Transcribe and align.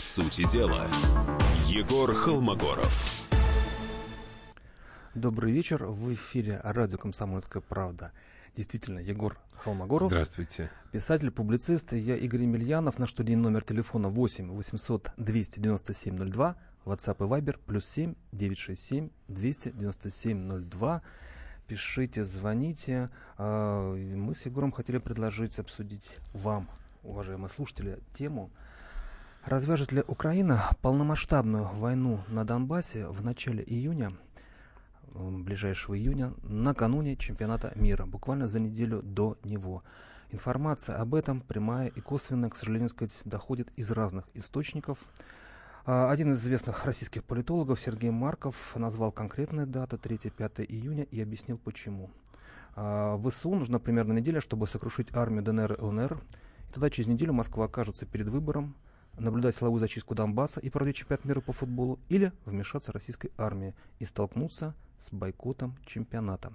сути 0.00 0.50
дела, 0.50 0.88
Егор 1.66 2.14
Холмогоров. 2.14 3.26
Добрый 5.14 5.52
вечер. 5.52 5.84
В 5.84 6.12
эфире 6.12 6.60
радио 6.62 6.98
«Комсомольская 6.98 7.62
правда». 7.62 8.12
Действительно, 8.56 8.98
Егор 8.98 9.38
Холмогоров. 9.58 10.10
Здравствуйте. 10.10 10.70
Писатель, 10.92 11.30
публицист. 11.30 11.92
Я 11.92 12.16
Игорь 12.16 12.42
Емельянов. 12.42 12.98
Наш 12.98 13.10
студийный 13.10 13.42
номер 13.42 13.62
телефона 13.62 14.08
8 14.08 14.50
800 14.50 15.12
297 15.16 16.16
02. 16.30 16.56
WhatsApp 16.84 17.16
и 17.18 17.28
Viber 17.28 17.58
плюс 17.64 17.86
7 17.86 18.14
967 18.32 19.10
297 19.28 20.68
02. 20.68 21.02
Пишите, 21.66 22.24
звоните. 22.24 23.10
А, 23.36 23.94
мы 23.94 24.34
с 24.34 24.46
Егором 24.46 24.72
хотели 24.72 24.98
предложить 24.98 25.58
обсудить 25.58 26.16
вам, 26.32 26.68
уважаемые 27.02 27.50
слушатели, 27.50 28.00
тему 28.14 28.50
Развяжет 29.46 29.90
ли 29.90 30.04
Украина 30.06 30.60
полномасштабную 30.82 31.64
войну 31.64 32.20
на 32.28 32.44
Донбассе 32.44 33.06
в 33.08 33.24
начале 33.24 33.64
июня, 33.64 34.12
ближайшего 35.14 35.98
июня, 35.98 36.34
накануне 36.42 37.16
чемпионата 37.16 37.72
мира, 37.74 38.04
буквально 38.04 38.46
за 38.46 38.60
неделю 38.60 39.00
до 39.02 39.38
него? 39.42 39.82
Информация 40.30 40.96
об 40.96 41.14
этом 41.14 41.40
прямая 41.40 41.88
и 41.88 42.02
косвенная, 42.02 42.50
к 42.50 42.56
сожалению, 42.56 42.90
сказать, 42.90 43.18
доходит 43.24 43.72
из 43.76 43.90
разных 43.90 44.28
источников. 44.34 44.98
А, 45.86 46.10
один 46.10 46.34
из 46.34 46.40
известных 46.40 46.84
российских 46.84 47.24
политологов, 47.24 47.80
Сергей 47.80 48.10
Марков, 48.10 48.76
назвал 48.76 49.10
конкретные 49.10 49.64
даты 49.64 49.96
3-5 49.96 50.66
июня 50.68 51.04
и 51.04 51.18
объяснил 51.20 51.56
почему. 51.56 52.10
А, 52.76 53.18
ВСУ 53.26 53.54
нужна 53.54 53.78
примерно 53.78 54.12
неделя, 54.12 54.42
чтобы 54.42 54.66
сокрушить 54.66 55.08
армию 55.16 55.42
ДНР 55.42 55.72
и 55.72 55.80
ЛНР. 55.80 56.20
И 56.68 56.72
тогда 56.72 56.90
через 56.90 57.08
неделю 57.08 57.32
Москва 57.32 57.64
окажется 57.64 58.04
перед 58.04 58.28
выбором– 58.28 58.74
наблюдать 59.18 59.56
силовую 59.56 59.80
зачистку 59.80 60.14
Донбасса 60.14 60.60
и 60.60 60.70
проводить 60.70 60.96
чемпионат 60.96 61.24
мира 61.24 61.40
по 61.40 61.52
футболу, 61.52 61.98
или 62.08 62.32
вмешаться 62.44 62.92
российской 62.92 63.32
армии 63.36 63.74
и 63.98 64.06
столкнуться 64.06 64.74
с 64.98 65.12
бойкотом 65.12 65.76
чемпионата. 65.86 66.52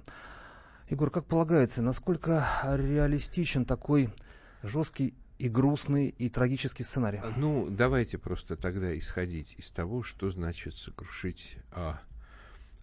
Егор, 0.90 1.10
как 1.10 1.26
полагается, 1.26 1.82
насколько 1.82 2.46
реалистичен 2.64 3.66
такой 3.66 4.14
жесткий 4.62 5.16
и 5.38 5.50
грустный, 5.50 6.10
и 6.10 6.30
трагический 6.30 6.86
сценарий? 6.86 7.22
Ну, 7.38 7.68
давайте 7.70 8.18
просто 8.18 8.56
тогда 8.56 8.98
исходить 8.98 9.56
из 9.58 9.70
того, 9.72 10.04
что 10.04 10.30
значит 10.30 10.76
сокрушить 10.76 11.58
а, 11.72 12.00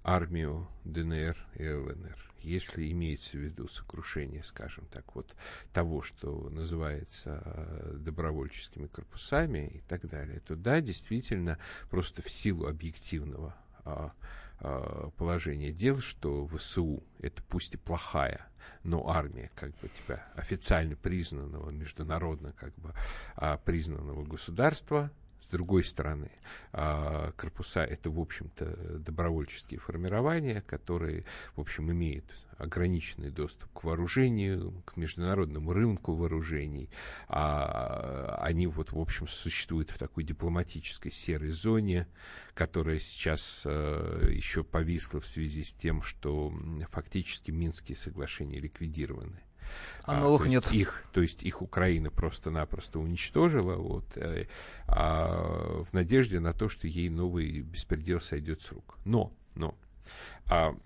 армию 0.05 0.69
ДНР 0.85 1.37
и 1.55 1.69
ЛНР 1.69 2.33
если 2.43 2.91
имеется 2.91 3.37
в 3.37 3.41
виду 3.41 3.69
сокрушение, 3.69 4.43
скажем 4.43 4.87
так, 4.87 5.15
вот 5.15 5.37
того, 5.73 6.03
что 6.03 6.49
называется 6.51 7.43
э, 7.45 7.97
добровольческими 7.99 8.87
корпусами 8.87 9.69
и 9.69 9.81
так 9.81 10.07
далее, 10.09 10.41
то 10.41 10.57
да, 10.57 10.81
действительно, 10.81 11.59
просто 11.89 12.23
в 12.23 12.31
силу 12.31 12.67
объективного 12.67 13.55
а, 13.85 14.13
а, 14.59 15.11
положения 15.17 15.73
дел, 15.73 16.01
что 16.01 16.47
ВСУ 16.49 17.03
это 17.21 17.43
пусть 17.45 17.75
и 17.75 17.77
плохая, 17.77 18.47
но 18.85 19.09
армия 19.09 19.51
как 19.55 19.77
бы 19.79 19.89
тебя 19.89 20.25
официально 20.35 20.97
признанного, 20.97 21.71
международно 21.71 22.53
как 22.53 22.75
бы 22.77 22.95
а, 23.35 23.57
признанного 23.59 24.25
государства, 24.25 25.11
другой 25.53 25.85
стороны, 25.85 26.31
а, 26.73 27.33
корпуса 27.37 27.85
это, 27.85 28.11
в 28.11 28.19
общем-то, 28.19 28.99
добровольческие 28.99 29.79
формирования, 29.79 30.63
которые, 30.63 31.25
в 31.55 31.61
общем, 31.61 31.93
имеют 31.93 32.25
ограниченный 32.57 33.31
доступ 33.31 33.71
к 33.73 33.85
вооружению, 33.85 34.83
к 34.85 34.97
международному 34.97 35.73
рынку 35.73 36.15
вооружений. 36.15 36.89
А 37.29 38.39
они 38.41 38.67
вот, 38.67 38.93
в 38.93 38.99
общем, 38.99 39.27
существуют 39.27 39.91
в 39.91 39.99
такой 39.99 40.25
дипломатической 40.25 41.11
серой 41.11 41.51
зоне, 41.51 42.07
которая 42.55 42.99
сейчас 42.99 43.63
э, 43.65 44.31
еще 44.33 44.65
повисла 44.65 45.21
в 45.21 45.27
связи 45.27 45.65
с 45.65 45.75
тем, 45.75 46.03
что 46.03 46.53
фактически 46.91 47.51
Минские 47.51 47.97
соглашения 47.97 48.61
ликвидированы. 48.61 49.43
А, 50.05 50.19
а 50.19 50.21
новых 50.21 50.47
нет. 50.47 50.71
Их, 50.73 51.05
то 51.13 51.23
есть 51.23 51.43
их 51.43 51.63
Украина 51.63 52.11
просто-напросто 52.11 52.99
уничтожила, 52.99 53.77
вот, 53.77 54.17
э, 54.17 54.47
а, 54.87 55.83
в 55.85 55.93
надежде 55.93 56.41
на 56.41 56.53
то, 56.53 56.69
что 56.69 56.87
ей 56.87 57.09
новый 57.09 57.61
беспредел 57.61 58.21
сойдет 58.21 58.63
с 58.63 58.73
рук. 58.73 58.99
Но, 59.05 59.33
но, 59.55 59.75
а, 60.47 60.77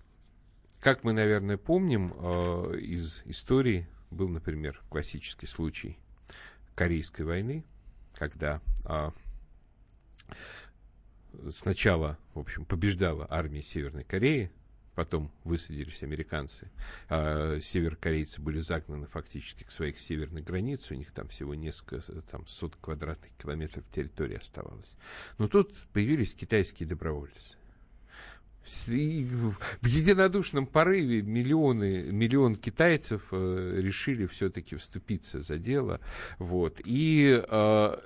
как 0.81 1.03
мы, 1.04 1.12
наверное, 1.12 1.56
помним 1.56 2.14
э, 2.16 2.78
из 2.78 3.22
истории, 3.25 3.88
был, 4.10 4.28
например, 4.28 4.81
классический 4.88 5.47
случай 5.47 5.98
Корейской 6.75 7.22
войны, 7.22 7.64
когда 8.14 8.60
э, 8.84 9.10
сначала, 11.50 12.19
в 12.34 12.38
общем, 12.38 12.64
побеждала 12.64 13.26
армия 13.31 13.62
Северной 13.62 14.04
Кореи, 14.04 14.50
потом 14.97 15.31
высадились 15.45 16.03
американцы. 16.03 16.69
А 17.09 17.61
северокорейцы 17.61 18.41
были 18.41 18.59
загнаны 18.59 19.07
фактически 19.07 19.62
к 19.62 19.71
своей 19.71 19.95
северной 19.95 20.43
границе, 20.43 20.95
у 20.95 20.97
них 20.97 21.12
там 21.12 21.29
всего 21.29 21.55
несколько 21.55 22.01
там, 22.23 22.47
сот 22.47 22.75
квадратных 22.81 23.31
километров 23.37 23.85
территории 23.95 24.39
оставалось. 24.39 24.97
Но 25.39 25.47
тут 25.47 25.73
появились 25.93 26.35
китайские 26.35 26.89
добровольцы. 26.89 27.56
И 28.89 29.29
в 29.81 29.87
единодушном 29.87 30.67
порыве 30.67 31.23
миллионы, 31.23 32.11
миллион 32.11 32.56
китайцев 32.56 33.23
э, 33.31 33.75
решили 33.79 34.27
все-таки 34.27 34.75
вступиться 34.75 35.43
за 35.43 35.56
дело. 35.59 36.01
Вот. 36.39 36.81
И 36.85 37.41
э, 37.49 37.97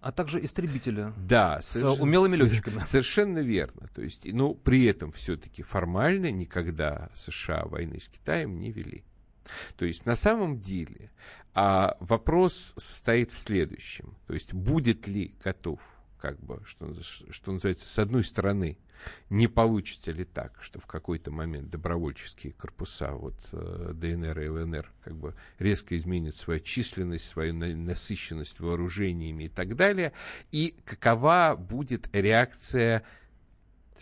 а 0.00 0.12
также 0.12 0.44
истребители. 0.44 1.12
Да, 1.16 1.60
с 1.62 1.82
умелыми 1.84 2.36
летчиками. 2.36 2.80
Совершенно 2.80 3.40
верно. 3.40 3.86
То 3.94 4.02
есть, 4.02 4.24
но 4.24 4.54
при 4.54 4.84
этом 4.84 5.12
все-таки 5.12 5.62
формально 5.62 6.30
никогда 6.30 7.10
США 7.14 7.64
войны 7.64 8.00
с 8.00 8.08
Китаем 8.08 8.58
не 8.58 8.72
вели. 8.72 9.04
То 9.76 9.84
есть 9.84 10.06
на 10.06 10.16
самом 10.16 10.60
деле 10.60 11.10
а 11.54 11.96
вопрос 12.00 12.74
состоит 12.76 13.32
в 13.32 13.38
следующем. 13.38 14.16
То 14.26 14.34
есть 14.34 14.54
будет 14.54 15.06
ли 15.08 15.34
готов 15.42 15.80
как 16.20 16.38
бы, 16.40 16.60
что, 16.66 16.94
что 17.30 17.52
называется, 17.52 17.86
с 17.86 17.98
одной 17.98 18.24
стороны, 18.24 18.78
не 19.30 19.48
получится 19.48 20.12
ли 20.12 20.24
так, 20.24 20.58
что 20.60 20.78
в 20.78 20.86
какой-то 20.86 21.30
момент 21.30 21.70
добровольческие 21.70 22.52
корпуса 22.52 23.12
вот, 23.12 23.36
э, 23.52 23.92
ДНР 23.94 24.40
и 24.40 24.48
ЛНР 24.48 24.92
как 25.02 25.16
бы 25.16 25.34
резко 25.58 25.96
изменят 25.96 26.36
свою 26.36 26.60
численность, 26.60 27.26
свою 27.26 27.54
насыщенность 27.54 28.60
вооружениями 28.60 29.44
и 29.44 29.48
так 29.48 29.76
далее, 29.76 30.12
и 30.52 30.74
какова 30.84 31.56
будет 31.58 32.14
реакция 32.14 33.02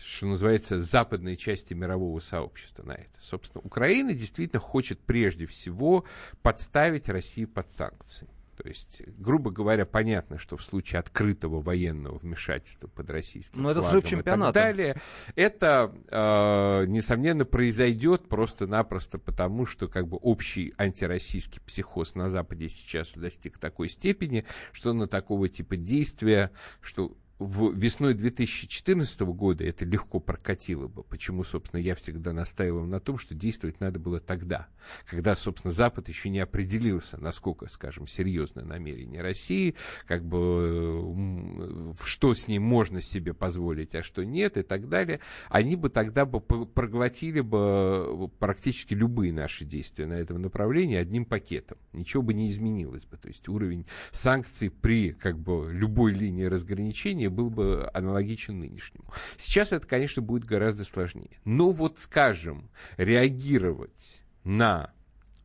что 0.01 0.27
называется, 0.27 0.81
западной 0.81 1.35
части 1.35 1.73
мирового 1.73 2.21
сообщества 2.21 2.83
на 2.83 2.93
это. 2.93 3.09
Собственно, 3.19 3.61
Украина 3.65 4.13
действительно 4.13 4.61
хочет 4.61 4.97
прежде 4.97 5.45
всего 5.45 6.05
подставить 6.41 7.09
Россию 7.09 7.49
под 7.49 7.69
санкции. 7.69 8.29
То 8.61 8.67
есть, 8.67 9.03
грубо 9.17 9.51
говоря, 9.51 9.85
понятно, 9.85 10.37
что 10.37 10.57
в 10.57 10.63
случае 10.63 10.99
открытого 10.99 11.61
военного 11.61 12.19
вмешательства 12.19 12.89
под 12.89 13.09
российским 13.09 13.63
Но 13.63 13.71
это 13.71 13.79
взрыв 13.79 14.03
чемпионата. 14.03 14.49
и 14.49 14.53
так 14.53 14.75
далее, 14.75 15.01
это, 15.35 15.95
э, 16.11 16.85
несомненно, 16.87 17.45
произойдет 17.45 18.27
просто-напросто 18.27 19.17
потому, 19.17 19.65
что 19.65 19.87
как 19.87 20.09
бы 20.09 20.17
общий 20.17 20.73
антироссийский 20.77 21.61
психоз 21.61 22.15
на 22.15 22.29
Западе 22.29 22.67
сейчас 22.67 23.13
достиг 23.13 23.59
такой 23.59 23.87
степени, 23.87 24.43
что 24.73 24.91
на 24.91 25.07
такого 25.07 25.47
типа 25.47 25.77
действия, 25.77 26.51
что 26.81 27.15
в 27.39 27.73
весной 27.73 28.13
2014 28.15 29.21
года 29.21 29.63
это 29.63 29.85
легко 29.85 30.19
прокатило 30.19 30.87
бы. 30.87 31.03
Почему, 31.03 31.45
собственно, 31.45 31.79
я 31.79 31.95
всегда 31.95 32.33
настаивал 32.33 32.83
на 32.83 32.99
том, 32.99 33.17
что 33.17 33.33
действовать 33.33 33.79
надо 33.79 33.97
было 33.97 34.19
тогда, 34.19 34.67
когда, 35.09 35.35
собственно, 35.37 35.73
Запад 35.73 36.09
еще 36.09 36.29
не 36.29 36.39
определился, 36.39 37.17
насколько, 37.17 37.69
скажем, 37.69 38.07
серьезное 38.07 38.65
намерение 38.65 39.21
России, 39.21 39.75
как 40.05 40.25
бы, 40.25 41.93
что 42.03 42.33
с 42.33 42.49
ней 42.49 42.59
можно 42.59 43.01
себе 43.01 43.33
позволить, 43.33 43.95
а 43.95 44.03
что 44.03 44.25
нет, 44.25 44.57
и 44.57 44.61
так 44.61 44.89
далее. 44.89 45.21
Они 45.47 45.77
бы 45.77 45.89
тогда 45.89 46.25
бы 46.25 46.41
проглотили 46.41 47.39
бы 47.39 48.29
практически 48.39 48.93
любые 48.93 49.31
наши 49.31 49.63
действия 49.63 50.07
на 50.07 50.13
этом 50.13 50.41
направлении 50.41 50.97
одним 50.97 51.23
пакетом. 51.23 51.77
Ничего 51.93 52.21
бы 52.21 52.33
не 52.33 52.51
изменилось 52.51 53.05
бы. 53.05 53.15
То 53.15 53.29
есть 53.29 53.47
уровень 53.47 53.85
санкций 54.11 54.69
при, 54.69 55.13
как 55.13 55.39
бы, 55.39 55.71
любой 55.71 56.11
линии 56.13 56.43
разграничения 56.43 57.28
был 57.29 57.49
бы 57.49 57.89
аналогичен 57.93 58.59
нынешнему. 58.59 59.05
Сейчас 59.37 59.71
это, 59.71 59.87
конечно, 59.87 60.21
будет 60.21 60.45
гораздо 60.45 60.85
сложнее. 60.85 61.39
Но 61.45 61.71
вот, 61.71 61.99
скажем, 61.99 62.69
реагировать 62.97 64.23
на 64.43 64.91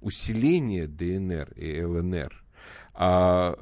усиление 0.00 0.86
ДНР 0.86 1.52
и 1.56 1.82
ЛНР 1.82 2.44
а, 2.92 3.58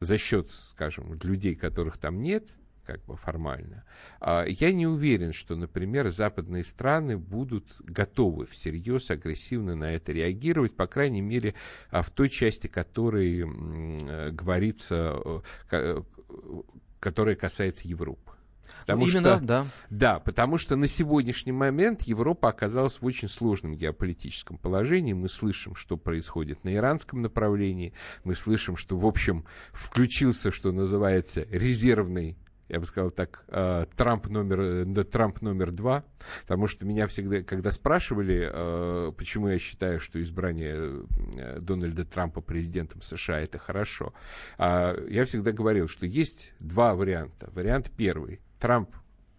за 0.00 0.18
счет, 0.18 0.50
скажем, 0.50 1.14
людей, 1.22 1.54
которых 1.54 1.98
там 1.98 2.22
нет, 2.22 2.48
как 2.84 3.04
бы 3.04 3.16
формально. 3.16 3.84
А, 4.20 4.44
я 4.46 4.72
не 4.72 4.86
уверен, 4.86 5.32
что, 5.32 5.54
например, 5.54 6.08
западные 6.08 6.64
страны 6.64 7.16
будут 7.16 7.80
готовы 7.80 8.46
всерьез 8.46 9.10
агрессивно 9.10 9.76
на 9.76 9.92
это 9.92 10.12
реагировать, 10.12 10.74
по 10.74 10.86
крайней 10.86 11.22
мере, 11.22 11.54
а, 11.90 12.02
в 12.02 12.10
той 12.10 12.28
части, 12.28 12.66
которой 12.66 13.44
говорится, 14.32 15.42
э, 15.70 16.02
которая 17.02 17.34
касается 17.34 17.88
Европы. 17.88 18.30
Потому 18.80 19.06
Ну, 19.06 19.10
Именно, 19.10 19.36
что, 19.36 19.44
да. 19.44 19.66
Да, 19.90 20.20
потому 20.20 20.56
что 20.56 20.76
на 20.76 20.86
сегодняшний 20.86 21.52
момент 21.52 22.02
Европа 22.02 22.48
оказалась 22.48 23.00
в 23.00 23.04
очень 23.04 23.28
сложном 23.28 23.74
геополитическом 23.74 24.56
положении. 24.56 25.12
Мы 25.12 25.28
слышим, 25.28 25.74
что 25.74 25.96
происходит 25.96 26.62
на 26.64 26.72
иранском 26.74 27.20
направлении. 27.20 27.92
Мы 28.22 28.36
слышим, 28.36 28.76
что, 28.76 28.96
в 28.96 29.04
общем, 29.04 29.44
включился, 29.72 30.52
что 30.52 30.70
называется, 30.70 31.44
резервный 31.50 32.38
я 32.72 32.80
бы 32.80 32.86
сказал 32.86 33.10
так, 33.10 33.44
э, 33.48 33.84
Трамп 33.96 34.30
номер, 34.30 34.60
э, 34.60 35.04
Трамп 35.04 35.42
номер 35.42 35.70
два, 35.72 36.04
потому 36.40 36.66
что 36.66 36.86
меня 36.86 37.06
всегда, 37.06 37.42
когда 37.42 37.70
спрашивали, 37.70 38.48
э, 38.50 39.12
почему 39.16 39.48
я 39.48 39.58
считаю, 39.58 40.00
что 40.00 40.20
избрание 40.22 41.04
Дональда 41.60 42.06
Трампа 42.06 42.40
президентом 42.40 43.02
США 43.02 43.40
это 43.40 43.58
хорошо, 43.58 44.14
а 44.56 44.96
я 45.06 45.26
всегда 45.26 45.52
говорил, 45.52 45.86
что 45.86 46.06
есть 46.06 46.54
два 46.60 46.94
варианта. 46.94 47.50
Вариант 47.52 47.90
первый. 47.94 48.40
Трамп 48.58 48.88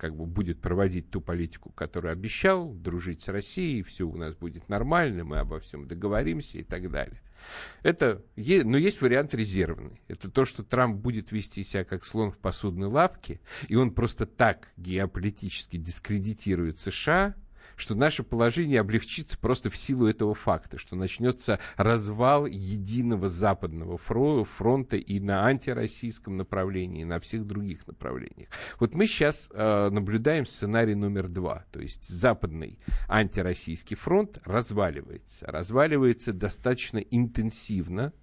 как 0.04 0.18
бы 0.18 0.26
будет 0.26 0.60
проводить 0.60 1.12
ту 1.12 1.22
политику, 1.22 1.70
которую 1.70 2.12
обещал, 2.12 2.74
дружить 2.74 3.22
с 3.22 3.30
Россией, 3.30 3.84
все 3.84 4.04
у 4.04 4.18
нас 4.18 4.36
будет 4.36 4.68
нормально, 4.68 5.24
мы 5.24 5.38
обо 5.38 5.62
всем 5.62 5.88
договоримся 5.88 6.58
и 6.58 6.64
так 6.64 6.92
далее. 6.92 7.22
Это, 7.84 8.22
но 8.36 8.78
есть 8.78 9.00
вариант 9.00 9.34
резервный. 9.34 10.02
Это 10.10 10.30
то, 10.30 10.44
что 10.44 10.62
Трамп 10.62 11.00
будет 11.00 11.32
вести 11.32 11.64
себя 11.64 11.86
как 11.86 12.04
слон 12.04 12.34
в 12.34 12.38
посудной 12.38 12.90
лавке, 12.90 13.40
и 13.70 13.76
он 13.76 13.92
просто 13.92 14.26
так 14.26 14.74
геополитически 14.76 15.78
дискредитирует 15.78 16.80
США, 16.80 17.34
что 17.76 17.96
наше 17.96 18.24
положение 18.24 18.80
облегчится 18.80 19.38
просто 19.38 19.70
в 19.70 19.78
силу 19.78 20.08
этого 20.08 20.34
факта, 20.34 20.78
что 20.78 20.96
начнется 20.96 21.60
развал 21.78 22.46
единого 22.46 23.30
западного 23.30 23.98
фронта 23.98 24.98
и 24.98 25.20
на 25.20 25.46
антироссийском 25.46 26.38
направлении, 26.38 27.02
и 27.02 27.06
на 27.06 27.20
всех 27.20 27.46
других 27.46 27.86
направлениях. 27.88 28.50
Вот 28.80 28.96
мы 28.96 29.08
сейчас 29.08 29.50
э, 29.54 29.90
наблюдаем 29.90 30.46
сценарий 30.46 30.96
номер 30.96 31.28
два, 31.28 31.66
то 31.72 31.80
есть 31.80 32.08
западный 32.08 32.80
антироссийский 33.08 33.96
фронт 33.96 34.40
разваливается, 34.46 35.46
разваливается 35.48 36.34
достаточно 36.34 36.98
интенсивно, 36.98 38.14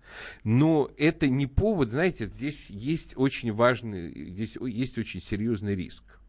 но 0.45 0.91
это 0.97 1.29
не 1.29 1.47
повод, 1.47 1.91
знаете, 1.91 2.27
здесь 2.27 2.71
есть 2.71 3.15
очень 3.17 3.53
важный, 3.53 4.31
здесь 4.31 4.57
есть 4.61 4.99
очень 4.99 5.21
серьезный 5.21 5.75
риск 5.75 6.20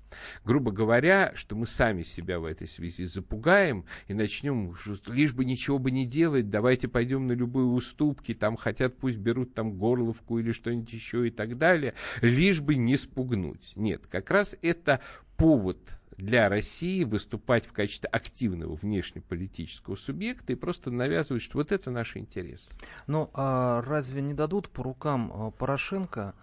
грубо 0.44 0.72
говоря, 0.72 1.32
что 1.36 1.56
мы 1.56 1.68
сами 1.68 2.04
себя 2.04 2.40
в 2.40 2.46
этой 2.46 2.68
связи 2.68 3.06
запугаем 3.06 3.86
и 4.08 4.14
начнем, 4.14 4.76
лишь 5.08 5.34
бы 5.34 5.46
ничего 5.46 5.80
бы 5.80 5.92
не 5.92 6.06
делать, 6.06 6.50
давайте 6.50 6.88
пойдем 6.88 7.28
на 7.28 7.34
любые 7.34 7.66
уступки, 7.66 8.34
там 8.34 8.56
хотят, 8.58 8.98
пусть 8.98 9.18
берут 9.18 9.54
там 9.54 9.78
горловку 9.78 10.40
или 10.40 10.52
что-нибудь 10.52 10.92
еще 10.94 11.28
и 11.28 11.32
так 11.32 11.58
далее, 11.58 11.94
лишь 12.22 12.62
бы 12.62 12.76
не 12.76 12.98
спугнуть. 12.98 13.74
Нет, 13.76 14.08
как 14.08 14.32
раз 14.32 14.58
это 14.62 15.02
повод 15.38 15.78
для 16.22 16.50
России 16.50 17.04
выступать 17.04 17.66
в 17.66 17.74
качестве 17.74 18.08
активного 18.10 18.76
внешнеполитического 18.76 19.96
субъекта 19.96 20.54
и 20.54 20.56
просто 20.56 20.92
навязывать, 20.92 21.42
что 21.42 21.58
вот 21.58 21.72
это 21.72 21.90
наш 21.90 22.16
интерес. 22.16 22.70
Но 23.08 23.32
а 23.34 23.82
разве 23.82 24.22
не 24.22 24.34
дадут 24.34 24.70
по 24.70 24.84
рукам 24.84 25.32
а, 25.34 25.52
Порошенко 25.52 26.36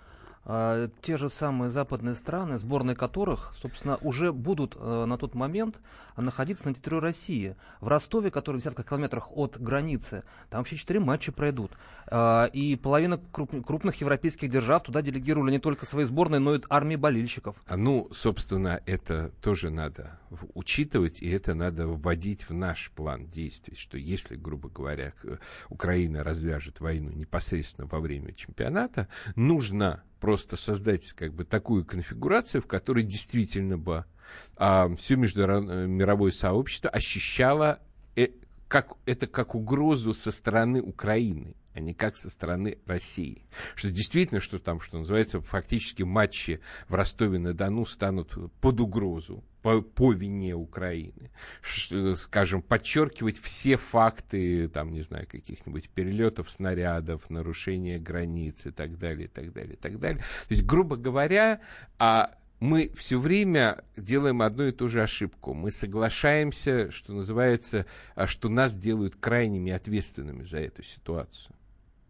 а, 0.51 0.89
те 1.03 1.19
же 1.19 1.29
самые 1.29 1.71
западные 1.71 2.15
страны, 2.15 2.57
сборные 2.57 2.97
которых, 2.97 3.53
собственно, 3.61 3.99
уже 3.99 4.33
будут 4.33 4.77
э, 4.79 5.05
на 5.05 5.19
тот 5.19 5.35
момент 5.35 5.79
находиться 6.17 6.69
на 6.69 6.73
территории 6.73 7.01
России. 7.03 7.57
В 7.83 7.89
Ростове, 7.89 8.31
который 8.31 8.57
в 8.57 8.61
десятках 8.61 8.89
километрах 8.89 9.29
от 9.37 9.61
границы, 9.61 10.25
там 10.49 10.61
вообще 10.61 10.77
четыре 10.77 11.01
матча 11.01 11.33
пройдут. 11.33 11.73
Э, 12.11 12.49
и 12.53 12.77
половина 12.77 13.19
круп, 13.19 13.65
крупных 13.65 13.97
европейских 13.97 14.51
держав 14.51 14.83
туда 14.83 15.03
делегировали 15.03 15.53
не 15.53 15.59
только 15.59 15.87
свои 15.87 16.05
сборные, 16.05 16.39
но 16.39 16.55
и 16.55 16.61
армии 16.69 16.97
болельщиков. 16.97 17.57
А 17.67 17.77
ну, 17.77 18.09
собственно, 18.13 18.81
это 18.87 19.33
тоже 19.41 19.71
надо 19.71 20.19
учитывать, 20.55 21.23
и 21.23 21.29
это 21.29 21.55
надо 21.55 21.87
вводить 21.87 22.49
в 22.49 22.55
наш 22.55 22.91
план 22.95 23.27
действий, 23.27 23.77
что 23.77 23.99
если, 23.99 24.37
грубо 24.37 24.69
говоря, 24.69 25.13
Украина 25.69 26.25
развяжет 26.25 26.81
войну 26.81 27.11
непосредственно 27.11 27.87
во 27.87 28.01
время 28.01 28.33
чемпионата, 28.33 29.09
нужно 29.37 30.03
просто 30.21 30.57
создать 30.57 31.13
как 31.13 31.35
бы 31.35 31.45
такую 31.45 31.85
конфигурацию, 31.85 32.63
в 32.63 32.67
которой 32.67 33.05
действительно 33.05 33.79
бы 33.79 34.05
а, 34.57 34.95
все 34.97 35.17
мировое 35.17 36.33
сообщество 36.33 36.91
ощущало 36.91 37.79
э, 38.17 38.29
как, 38.67 38.95
это 39.07 39.27
как 39.27 39.55
угрозу 39.55 40.13
со 40.13 40.33
стороны 40.33 40.83
Украины 40.83 41.55
а 41.79 41.81
не 41.81 41.95
как 41.95 42.17
со 42.17 42.29
стороны 42.29 42.79
России. 42.87 43.45
Что 43.77 43.91
действительно, 43.91 44.41
что 44.41 44.59
там, 44.59 44.81
что 44.81 44.99
называется, 44.99 45.41
фактически 45.41 46.03
матчи 46.03 46.61
в 46.89 46.95
Ростове-на-Дону 46.95 47.87
станут 47.87 48.35
под 48.61 48.81
угрозу 48.81 49.45
по, 49.63 49.81
по 49.81 50.13
вине 50.13 50.57
Украины. 50.57 51.31
Ш, 51.63 52.17
скажем, 52.17 52.63
подчеркивать 52.63 53.39
все 53.39 53.77
факты, 53.77 54.69
там, 54.69 54.93
не 54.93 55.03
знаю, 55.03 55.29
каких-нибудь 55.31 55.89
перелетов 55.91 56.51
снарядов, 56.51 57.31
нарушения 57.31 58.01
границ 58.01 58.67
и 58.67 58.73
так 58.73 58.99
далее, 58.99 59.27
и 59.27 59.31
так 59.31 59.53
далее, 59.53 59.75
и 59.75 59.77
так 59.77 60.01
далее. 60.01 60.19
То 60.19 60.55
есть, 60.55 60.65
грубо 60.65 60.97
говоря, 60.97 61.61
а 62.01 62.35
мы 62.59 62.91
все 62.97 63.21
время 63.21 63.85
делаем 63.97 64.43
одну 64.43 64.65
и 64.65 64.73
ту 64.73 64.89
же 64.89 65.01
ошибку. 65.03 65.55
Мы 65.55 65.71
соглашаемся, 65.71 66.91
что 66.91 67.13
называется, 67.13 67.87
а, 68.17 68.27
что 68.27 68.49
нас 68.49 68.77
делают 68.77 69.15
крайними 69.15 69.71
ответственными 69.71 70.43
за 70.43 70.59
эту 70.59 70.83
ситуацию 70.83 71.55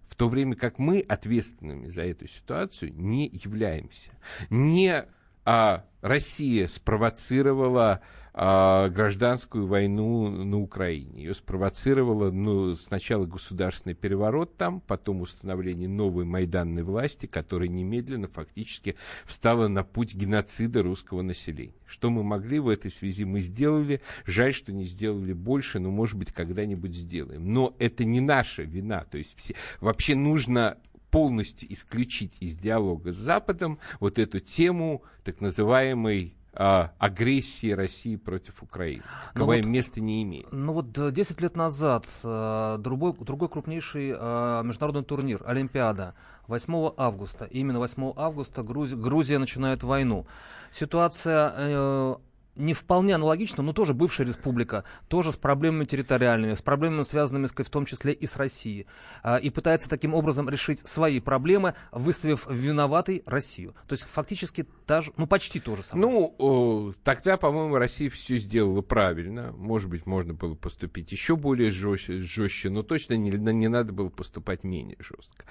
в 0.09 0.17
то 0.17 0.29
время 0.29 0.57
как 0.57 0.79
мы 0.79 1.01
ответственными 1.01 1.89
за 1.89 2.03
эту 2.03 2.27
ситуацию 2.27 2.93
не 2.95 3.29
являемся. 3.29 4.11
Не 4.51 5.05
а, 5.45 5.85
Россия 6.01 6.67
спровоцировала 6.69 8.01
а, 8.41 8.89
гражданскую 8.89 9.67
войну 9.67 10.29
на 10.31 10.61
Украине. 10.61 11.25
Ее 11.25 11.35
спровоцировало 11.35 12.31
ну, 12.31 12.77
сначала 12.77 13.27
государственный 13.27 13.97
переворот 13.97 14.57
там, 14.57 14.81
потом 14.81 15.23
установление 15.23 15.89
новой 15.89 16.25
майданной 16.25 16.85
власти, 16.85 17.27
которая 17.27 17.69
немедленно 17.69 18.29
фактически 18.29 18.95
встала 19.27 19.67
на 19.67 19.83
путь 19.83 20.15
геноцида 20.15 20.85
русского 20.85 21.23
населения. 21.23 21.75
Что 21.85 22.11
мы 22.11 22.23
могли 22.23 22.61
в 22.61 22.69
этой 22.69 22.93
связи, 22.93 23.25
мы 23.25 23.41
сделали. 23.41 24.03
Жаль, 24.25 24.55
что 24.55 24.73
не 24.73 24.85
сделали 24.85 25.33
больше, 25.33 25.81
но, 25.81 25.91
может 25.91 26.17
быть, 26.17 26.31
когда-нибудь 26.31 26.95
сделаем. 26.95 27.53
Но 27.53 27.75
это 27.81 28.05
не 28.05 28.21
наша 28.21 28.63
вина. 28.63 29.05
То 29.11 29.19
есть 29.19 29.37
все... 29.37 29.57
вообще 29.81 30.15
нужно 30.15 30.79
полностью 31.11 31.73
исключить 31.73 32.37
из 32.39 32.57
диалога 32.57 33.13
с 33.13 33.17
Западом 33.17 33.81
вот 33.99 34.21
эту 34.21 34.39
тему 34.39 35.03
так 35.25 35.41
называемой 35.41 36.38
а, 36.59 36.91
агрессии 36.99 37.71
России 37.71 38.17
против 38.17 38.63
Украины, 38.63 39.03
каковое 39.33 39.59
ну 39.59 39.65
вот, 39.65 39.71
место 39.71 40.01
не 40.01 40.23
имеет. 40.25 40.53
Ну 40.53 40.73
вот 40.75 40.93
10 40.93 41.41
лет 41.41 41.57
назад 41.57 42.05
а, 42.25 42.77
другой, 42.79 43.15
другой 43.19 43.49
крупнейший 43.49 44.09
международный 44.11 45.05
турнир, 45.05 45.43
Олимпиада, 45.47 46.15
8 46.49 46.93
августа. 46.97 47.45
Именно 47.45 47.79
8 47.79 48.13
августа 48.17 48.63
Грузия, 48.63 48.97
Грузия 48.97 49.39
начинает 49.39 49.83
войну. 49.83 50.27
Ситуация 50.71 51.55
э, 51.57 52.17
не 52.59 52.75
вполне 52.75 53.15
аналогично, 53.15 53.63
но 53.63 53.73
тоже 53.73 53.95
бывшая 53.95 54.27
республика, 54.27 54.85
тоже 55.09 55.33
с 55.33 55.37
проблемами 55.37 55.85
территориальными, 55.85 56.55
с 56.55 56.63
проблемами, 56.63 57.05
связанными 57.05 57.47
в 57.47 57.71
том 57.71 57.87
числе 57.87 58.13
и 58.13 58.27
с 58.27 58.37
Россией. 58.37 58.87
А, 59.23 59.37
и 59.37 59.51
пытается 59.51 59.89
таким 59.89 60.15
образом 60.15 60.49
решить 60.49 60.87
свои 60.87 61.21
проблемы, 61.21 61.75
выставив 61.93 62.47
виноватой 62.51 63.23
Россию. 63.27 63.75
То 63.87 63.95
есть 63.95 64.05
фактически 64.05 64.67
та 64.87 65.01
же, 65.03 65.13
ну 65.17 65.27
почти 65.27 65.61
то 65.61 65.77
же 65.77 65.83
самое. 65.83 66.09
Ну, 66.39 66.93
тогда, 67.05 67.37
по-моему, 67.37 67.77
Россия 67.77 68.11
все 68.11 68.37
сделала 68.37 68.83
правильно. 68.83 69.53
Может 69.53 69.89
быть, 69.89 70.07
можно 70.07 70.35
было 70.35 70.55
поступить 70.55 71.13
еще 71.13 71.37
более 71.37 71.73
жестче, 71.73 72.21
жестче 72.21 72.71
но 72.71 72.83
точно 72.83 73.15
не, 73.15 73.31
не 73.31 73.69
надо 73.69 73.93
было 73.93 74.09
поступать 74.09 74.65
менее 74.65 74.97
жестко. 74.99 75.45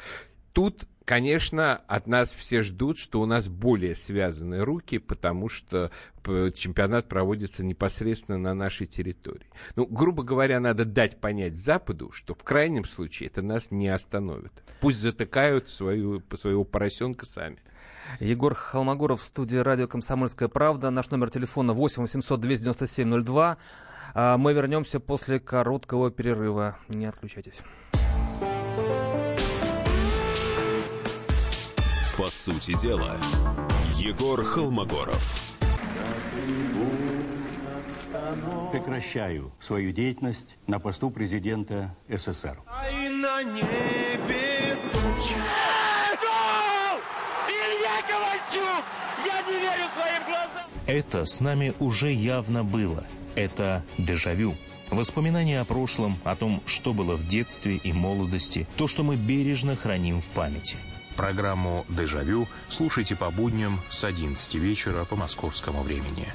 Тут, 0.53 0.87
конечно, 1.07 1.77
от 1.87 2.05
нас 2.05 2.31
все 2.33 2.61
ждут, 2.61 2.97
что 2.97 3.21
у 3.21 3.25
нас 3.25 3.47
более 3.47 3.95
связаны 3.95 4.59
руки, 4.59 4.99
потому 4.99 5.47
что 5.47 5.89
чемпионат 6.53 7.07
проводится 7.07 7.63
непосредственно 7.63 8.37
на 8.37 8.53
нашей 8.53 8.87
территории. 8.87 9.47
Ну, 9.77 9.87
грубо 9.87 10.23
говоря, 10.23 10.59
надо 10.59 10.83
дать 10.83 11.21
понять 11.21 11.57
Западу, 11.57 12.11
что 12.11 12.33
в 12.33 12.43
крайнем 12.43 12.83
случае 12.83 13.29
это 13.29 13.41
нас 13.41 13.71
не 13.71 13.87
остановит. 13.87 14.51
Пусть 14.81 14.99
затыкают 14.99 15.69
свою, 15.69 16.21
своего 16.35 16.65
поросенка 16.65 17.25
сами. 17.25 17.57
Егор 18.19 18.53
Холмогоров 18.53 19.21
в 19.21 19.25
студии 19.25 19.55
радио 19.55 19.87
«Комсомольская 19.87 20.49
правда». 20.49 20.89
Наш 20.91 21.09
номер 21.09 21.29
телефона 21.29 21.71
8 21.71 22.01
800 22.01 22.41
297 22.41 23.23
02. 23.23 23.57
Мы 24.37 24.53
вернемся 24.53 24.99
после 24.99 25.39
короткого 25.39 26.11
перерыва. 26.11 26.77
Не 26.89 27.05
отключайтесь. 27.05 27.61
По 32.17 32.31
сути 32.31 32.74
дела, 32.81 33.15
Егор 33.95 34.43
Холмогоров. 34.43 35.53
Прекращаю 38.71 39.51
свою 39.59 39.91
деятельность 39.91 40.57
на 40.65 40.79
посту 40.79 41.12
президента 41.12 41.95
СССР. 42.09 42.57
А 42.65 42.86
на 43.12 43.43
небе 43.43 44.75
туча. 44.91 45.36
Илья 47.47 48.01
Ковальчук! 48.07 48.86
не 49.47 49.59
верю 49.59 49.88
своим 49.93 50.24
глазам! 50.25 50.67
Это 50.88 51.24
с 51.24 51.39
нами 51.39 51.75
уже 51.77 52.12
явно 52.12 52.63
было. 52.63 53.05
Это 53.36 53.83
дежавю. 54.00 54.55
Воспоминания 54.89 55.62
о 55.62 55.65
прошлом, 55.65 56.17
о 56.24 56.36
том, 56.36 56.63
что 56.65 56.93
было 56.93 57.15
в 57.15 57.27
детстве 57.27 57.75
и 57.75 57.93
молодости, 57.93 58.67
то, 58.75 58.88
что 58.88 59.03
мы 59.03 59.17
бережно 59.17 59.75
храним 59.75 60.19
в 60.19 60.25
памяти. 60.29 60.77
Программу 61.17 61.83
«Дежавю» 61.89 62.47
слушайте 62.69 63.15
по 63.15 63.31
будням 63.31 63.79
с 63.89 64.03
11 64.03 64.53
вечера 64.53 65.03
по 65.03 65.15
московскому 65.15 65.81
времени. 65.81 66.31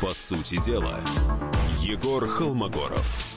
По 0.00 0.14
сути 0.14 0.62
дела, 0.64 1.00
Егор 1.80 2.28
Холмогоров. 2.28 3.33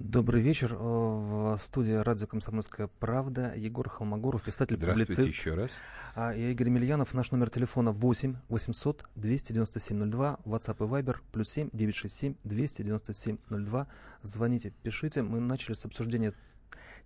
Добрый 0.00 0.40
вечер. 0.40 0.72
Э, 0.72 0.76
в 0.78 1.58
студии 1.58 1.92
радио 1.92 2.26
«Комсомольская 2.26 2.86
правда» 2.86 3.52
Егор 3.54 3.86
Холмогоров, 3.86 4.42
писатель, 4.42 4.76
Здравствуйте 4.76 5.24
еще 5.24 5.52
раз. 5.52 5.72
А 6.14 6.32
я 6.32 6.48
Игорь 6.52 6.68
Емельянов. 6.68 7.12
Наш 7.12 7.30
номер 7.32 7.50
телефона 7.50 7.92
8 7.92 8.34
800 8.48 9.04
297 9.16 10.10
02. 10.10 10.38
WhatsApp 10.46 10.76
и 10.78 10.88
Viber 10.88 11.16
плюс 11.32 11.50
7 11.50 11.68
967 11.74 12.34
297 12.44 13.36
02. 13.50 13.86
Звоните, 14.22 14.72
пишите. 14.82 15.20
Мы 15.20 15.38
начали 15.38 15.74
с 15.74 15.84
обсуждения 15.84 16.32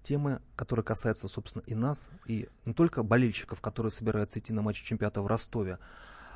темы, 0.00 0.40
которая 0.54 0.84
касается, 0.84 1.26
собственно, 1.26 1.64
и 1.66 1.74
нас, 1.74 2.10
и 2.26 2.48
не 2.64 2.74
только 2.74 3.02
болельщиков, 3.02 3.60
которые 3.60 3.90
собираются 3.90 4.38
идти 4.38 4.52
на 4.52 4.62
матч 4.62 4.80
чемпионата 4.80 5.20
в 5.20 5.26
Ростове, 5.26 5.74
а, 5.74 5.78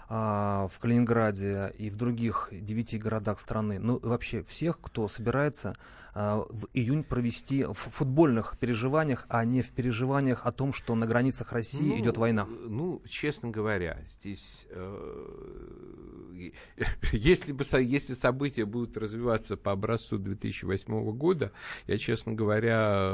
в 0.09 0.73
Калининграде 0.81 1.73
и 1.79 1.91
в 1.91 1.97
других 1.97 2.49
девяти 2.53 2.99
городах 2.99 3.41
страны, 3.41 3.79
ну 3.79 3.97
и 3.97 4.07
вообще 4.07 4.43
всех, 4.43 4.81
кто 4.81 5.07
собирается 5.09 5.75
а, 6.15 6.38
в 6.49 6.67
июнь 6.73 7.05
провести 7.05 7.65
в 7.65 7.75
футбольных 7.75 8.57
переживаниях, 8.59 9.27
а 9.29 9.45
не 9.45 9.62
в 9.62 9.71
переживаниях 9.71 10.47
о 10.47 10.53
том, 10.53 10.73
что 10.73 10.95
на 10.95 11.07
границах 11.07 11.53
России 11.53 11.91
Ну, 11.91 11.99
идет 12.00 12.17
война. 12.17 12.45
Ну, 12.47 13.03
честно 13.09 13.50
говоря, 13.50 13.99
здесь, 14.09 14.67
э, 14.71 16.50
если 17.12 17.53
бы 17.53 17.65
если 17.81 18.15
события 18.15 18.65
будут 18.65 18.97
развиваться 18.97 19.57
по 19.57 19.73
образцу 19.73 20.19
2008 20.19 21.12
года, 21.12 21.53
я, 21.87 21.99
честно 21.99 22.33
говоря, 22.33 23.12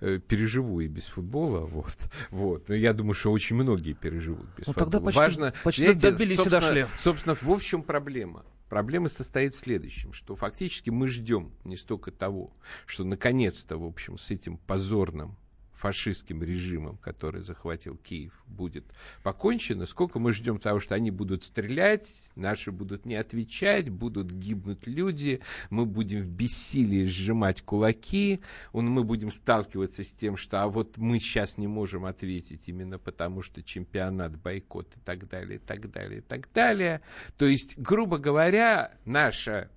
э, 0.00 0.18
переживу 0.26 0.80
и 0.80 0.88
без 0.88 1.06
футбола, 1.06 1.60
вот, 1.66 1.96
вот. 2.30 2.68
Но 2.68 2.74
я 2.74 2.92
думаю, 2.92 3.14
что 3.14 3.32
очень 3.32 3.56
многие 3.56 3.92
переживут 3.94 4.46
без 4.56 4.66
Ну, 4.66 4.72
футбола. 4.74 4.90
тогда 4.90 5.00
почти- 5.06 5.18
Важно, 5.18 5.54
почти 5.68 5.82
знаете, 5.82 6.10
добились 6.10 6.32
и 6.32 6.36
собственно- 6.36 6.60
дошли. 6.60 6.86
Собственно, 6.96 7.34
в 7.34 7.48
общем 7.50 7.82
проблема. 7.82 8.44
Проблема 8.68 9.08
состоит 9.08 9.54
в 9.54 9.58
следующем, 9.60 10.12
что 10.12 10.36
фактически 10.36 10.90
мы 10.90 11.08
ждем 11.08 11.54
не 11.64 11.76
столько 11.76 12.10
того, 12.10 12.52
что 12.86 13.04
наконец-то, 13.04 13.78
в 13.78 13.84
общем, 13.84 14.18
с 14.18 14.30
этим 14.30 14.58
позорным 14.58 15.38
фашистским 15.78 16.42
режимом, 16.42 16.96
который 16.96 17.42
захватил 17.42 17.96
Киев, 17.96 18.32
будет 18.46 18.84
покончено, 19.22 19.86
сколько 19.86 20.18
мы 20.18 20.32
ждем 20.32 20.58
того, 20.58 20.80
что 20.80 20.94
они 20.94 21.10
будут 21.10 21.44
стрелять, 21.44 22.08
наши 22.34 22.72
будут 22.72 23.06
не 23.06 23.14
отвечать, 23.14 23.88
будут 23.88 24.30
гибнуть 24.30 24.86
люди, 24.86 25.40
мы 25.70 25.86
будем 25.86 26.22
в 26.22 26.28
бессилии 26.28 27.04
сжимать 27.04 27.62
кулаки, 27.62 28.40
мы 28.72 29.04
будем 29.04 29.30
сталкиваться 29.30 30.02
с 30.02 30.12
тем, 30.12 30.36
что 30.36 30.62
а 30.62 30.68
вот 30.68 30.96
мы 30.96 31.20
сейчас 31.20 31.58
не 31.58 31.68
можем 31.68 32.04
ответить 32.04 32.68
именно 32.68 32.98
потому, 32.98 33.42
что 33.42 33.62
чемпионат, 33.62 34.36
бойкот 34.36 34.96
и 34.96 35.00
так 35.00 35.28
далее, 35.28 35.56
и 35.56 35.60
так 35.60 35.90
далее, 35.90 36.18
и 36.18 36.22
так 36.22 36.52
далее. 36.52 37.00
То 37.36 37.46
есть, 37.46 37.78
грубо 37.78 38.18
говоря, 38.18 38.92
наша 39.04 39.70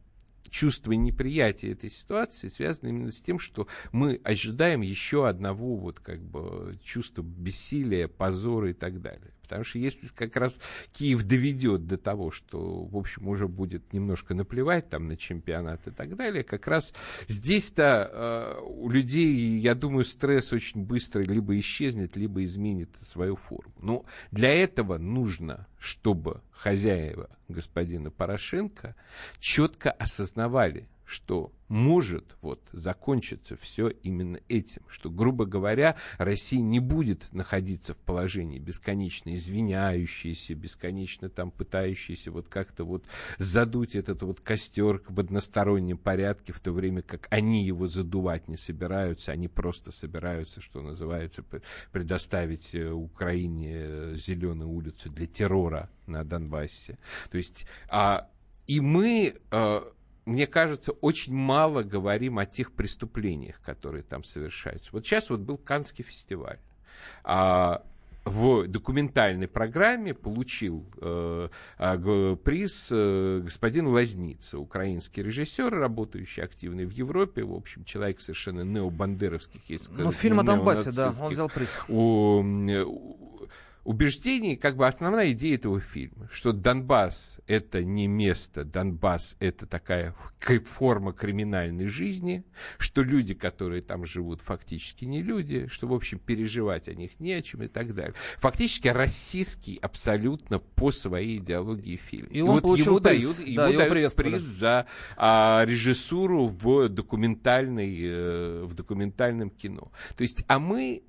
чувство 0.51 0.91
неприятия 0.91 1.71
этой 1.71 1.89
ситуации 1.89 2.49
связано 2.49 2.89
именно 2.89 3.11
с 3.11 3.21
тем, 3.21 3.39
что 3.39 3.67
мы 3.91 4.21
ожидаем 4.23 4.81
еще 4.81 5.27
одного 5.27 5.77
вот 5.77 5.99
как 5.99 6.21
бы 6.21 6.77
чувства 6.83 7.23
бессилия, 7.23 8.07
позора 8.07 8.69
и 8.69 8.73
так 8.73 9.01
далее. 9.01 9.33
Потому 9.51 9.65
что 9.65 9.79
если 9.79 10.07
как 10.07 10.37
раз 10.37 10.61
Киев 10.93 11.23
доведет 11.23 11.85
до 11.85 11.97
того, 11.97 12.31
что, 12.31 12.85
в 12.85 12.95
общем, 12.95 13.27
уже 13.27 13.49
будет 13.49 13.91
немножко 13.91 14.33
наплевать 14.33 14.89
там 14.89 15.09
на 15.09 15.17
чемпионат 15.17 15.85
и 15.87 15.91
так 15.91 16.15
далее, 16.15 16.45
как 16.45 16.67
раз 16.67 16.93
здесь-то 17.27 18.09
э, 18.13 18.61
у 18.63 18.89
людей, 18.89 19.59
я 19.59 19.75
думаю, 19.75 20.05
стресс 20.05 20.53
очень 20.53 20.85
быстро 20.85 21.21
либо 21.21 21.59
исчезнет, 21.59 22.15
либо 22.15 22.45
изменит 22.45 22.95
свою 23.01 23.35
форму. 23.35 23.73
Но 23.81 24.05
для 24.31 24.53
этого 24.53 24.97
нужно, 24.97 25.67
чтобы 25.77 26.39
хозяева 26.51 27.29
господина 27.49 28.09
Порошенко 28.09 28.95
четко 29.41 29.91
осознавали, 29.91 30.87
что 31.11 31.51
может 31.67 32.37
вот 32.41 32.61
закончиться 32.71 33.57
все 33.57 33.89
именно 33.89 34.39
этим, 34.47 34.81
что, 34.87 35.09
грубо 35.09 35.45
говоря, 35.45 35.97
Россия 36.17 36.61
не 36.61 36.79
будет 36.79 37.33
находиться 37.33 37.93
в 37.93 37.97
положении 37.97 38.59
бесконечно 38.59 39.35
извиняющейся, 39.35 40.55
бесконечно 40.55 41.29
там 41.29 41.51
пытающейся 41.51 42.31
вот 42.31 42.47
как-то 42.47 42.85
вот 42.85 43.05
задуть 43.37 43.95
этот 43.95 44.21
вот 44.23 44.39
костер 44.39 45.03
в 45.07 45.19
одностороннем 45.19 45.97
порядке, 45.97 46.53
в 46.53 46.61
то 46.61 46.71
время 46.71 47.01
как 47.01 47.27
они 47.29 47.65
его 47.65 47.87
задувать 47.87 48.47
не 48.47 48.57
собираются, 48.57 49.33
они 49.33 49.49
просто 49.49 49.91
собираются, 49.91 50.61
что 50.61 50.81
называется, 50.81 51.43
предоставить 51.91 52.73
э, 52.73 52.89
Украине 52.89 53.71
э, 53.73 54.15
зеленую 54.15 54.69
улицу 54.69 55.09
для 55.09 55.27
террора 55.27 55.89
на 56.05 56.23
Донбассе. 56.23 56.97
То 57.29 57.37
есть, 57.37 57.65
а, 57.89 58.29
и 58.67 58.79
мы 58.79 59.35
э, 59.51 59.81
мне 60.25 60.47
кажется, 60.47 60.91
очень 60.91 61.33
мало 61.33 61.83
говорим 61.83 62.37
о 62.39 62.45
тех 62.45 62.71
преступлениях, 62.73 63.59
которые 63.65 64.03
там 64.03 64.23
совершаются. 64.23 64.89
Вот 64.93 65.05
сейчас 65.05 65.29
вот 65.29 65.39
был 65.41 65.57
Каннский 65.57 66.03
фестиваль. 66.03 66.59
А, 67.23 67.83
в 68.23 68.67
документальной 68.67 69.47
программе 69.47 70.13
получил 70.13 70.85
э, 71.01 71.49
г- 71.79 72.35
приз 72.35 72.89
э, 72.91 73.41
господин 73.43 73.87
Лазница, 73.87 74.59
украинский 74.59 75.23
режиссер, 75.23 75.73
работающий 75.73 76.43
активно 76.43 76.83
в 76.83 76.91
Европе, 76.91 77.43
в 77.43 77.53
общем, 77.55 77.83
человек 77.83 78.21
совершенно 78.21 78.61
необандеровских, 78.61 79.61
если 79.69 79.91
Ну, 79.93 80.11
фильм 80.11 80.39
о 80.39 80.43
Донбассе, 80.43 80.91
да, 80.91 81.11
он 81.19 81.31
взял 81.31 81.49
приз. 81.49 81.69
у- 81.87 82.41
убеждений, 83.83 84.55
как 84.55 84.77
бы 84.77 84.87
основная 84.87 85.31
идея 85.31 85.55
этого 85.55 85.79
фильма, 85.79 86.29
что 86.31 86.51
Донбасс 86.51 87.39
это 87.47 87.83
не 87.83 88.07
место, 88.07 88.63
Донбасс 88.63 89.35
это 89.39 89.65
такая 89.65 90.13
форма 90.65 91.13
криминальной 91.13 91.87
жизни, 91.87 92.43
что 92.77 93.01
люди, 93.01 93.33
которые 93.33 93.81
там 93.81 94.05
живут, 94.05 94.41
фактически 94.41 95.05
не 95.05 95.23
люди, 95.23 95.67
что, 95.67 95.87
в 95.87 95.93
общем, 95.93 96.19
переживать 96.19 96.87
о 96.87 96.93
них 96.93 97.19
не 97.19 97.33
о 97.33 97.41
чем 97.41 97.63
и 97.63 97.67
так 97.67 97.95
далее. 97.95 98.13
Фактически 98.37 98.87
российский 98.87 99.77
абсолютно 99.81 100.59
по 100.59 100.91
своей 100.91 101.37
идеологии 101.37 101.95
фильм. 101.95 102.27
И 102.27 102.41
он 102.41 102.61
получил 102.61 102.97
ему 102.97 102.99
приз. 102.99 103.21
дают, 103.21 103.37
Да, 103.37 103.43
ему 103.43 103.67
его 103.69 103.77
дают 103.79 103.91
приветствовали. 103.91 104.31
приз 104.33 104.41
за 104.43 104.85
а, 105.17 105.63
режиссуру 105.65 106.47
в 106.47 106.87
документальной, 106.89 107.99
э, 108.01 108.63
в 108.63 108.73
документальном 108.75 109.49
кино. 109.49 109.91
То 110.15 110.21
есть, 110.21 110.43
а 110.47 110.59
мы, 110.59 111.03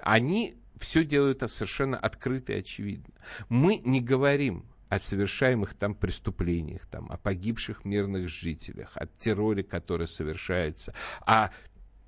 они 0.00 0.59
все 0.80 1.04
делают 1.04 1.40
совершенно 1.48 1.96
открыто 1.96 2.54
и 2.54 2.58
очевидно. 2.58 3.14
Мы 3.48 3.76
не 3.84 4.00
говорим 4.00 4.64
о 4.88 4.98
совершаемых 4.98 5.74
там 5.74 5.94
преступлениях, 5.94 6.86
там, 6.86 7.12
о 7.12 7.16
погибших 7.16 7.84
мирных 7.84 8.28
жителях, 8.28 8.90
о 8.96 9.06
терроре, 9.06 9.62
который 9.62 10.08
совершается, 10.08 10.92
о 11.20 11.50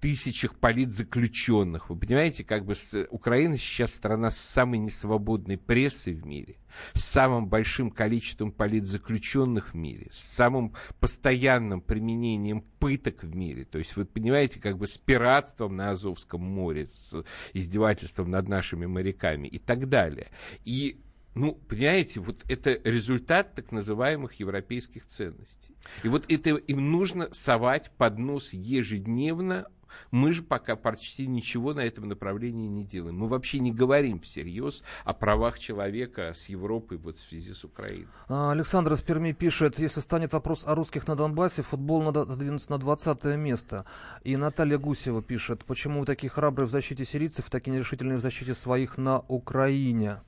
тысячах 0.03 0.57
политзаключенных. 0.57 1.89
Вы 1.89 1.97
понимаете, 1.97 2.43
как 2.43 2.65
бы 2.65 2.75
с, 2.75 3.07
Украина 3.11 3.57
сейчас 3.57 3.95
страна 3.95 4.33
с 4.33 4.37
самой 4.37 4.81
несвободной 4.81 5.57
прессой 5.57 6.15
в 6.15 6.27
мире, 6.27 6.57
с 6.93 7.05
самым 7.05 7.47
большим 7.47 7.93
количеством 7.93 8.51
политзаключенных 8.51 9.75
в 9.75 9.77
мире, 9.77 10.09
с 10.11 10.19
самым 10.19 10.75
постоянным 10.99 11.81
применением 11.81 12.63
пыток 12.81 13.23
в 13.23 13.33
мире. 13.33 13.65
То 13.65 13.79
есть 13.79 13.95
вы 13.95 14.05
понимаете, 14.05 14.59
как 14.59 14.77
бы 14.77 14.89
с 14.89 14.99
пиратством 14.99 15.77
на 15.77 15.91
Азовском 15.91 16.41
море, 16.43 16.89
с 16.89 17.25
издевательством 17.53 18.29
над 18.29 18.49
нашими 18.49 18.87
моряками 18.87 19.47
и 19.47 19.59
так 19.61 19.89
далее. 19.89 20.33
И 20.65 21.01
ну, 21.35 21.55
понимаете, 21.55 22.21
вот 22.21 22.45
это 22.49 22.79
результат 22.85 23.55
так 23.55 23.73
называемых 23.73 24.35
европейских 24.35 25.07
ценностей. 25.07 25.77
И 26.03 26.09
вот 26.09 26.31
это 26.31 26.51
им 26.51 26.91
нужно 26.91 27.33
совать 27.33 27.91
под 27.97 28.19
нос 28.19 28.53
ежедневно. 28.53 29.67
Мы 30.11 30.33
же 30.33 30.43
пока 30.43 30.77
почти 30.77 31.27
ничего 31.27 31.75
на 31.75 31.81
этом 31.81 32.09
направлении 32.09 32.69
не 32.69 32.85
делаем. 32.85 33.19
Мы 33.19 33.29
вообще 33.29 33.59
не 33.59 33.73
говорим 33.73 34.21
всерьез 34.21 34.83
о 35.05 35.13
правах 35.13 35.59
человека 35.59 36.33
с 36.35 36.49
Европой 36.49 36.99
вот 36.99 37.19
в 37.19 37.21
связи 37.21 37.53
с 37.53 37.65
Украиной. 37.65 38.09
А, 38.29 38.53
Александр 38.53 38.93
из 38.95 39.03
Перми 39.03 39.33
пишет, 39.33 39.79
если 39.79 40.01
станет 40.01 40.33
вопрос 40.33 40.65
о 40.67 40.75
русских 40.75 41.07
на 41.07 41.17
Донбассе, 41.17 41.63
футбол 41.63 42.03
надо 42.03 42.25
сдвинуться 42.25 42.73
на 42.73 42.79
20 42.79 43.25
место. 43.37 43.85
И 44.25 44.37
Наталья 44.37 44.79
Гусева 44.79 45.23
пишет, 45.23 45.65
почему 45.65 46.01
вы 46.01 46.07
такие 46.07 46.31
храбрые 46.31 46.67
в 46.67 46.71
защите 46.71 47.05
сирийцев, 47.05 47.51
такие 47.51 47.73
нерешительные 47.73 48.19
в 48.19 48.23
защите 48.23 48.55
своих 48.55 48.99
на 48.99 49.21
Украине. 49.29 50.19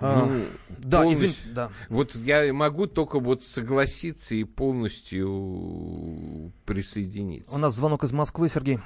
А, 0.00 0.26
Ну, 0.26 0.44
да, 0.68 0.98
полностью- 0.98 1.28
извините, 1.28 1.54
да. 1.54 1.70
Вот 1.88 2.14
я 2.14 2.52
могу 2.52 2.86
только 2.86 3.18
вот 3.18 3.42
согласиться 3.42 4.34
и 4.34 4.44
полностью 4.44 6.52
присоединиться. 6.64 7.54
У 7.54 7.58
нас 7.58 7.74
звонок 7.74 8.04
из 8.04 8.12
Москвы, 8.12 8.48
Сергей. 8.48 8.78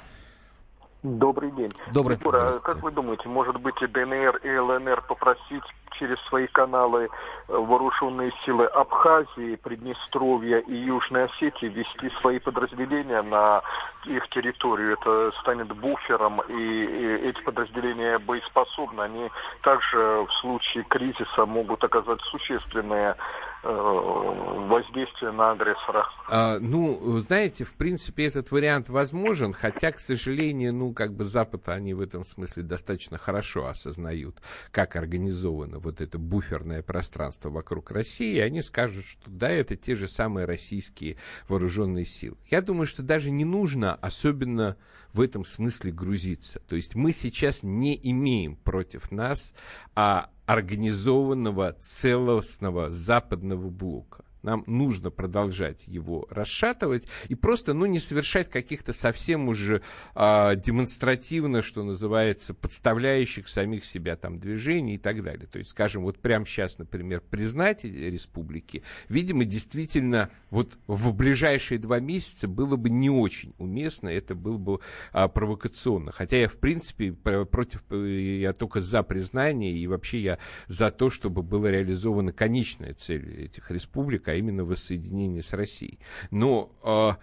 Добрый 1.02 1.50
день. 1.52 1.70
Добрый. 1.92 2.16
Егор, 2.16 2.36
а 2.36 2.58
как 2.60 2.82
вы 2.82 2.92
думаете, 2.92 3.28
может 3.28 3.60
быть 3.60 3.74
и 3.82 3.86
ДНР, 3.86 4.36
и 4.44 4.56
ЛНР 4.58 5.02
попросить 5.08 5.64
через 5.98 6.18
свои 6.28 6.46
каналы 6.46 7.04
э, 7.04 7.08
вооруженные 7.48 8.32
силы 8.44 8.66
Абхазии, 8.66 9.56
Приднестровья 9.56 10.58
и 10.58 10.74
Южной 10.74 11.24
Осетии 11.24 11.66
ввести 11.66 12.10
свои 12.20 12.38
подразделения 12.38 13.22
на 13.22 13.62
их 14.04 14.28
территорию? 14.28 14.94
Это 14.94 15.32
станет 15.40 15.68
буфером, 15.68 16.40
и, 16.48 16.84
эти 17.22 17.42
подразделения 17.42 18.18
боеспособны. 18.18 19.02
Они 19.02 19.30
также 19.62 19.98
в 19.98 20.32
случае 20.40 20.84
кризиса 20.84 21.46
могут 21.46 21.84
оказать 21.84 22.20
существенное 22.22 23.12
э, 23.12 23.51
воздействие 23.62 25.30
на 25.32 25.52
агрессора. 25.52 26.08
А, 26.28 26.58
ну, 26.58 27.18
знаете, 27.20 27.64
в 27.64 27.74
принципе, 27.74 28.26
этот 28.26 28.50
вариант 28.50 28.88
возможен, 28.88 29.52
хотя, 29.52 29.92
к 29.92 30.00
сожалению, 30.00 30.74
ну, 30.74 30.92
как 30.92 31.14
бы 31.14 31.24
Запад, 31.24 31.68
они 31.68 31.94
в 31.94 32.00
этом 32.00 32.24
смысле 32.24 32.64
достаточно 32.64 33.18
хорошо 33.18 33.66
осознают, 33.66 34.42
как 34.70 34.96
организовано 34.96 35.78
вот 35.78 36.00
это 36.00 36.18
буферное 36.18 36.82
пространство 36.82 37.50
вокруг 37.50 37.90
России, 37.90 38.36
и 38.36 38.40
они 38.40 38.62
скажут, 38.62 39.04
что 39.04 39.30
да, 39.30 39.50
это 39.50 39.76
те 39.76 39.94
же 39.94 40.08
самые 40.08 40.46
российские 40.46 41.16
вооруженные 41.48 42.04
силы. 42.04 42.36
Я 42.46 42.62
думаю, 42.62 42.86
что 42.86 43.02
даже 43.02 43.30
не 43.30 43.44
нужно 43.44 43.94
особенно 43.94 44.76
в 45.12 45.20
этом 45.20 45.44
смысле 45.44 45.92
грузиться. 45.92 46.60
То 46.68 46.76
есть 46.76 46.94
мы 46.94 47.12
сейчас 47.12 47.62
не 47.62 47.98
имеем 48.02 48.56
против 48.56 49.10
нас 49.10 49.54
а, 49.94 50.30
организованного 50.46 51.72
целостного 51.78 52.90
западного 52.90 53.70
блока. 53.70 54.24
Нам 54.42 54.64
нужно 54.66 55.10
продолжать 55.10 55.86
его 55.86 56.26
расшатывать 56.30 57.06
и 57.28 57.34
просто, 57.34 57.74
ну, 57.74 57.86
не 57.86 57.98
совершать 57.98 58.50
каких-то 58.50 58.92
совсем 58.92 59.48
уже 59.48 59.82
а, 60.14 60.54
демонстративно, 60.54 61.62
что 61.62 61.82
называется, 61.84 62.54
подставляющих 62.54 63.48
самих 63.48 63.84
себя 63.84 64.16
там 64.16 64.38
движений 64.38 64.96
и 64.96 64.98
так 64.98 65.22
далее. 65.22 65.46
То 65.46 65.58
есть, 65.58 65.70
скажем, 65.70 66.02
вот 66.02 66.18
прямо 66.18 66.44
сейчас, 66.44 66.78
например, 66.78 67.20
признать 67.20 67.84
республики, 67.84 68.82
видимо, 69.08 69.44
действительно 69.44 70.30
вот 70.50 70.78
в 70.86 71.14
ближайшие 71.14 71.78
два 71.78 72.00
месяца 72.00 72.48
было 72.48 72.76
бы 72.76 72.90
не 72.90 73.10
очень 73.10 73.54
уместно, 73.58 74.08
это 74.08 74.34
было 74.34 74.58
бы 74.58 74.80
а, 75.12 75.28
провокационно. 75.28 76.12
Хотя 76.12 76.38
я, 76.38 76.48
в 76.48 76.56
принципе, 76.56 77.12
про- 77.12 77.44
против, 77.44 77.82
э, 77.90 78.38
я 78.40 78.52
только 78.52 78.80
за 78.80 79.02
признание 79.02 79.72
и 79.72 79.86
вообще 79.86 80.18
я 80.18 80.38
за 80.68 80.90
то, 80.90 81.10
чтобы 81.10 81.42
была 81.42 81.70
реализована 81.70 82.32
конечная 82.32 82.94
цель 82.94 83.44
этих 83.44 83.70
республик, 83.70 84.28
а 84.32 84.34
именно 84.36 84.64
воссоединение 84.64 85.42
с 85.42 85.52
Россией. 85.52 85.98
Но 86.30 87.18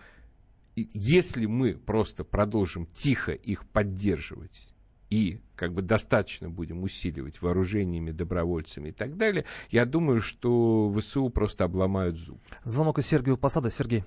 и 0.76 0.88
если 0.94 1.46
мы 1.46 1.74
просто 1.74 2.24
продолжим 2.24 2.86
тихо 2.86 3.32
их 3.34 3.68
поддерживать 3.68 4.74
и 5.10 5.42
как 5.56 5.74
бы 5.74 5.82
достаточно 5.82 6.50
будем 6.50 6.84
усиливать 6.84 7.42
вооружениями, 7.42 8.12
добровольцами 8.12 8.90
и 8.90 8.92
так 8.92 9.18
далее, 9.18 9.46
я 9.72 9.86
думаю, 9.86 10.22
что 10.22 10.94
ВСУ 10.98 11.30
просто 11.30 11.66
обломают 11.66 12.16
зуб. 12.16 12.40
Звонок 12.64 13.00
из 13.00 13.08
Сергея 13.08 13.36
Посада. 13.36 13.72
Сергей, 13.72 14.04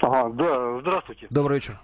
Ага, 0.00 0.30
да, 0.34 0.80
здравствуйте. 0.80 1.26
добрый 1.30 1.58
вечер. 1.58 1.80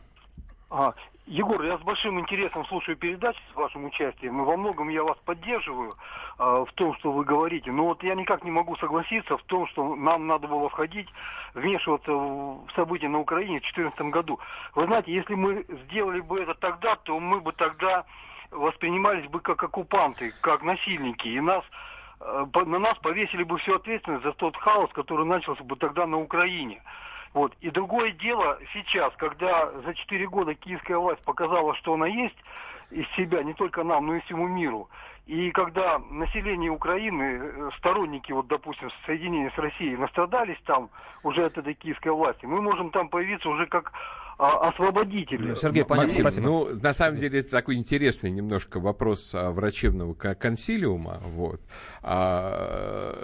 Ага. 0.71 0.97
Егор, 1.27 1.63
я 1.63 1.79
с 1.79 1.81
большим 1.81 2.21
интересом 2.21 2.67
слушаю 2.67 2.99
передачи 2.99 3.41
с 3.51 3.57
вашим 3.57 3.87
участием, 3.87 4.43
и 4.43 4.45
во 4.45 4.59
многом 4.59 4.91
я 4.91 5.03
вас 5.03 5.17
поддерживаю 5.25 5.95
а, 6.37 6.67
в 6.67 6.73
том, 6.75 6.95
что 6.97 7.13
вы 7.13 7.25
говорите. 7.25 7.73
Но 7.73 7.87
вот 7.87 8.03
я 8.03 8.15
никак 8.15 8.45
не 8.45 8.51
могу 8.51 8.77
согласиться 8.77 9.39
в 9.39 9.43
том, 9.45 9.67
что 9.69 9.97
нам 9.97 10.27
надо 10.27 10.49
было 10.49 10.69
входить, 10.69 11.09
вмешиваться 11.55 12.13
в 12.13 12.69
события 12.77 13.09
на 13.09 13.21
Украине 13.21 13.61
в 13.61 13.63
2014 13.63 14.01
году. 14.13 14.39
Вы 14.75 14.85
знаете, 14.85 15.15
если 15.15 15.35
мы 15.35 15.65
сделали 15.87 16.21
бы 16.21 16.41
это 16.41 16.53
тогда, 16.57 16.97
то 16.97 17.19
мы 17.19 17.41
бы 17.41 17.53
тогда 17.53 18.05
воспринимались 18.51 19.27
бы 19.31 19.41
как 19.41 19.63
оккупанты, 19.63 20.35
как 20.43 20.63
насильники, 20.63 21.29
и 21.29 21.41
нас 21.41 21.65
э, 22.21 22.47
на 22.67 22.79
нас 22.79 22.99
повесили 22.99 23.45
бы 23.45 23.57
всю 23.57 23.77
ответственность 23.77 24.25
за 24.25 24.33
тот 24.33 24.59
хаос, 24.59 24.91
который 24.93 25.25
начался 25.25 25.65
бы 25.65 25.77
тогда 25.77 26.07
на 26.07 26.19
Украине. 26.19 26.83
Вот. 27.35 27.53
И 27.61 27.71
другое 27.71 28.13
дело 28.13 28.59
сейчас, 28.73 29.13
когда 29.17 29.71
за 29.83 29.95
четыре 29.95 30.29
года 30.29 30.55
киевская 30.55 30.97
власть 30.97 31.23
показала, 31.23 31.75
что 31.75 31.95
она 31.95 32.07
есть 32.07 32.37
из 32.91 33.07
себя, 33.17 33.43
не 33.43 33.55
только 33.55 33.83
нам, 33.83 34.07
но 34.07 34.17
и 34.17 34.21
всему 34.21 34.47
миру. 34.47 34.89
И 35.27 35.51
когда 35.51 35.99
население 36.11 36.71
Украины, 36.71 37.23
э, 37.23 37.71
сторонники, 37.79 38.31
вот, 38.31 38.47
допустим, 38.47 38.89
соединения 39.05 39.51
с 39.51 39.59
Россией, 39.59 39.97
настрадались 39.97 40.61
там 40.65 40.91
уже 41.23 41.45
от 41.47 41.59
этой 41.59 41.75
киевской 41.75 42.11
власти, 42.11 42.47
мы 42.47 42.63
можем 42.63 42.91
там 42.91 43.09
появиться 43.09 43.49
уже 43.49 43.67
как 43.67 43.93
а, 44.39 44.69
освободители. 44.69 45.55
Сергей, 45.55 45.85
понятно, 45.85 46.09
Максим, 46.09 46.23
спасибо. 46.23 46.47
ну, 46.47 46.69
на 46.81 46.93
самом 46.93 47.19
деле, 47.19 47.41
это 47.41 47.51
такой 47.51 47.77
интересный 47.77 48.31
немножко 48.31 48.81
вопрос 48.81 49.35
а, 49.35 49.51
врачебного 49.53 50.15
ко- 50.15 50.35
консилиума. 50.35 51.21
Вот. 51.25 51.61
А, 52.03 53.15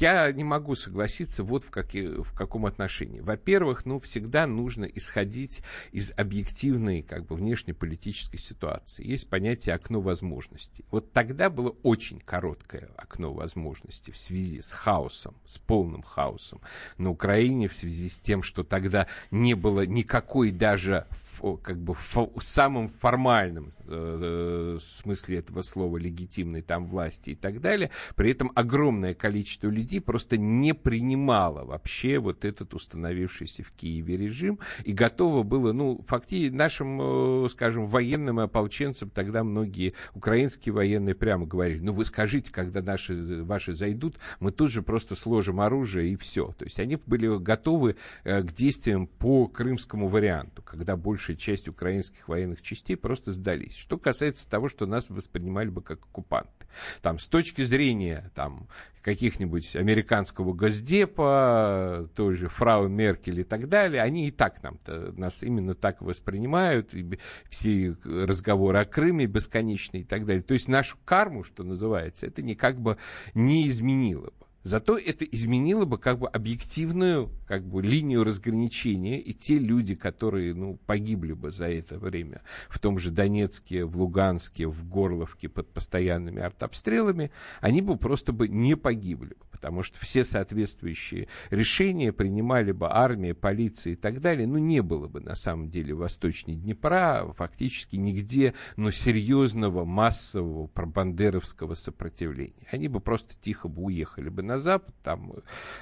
я 0.00 0.30
не 0.32 0.44
могу 0.44 0.74
согласиться 0.74 1.42
вот 1.42 1.64
в, 1.64 1.70
каки- 1.70 2.22
в 2.22 2.32
каком 2.34 2.66
отношении. 2.66 3.20
Во-первых, 3.20 3.86
ну, 3.86 4.00
всегда 4.00 4.46
нужно 4.46 4.84
исходить 4.84 5.62
из 5.92 6.12
объективной, 6.16 7.02
как 7.02 7.26
бы, 7.26 7.36
внешнеполитической 7.36 8.38
ситуации. 8.38 9.06
Есть 9.06 9.28
понятие 9.30 9.74
окно 9.74 10.00
возможностей. 10.00 10.84
Вот 10.90 11.12
тогда 11.12 11.50
было 11.50 11.74
очень 11.82 12.20
короткое 12.20 12.90
окно 12.96 13.32
возможностей 13.32 14.12
в 14.12 14.16
связи 14.16 14.60
с 14.60 14.72
хаосом, 14.72 15.36
с 15.46 15.58
полным 15.58 16.02
хаосом 16.02 16.60
на 16.96 17.10
Украине, 17.10 17.68
в 17.68 17.74
связи 17.74 18.08
с 18.08 18.18
тем, 18.18 18.42
что 18.42 18.64
тогда 18.64 19.06
не 19.30 19.54
было 19.54 19.86
никакой 19.86 20.47
даже 20.50 21.04
ф- 21.10 21.27
как 21.62 21.78
бы 21.78 21.94
фо- 21.94 22.32
самым 22.40 22.88
формальным 22.88 23.72
э, 23.86 24.78
смысле 24.80 25.38
этого 25.38 25.62
слова 25.62 25.96
легитимной 25.96 26.62
там 26.62 26.86
власти 26.86 27.30
и 27.30 27.34
так 27.34 27.60
далее. 27.60 27.90
При 28.14 28.30
этом 28.30 28.52
огромное 28.54 29.14
количество 29.14 29.68
людей 29.68 30.00
просто 30.00 30.36
не 30.36 30.74
принимало 30.74 31.64
вообще 31.64 32.18
вот 32.18 32.44
этот 32.44 32.74
установившийся 32.74 33.62
в 33.62 33.72
Киеве 33.72 34.16
режим 34.16 34.58
и 34.84 34.92
готово 34.92 35.42
было, 35.42 35.72
ну, 35.72 36.00
фактически 36.06 36.54
нашим, 36.54 37.44
э, 37.44 37.48
скажем, 37.50 37.86
военным 37.86 38.40
и 38.40 38.44
ополченцам 38.44 39.10
тогда 39.10 39.44
многие 39.44 39.94
украинские 40.14 40.72
военные 40.72 41.14
прямо 41.14 41.46
говорили, 41.46 41.80
ну, 41.80 41.92
вы 41.92 42.04
скажите, 42.04 42.52
когда 42.52 42.82
наши, 42.82 43.42
ваши 43.44 43.74
зайдут, 43.74 44.16
мы 44.40 44.52
тут 44.52 44.70
же 44.70 44.82
просто 44.82 45.14
сложим 45.14 45.60
оружие 45.60 46.10
и 46.10 46.16
все. 46.16 46.54
То 46.58 46.64
есть 46.64 46.78
они 46.78 46.98
были 47.06 47.38
готовы 47.38 47.96
э, 48.24 48.42
к 48.42 48.52
действиям 48.52 49.06
по 49.06 49.46
крымскому 49.46 50.08
варианту, 50.08 50.62
когда 50.62 50.96
большая 51.28 51.36
часть 51.36 51.68
украинских 51.68 52.28
военных 52.28 52.62
частей 52.62 52.96
просто 52.96 53.32
сдались. 53.32 53.76
Что 53.76 53.98
касается 53.98 54.48
того, 54.48 54.68
что 54.68 54.86
нас 54.86 55.10
воспринимали 55.10 55.68
бы 55.68 55.82
как 55.82 56.00
оккупанты. 56.00 56.66
Там, 57.02 57.18
с 57.18 57.26
точки 57.26 57.62
зрения 57.62 58.30
там, 58.34 58.68
каких-нибудь 59.02 59.76
американского 59.76 60.52
госдепа, 60.52 62.08
той 62.14 62.34
же 62.34 62.48
фрау 62.48 62.88
Меркель 62.88 63.40
и 63.40 63.44
так 63.44 63.68
далее, 63.68 64.02
они 64.02 64.28
и 64.28 64.30
так 64.30 64.62
нам 64.62 64.78
нас 65.16 65.42
именно 65.42 65.74
так 65.74 66.02
воспринимают, 66.02 66.94
и 66.94 67.18
все 67.48 67.96
разговоры 68.04 68.78
о 68.78 68.84
Крыме 68.84 69.26
бесконечные 69.26 70.02
и 70.02 70.04
так 70.04 70.24
далее. 70.24 70.42
То 70.42 70.54
есть 70.54 70.68
нашу 70.68 70.96
карму, 71.04 71.44
что 71.44 71.62
называется, 71.62 72.26
это 72.26 72.42
никак 72.42 72.80
бы 72.80 72.96
не 73.34 73.68
изменило. 73.68 74.32
Зато 74.64 74.98
это 74.98 75.24
изменило 75.24 75.84
бы 75.84 75.98
как 75.98 76.18
бы 76.18 76.28
объективную 76.28 77.30
как 77.48 77.66
бы, 77.66 77.82
линию 77.82 78.24
разграничения, 78.24 79.18
и 79.18 79.32
те 79.32 79.58
люди, 79.58 79.94
которые 79.94 80.54
ну, 80.54 80.78
погибли 80.86 81.32
бы 81.32 81.50
за 81.50 81.70
это 81.70 81.98
время 81.98 82.42
в 82.68 82.78
том 82.78 82.98
же 82.98 83.10
Донецке, 83.10 83.84
в 83.84 83.96
Луганске, 83.96 84.66
в 84.66 84.86
Горловке 84.86 85.48
под 85.48 85.72
постоянными 85.72 86.42
артобстрелами, 86.42 87.30
они 87.60 87.80
бы 87.80 87.96
просто 87.96 88.32
бы 88.32 88.48
не 88.48 88.76
погибли, 88.76 89.36
потому 89.50 89.82
что 89.82 89.98
все 89.98 90.24
соответствующие 90.24 91.28
решения 91.50 92.12
принимали 92.12 92.72
бы 92.72 92.88
армия, 92.90 93.32
полиция 93.32 93.94
и 93.94 93.96
так 93.96 94.20
далее, 94.20 94.46
ну 94.46 94.58
не 94.58 94.82
было 94.82 95.08
бы 95.08 95.20
на 95.20 95.34
самом 95.34 95.70
деле 95.70 95.94
восточнее 95.94 96.58
Днепра 96.58 97.32
фактически 97.36 97.96
нигде, 97.96 98.52
но 98.76 98.90
серьезного 98.90 99.86
массового 99.86 100.66
пробандеровского 100.66 101.74
сопротивления. 101.74 102.66
Они 102.70 102.88
бы 102.88 103.00
просто 103.00 103.34
тихо 103.40 103.68
бы 103.68 103.84
уехали 103.84 104.28
бы 104.28 104.42
на 104.48 104.58
Запад, 104.58 104.94
там, 105.04 105.32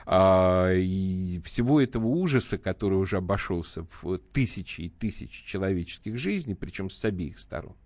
а, 0.05 0.73
и 0.73 1.41
всего 1.45 1.81
этого 1.81 2.07
ужаса, 2.07 2.59
который 2.59 2.99
уже 2.99 3.17
обошелся 3.17 3.87
в 4.03 4.19
тысячи 4.19 4.83
и 4.83 4.89
тысячи 4.91 5.47
человеческих 5.47 6.19
жизней, 6.19 6.55
причем 6.55 6.91
с 6.91 7.05
обеих 7.05 7.39
сторон. 7.39 7.77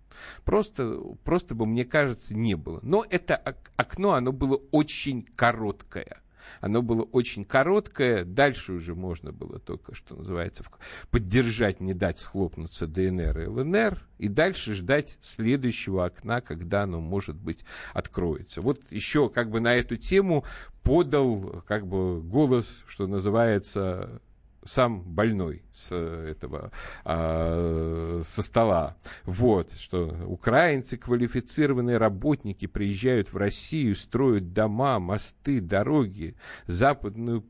Просто, 0.43 0.99
просто 1.23 1.55
бы, 1.55 1.65
мне 1.65 1.85
кажется, 1.85 2.35
не 2.35 2.55
было. 2.55 2.79
Но 2.81 3.05
это 3.09 3.35
ок- 3.35 3.71
окно, 3.77 4.13
оно 4.13 4.31
было 4.31 4.57
очень 4.71 5.23
короткое. 5.23 6.20
Оно 6.59 6.81
было 6.81 7.03
очень 7.03 7.45
короткое, 7.45 8.23
дальше 8.25 8.73
уже 8.73 8.95
можно 8.95 9.31
было 9.31 9.59
только, 9.59 9.95
что 9.95 10.15
называется, 10.15 10.63
поддержать, 11.09 11.81
не 11.81 11.93
дать 11.93 12.19
схлопнуться 12.19 12.87
ДНР 12.87 13.39
и 13.39 13.45
ЛНР, 13.47 14.03
и 14.17 14.27
дальше 14.27 14.75
ждать 14.75 15.17
следующего 15.21 16.05
окна, 16.05 16.41
когда 16.41 16.83
оно, 16.83 16.99
может 16.99 17.35
быть, 17.35 17.65
откроется. 17.93 18.61
Вот 18.61 18.79
еще 18.91 19.29
как 19.29 19.49
бы 19.49 19.59
на 19.59 19.75
эту 19.75 19.97
тему 19.97 20.45
подал 20.83 21.63
как 21.67 21.87
бы 21.87 22.21
голос, 22.21 22.83
что 22.87 23.07
называется, 23.07 24.21
сам 24.63 25.01
больной 25.01 25.63
с 25.73 25.95
этого 25.95 26.71
а, 27.03 28.19
со 28.23 28.41
стола. 28.41 28.97
Вот, 29.23 29.71
что 29.73 30.15
украинцы, 30.27 30.97
квалифицированные 30.97 31.97
работники, 31.97 32.67
приезжают 32.67 33.31
в 33.33 33.37
Россию, 33.37 33.95
строят 33.95 34.53
дома, 34.53 34.99
мосты, 34.99 35.61
дороги, 35.61 36.35
западную 36.67 37.41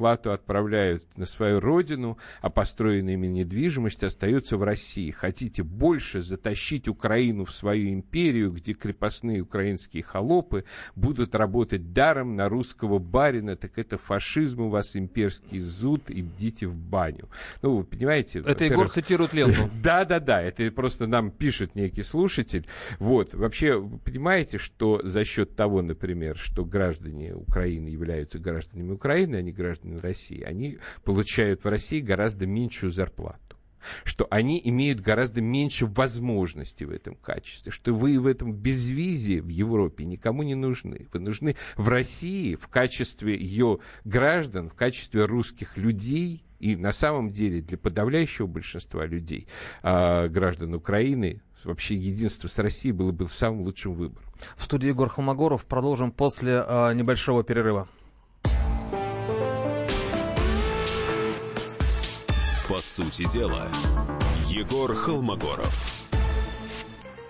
плату 0.00 0.32
отправляют 0.32 1.06
на 1.18 1.26
свою 1.26 1.60
родину, 1.60 2.16
а 2.40 2.48
построенная 2.48 3.14
ими 3.14 3.26
недвижимость 3.26 4.02
остается 4.02 4.56
в 4.56 4.62
России. 4.62 5.10
Хотите 5.10 5.62
больше 5.62 6.22
затащить 6.22 6.88
Украину 6.88 7.44
в 7.44 7.52
свою 7.52 7.90
империю, 7.90 8.50
где 8.50 8.72
крепостные 8.72 9.42
украинские 9.42 10.02
холопы 10.02 10.64
будут 10.96 11.34
работать 11.34 11.92
даром 11.92 12.34
на 12.34 12.48
русского 12.48 12.98
барина, 12.98 13.56
так 13.56 13.76
это 13.76 13.98
фашизм 13.98 14.62
у 14.62 14.68
вас 14.70 14.96
имперский 14.96 15.60
зуд, 15.60 16.04
идите 16.08 16.66
в 16.66 16.74
баню. 16.74 17.28
Ну, 17.62 17.82
понимаете... 17.84 18.42
Это 18.46 18.64
Егор 18.64 18.88
цитирует 18.88 19.32
ленту. 19.32 19.70
Да-да-да, 19.82 20.42
это 20.42 20.70
просто 20.70 21.06
нам 21.06 21.30
пишет 21.30 21.74
некий 21.74 22.02
слушатель. 22.02 22.66
Вот, 22.98 23.34
вообще, 23.34 23.78
вы 23.78 23.98
понимаете, 23.98 24.58
что 24.58 25.00
за 25.02 25.24
счет 25.24 25.56
того, 25.56 25.82
например, 25.82 26.36
что 26.36 26.64
граждане 26.64 27.34
Украины 27.34 27.88
являются 27.88 28.38
гражданами 28.38 28.92
Украины, 28.92 29.36
а 29.36 29.42
не 29.42 29.52
граждане 29.52 29.70
граждан 29.70 29.98
России, 30.00 30.42
они 30.42 30.78
получают 31.04 31.64
в 31.64 31.68
России 31.68 32.00
гораздо 32.00 32.46
меньшую 32.46 32.92
зарплату 32.92 33.56
что 34.04 34.26
они 34.30 34.60
имеют 34.62 35.00
гораздо 35.00 35.40
меньше 35.40 35.86
возможностей 35.86 36.84
в 36.84 36.90
этом 36.90 37.14
качестве, 37.14 37.72
что 37.72 37.94
вы 37.94 38.20
в 38.20 38.26
этом 38.26 38.52
безвизе 38.52 39.40
в 39.40 39.48
Европе 39.48 40.04
никому 40.04 40.42
не 40.42 40.54
нужны. 40.54 41.08
Вы 41.14 41.20
нужны 41.20 41.56
в 41.78 41.88
России 41.88 42.56
в 42.56 42.68
качестве 42.68 43.38
ее 43.38 43.78
граждан, 44.04 44.68
в 44.68 44.74
качестве 44.74 45.24
русских 45.24 45.78
людей, 45.78 46.44
и 46.60 46.76
на 46.76 46.92
самом 46.92 47.32
деле 47.32 47.60
для 47.60 47.78
подавляющего 47.78 48.46
большинства 48.46 49.04
людей, 49.06 49.48
э, 49.82 50.28
граждан 50.28 50.74
Украины, 50.74 51.42
вообще 51.64 51.94
единство 51.94 52.48
с 52.48 52.58
Россией 52.58 52.92
было 52.92 53.12
бы 53.12 53.26
самым 53.28 53.62
лучшим 53.62 53.94
выбором. 53.94 54.24
В 54.56 54.64
студии 54.64 54.88
Егор 54.88 55.08
Холмогоров. 55.08 55.64
Продолжим 55.64 56.12
после 56.12 56.64
э, 56.66 56.94
небольшого 56.94 57.42
перерыва. 57.42 57.88
По 62.68 62.78
сути 62.78 63.28
дела, 63.32 63.68
Егор 64.46 64.94
Холмогоров. 64.94 65.99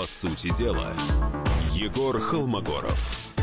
По 0.00 0.06
сути 0.06 0.48
дела, 0.56 0.94
Егор 1.74 2.18
Холмогоров. 2.18 3.34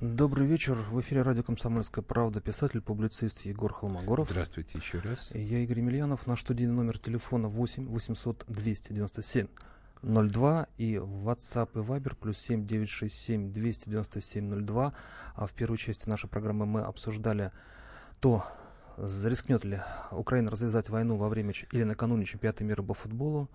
Добрый 0.00 0.46
вечер. 0.46 0.72
В 0.90 0.98
эфире 1.02 1.20
радио 1.20 1.42
«Комсомольская 1.42 2.02
правда» 2.02 2.40
писатель-публицист 2.40 3.44
Егор 3.44 3.74
Холмогоров. 3.74 4.30
Здравствуйте 4.30 4.78
еще 4.78 5.00
раз. 5.00 5.32
Я 5.34 5.58
Игорь 5.58 5.80
Емельянов. 5.80 6.26
Наш 6.26 6.40
студийный 6.40 6.72
номер 6.72 6.98
телефона 6.98 7.48
8 7.48 7.88
800 7.88 8.46
297 8.48 9.48
02 10.00 10.66
и 10.78 10.94
WhatsApp 10.94 11.68
и 11.74 11.84
Viber 11.86 12.16
плюс 12.16 12.38
7 12.38 12.66
967 12.66 13.52
297 13.52 14.64
02. 14.64 14.94
А 15.34 15.46
в 15.46 15.52
первой 15.52 15.76
части 15.76 16.08
нашей 16.08 16.30
программы 16.30 16.64
мы 16.64 16.80
обсуждали 16.80 17.52
то, 18.20 18.46
рискнет 18.96 19.62
ли 19.62 19.78
Украина 20.10 20.50
развязать 20.50 20.88
войну 20.88 21.18
во 21.18 21.28
время 21.28 21.52
или 21.70 21.82
накануне 21.82 22.24
чемпионата 22.24 22.64
мира 22.64 22.82
по 22.82 22.94
футболу 22.94 23.50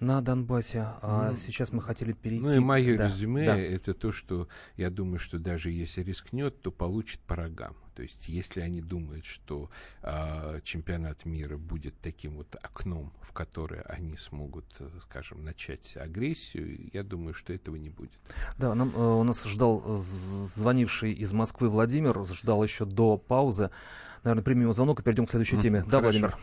на 0.00 0.20
Донбассе, 0.20 0.86
а 1.02 1.30
ну, 1.30 1.36
сейчас 1.36 1.72
мы 1.72 1.82
хотели 1.82 2.12
перейти... 2.12 2.44
Ну 2.44 2.52
и 2.52 2.58
мое 2.58 2.98
да, 2.98 3.06
резюме 3.06 3.46
да. 3.46 3.58
это 3.58 3.94
то, 3.94 4.12
что 4.12 4.48
я 4.76 4.90
думаю, 4.90 5.18
что 5.18 5.38
даже 5.38 5.70
если 5.70 6.02
рискнет, 6.02 6.60
то 6.60 6.70
получит 6.70 7.20
по 7.20 7.36
рогам. 7.36 7.74
То 7.94 8.02
есть 8.02 8.28
если 8.28 8.60
они 8.60 8.82
думают, 8.82 9.24
что 9.24 9.70
э, 10.02 10.60
чемпионат 10.62 11.24
мира 11.24 11.56
будет 11.56 11.94
таким 12.02 12.36
вот 12.36 12.54
окном, 12.62 13.10
в 13.22 13.32
которое 13.32 13.80
они 13.82 14.18
смогут, 14.18 14.66
э, 14.80 14.88
скажем, 15.02 15.42
начать 15.42 15.96
агрессию, 15.96 16.90
я 16.92 17.02
думаю, 17.02 17.32
что 17.32 17.54
этого 17.54 17.76
не 17.76 17.88
будет. 17.88 18.12
Да, 18.58 18.74
нам, 18.74 18.92
э, 18.94 18.98
у 18.98 19.22
нас 19.22 19.42
ждал 19.44 19.96
звонивший 19.96 21.12
из 21.14 21.32
Москвы 21.32 21.70
Владимир, 21.70 22.22
ждал 22.26 22.62
еще 22.62 22.84
до 22.84 23.16
паузы. 23.16 23.70
Наверное, 24.24 24.44
примем 24.44 24.72
звонок 24.74 25.00
и 25.00 25.02
перейдем 25.02 25.24
к 25.24 25.30
следующей 25.30 25.58
теме. 25.58 25.78
Mm, 25.78 25.90
да, 25.90 25.98
хорошо. 26.00 26.02
Владимир? 26.02 26.38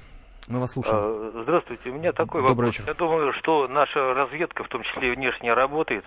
Мы 0.47 0.59
вас 0.59 0.71
слушаем. 0.71 0.97
А, 0.97 1.41
здравствуйте. 1.43 1.89
У 1.89 1.93
меня 1.93 2.11
такой 2.11 2.41
Добрый 2.41 2.55
вопрос. 2.55 2.75
Вечер. 2.75 2.83
Я 2.87 2.93
думаю, 2.93 3.33
что 3.33 3.67
наша 3.67 4.13
разведка, 4.13 4.63
в 4.63 4.67
том 4.67 4.83
числе 4.83 5.09
и 5.09 5.15
внешняя, 5.15 5.53
работает 5.53 6.03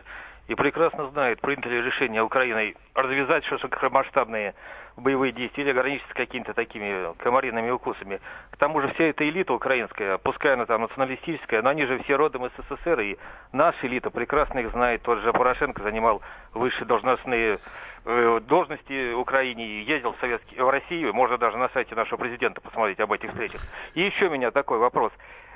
и 0.49 0.55
прекрасно 0.55 1.09
знает, 1.11 1.41
принято 1.41 1.69
ли 1.69 1.83
решение 1.83 2.23
Украиной 2.23 2.77
развязать 2.95 3.45
широкомасштабные 3.45 4.55
боевые 4.97 5.33
действия 5.33 5.65
или 5.65 5.71
ограничиться 5.71 6.15
какими-то 6.15 6.55
такими 6.55 7.15
комариными 7.19 7.71
укусами. 7.71 8.21
К 8.51 8.57
тому 8.57 8.81
же 8.81 8.89
вся 8.95 9.05
эта 9.05 9.29
элита 9.29 9.53
украинская, 9.53 10.19
пускай 10.19 10.55
она 10.55 10.67
там 10.67 10.83
националистическая, 10.83 11.63
но 11.63 11.71
они 11.71 11.85
же 11.85 11.99
все 12.03 12.17
родом 12.17 12.47
из 12.47 12.53
СССР, 12.53 13.01
и 13.01 13.19
наша 13.53 13.87
элита 13.87 14.11
прекрасно 14.11 14.61
их 14.61 14.71
знает. 14.71 15.03
Тот 15.03 15.21
же 15.21 15.33
Порошенко 15.33 15.83
занимал 15.83 16.23
высшие 16.55 16.87
должностные 16.87 17.59
э, 18.05 18.41
должности 18.41 19.13
в 19.13 19.21
Украине, 19.21 19.83
ездил 19.83 20.13
в, 20.13 20.21
Советский, 20.21 20.61
в 20.61 20.69
Россию, 20.71 21.13
можно 21.13 21.37
даже 21.37 21.59
на 21.59 21.69
сайте 21.71 21.95
нашего 21.95 22.19
президента 22.19 22.61
посмотреть 22.61 23.01
об 23.01 23.13
этих 23.13 23.31
встречах. 23.31 23.61
И 23.95 24.03
еще 24.03 24.29
у 24.29 24.31
меня 24.31 24.51
такой 24.51 24.79
вопрос. 24.79 25.13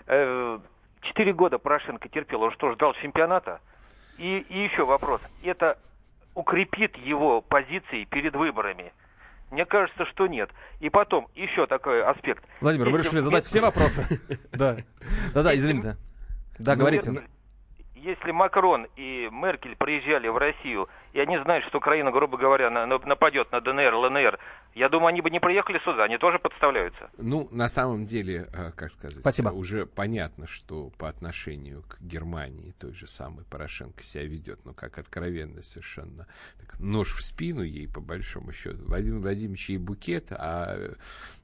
Э, 0.06 0.58
четыре 1.00 1.32
года 1.32 1.58
Порошенко 1.58 2.08
терпел, 2.08 2.42
он 2.42 2.52
что, 2.52 2.72
ждал 2.72 2.92
чемпионата? 2.94 3.60
И, 4.18 4.44
и 4.50 4.58
еще 4.58 4.84
вопрос. 4.84 5.22
Это 5.42 5.78
укрепит 6.34 6.96
его 6.98 7.40
позиции 7.40 8.04
перед 8.04 8.36
выборами? 8.36 8.92
Мне 9.50 9.64
кажется, 9.64 10.06
что 10.06 10.26
нет. 10.26 10.50
И 10.78 10.88
потом, 10.90 11.28
еще 11.34 11.66
такой 11.66 12.02
аспект. 12.02 12.44
Владимир, 12.60 12.86
Если 12.86 12.98
вы 12.98 13.04
решили 13.04 13.20
задать 13.20 13.44
все 13.44 13.60
вопросы? 13.62 14.06
Да. 14.52 14.76
Да-да, 15.34 15.54
извините. 15.54 15.96
Да, 16.58 16.76
говорите. 16.76 17.22
Если 17.94 18.30
Макрон 18.30 18.86
и 18.96 19.28
Меркель 19.30 19.76
приезжали 19.76 20.28
в 20.28 20.36
Россию 20.38 20.88
и 21.12 21.20
они 21.20 21.38
знают, 21.38 21.64
что 21.66 21.78
Украина, 21.78 22.10
грубо 22.10 22.36
говоря, 22.36 22.70
нападет 22.70 23.50
на 23.52 23.60
ДНР, 23.60 23.94
ЛНР, 23.94 24.38
я 24.74 24.88
думаю, 24.88 25.08
они 25.08 25.20
бы 25.20 25.30
не 25.30 25.40
приехали 25.40 25.80
сюда, 25.80 26.04
они 26.04 26.16
тоже 26.16 26.38
подставляются. 26.38 27.10
Ну, 27.18 27.48
на 27.50 27.68
самом 27.68 28.06
деле, 28.06 28.48
э, 28.52 28.70
как 28.76 28.90
сказать, 28.90 29.18
Спасибо. 29.18 29.48
уже 29.48 29.84
понятно, 29.84 30.46
что 30.46 30.90
по 30.90 31.08
отношению 31.08 31.82
к 31.82 32.00
Германии 32.00 32.72
той 32.78 32.94
же 32.94 33.08
самой 33.08 33.44
Порошенко 33.44 34.04
себя 34.04 34.24
ведет, 34.24 34.60
ну, 34.64 34.72
как 34.72 34.98
откровенно 34.98 35.62
совершенно. 35.62 36.28
Так, 36.60 36.78
нож 36.78 37.12
в 37.14 37.22
спину 37.22 37.62
ей, 37.62 37.88
по 37.88 38.00
большому 38.00 38.52
счету. 38.52 38.84
Владимир 38.86 39.18
Владимирович 39.18 39.70
ей 39.70 39.78
букет, 39.78 40.28
а 40.30 40.76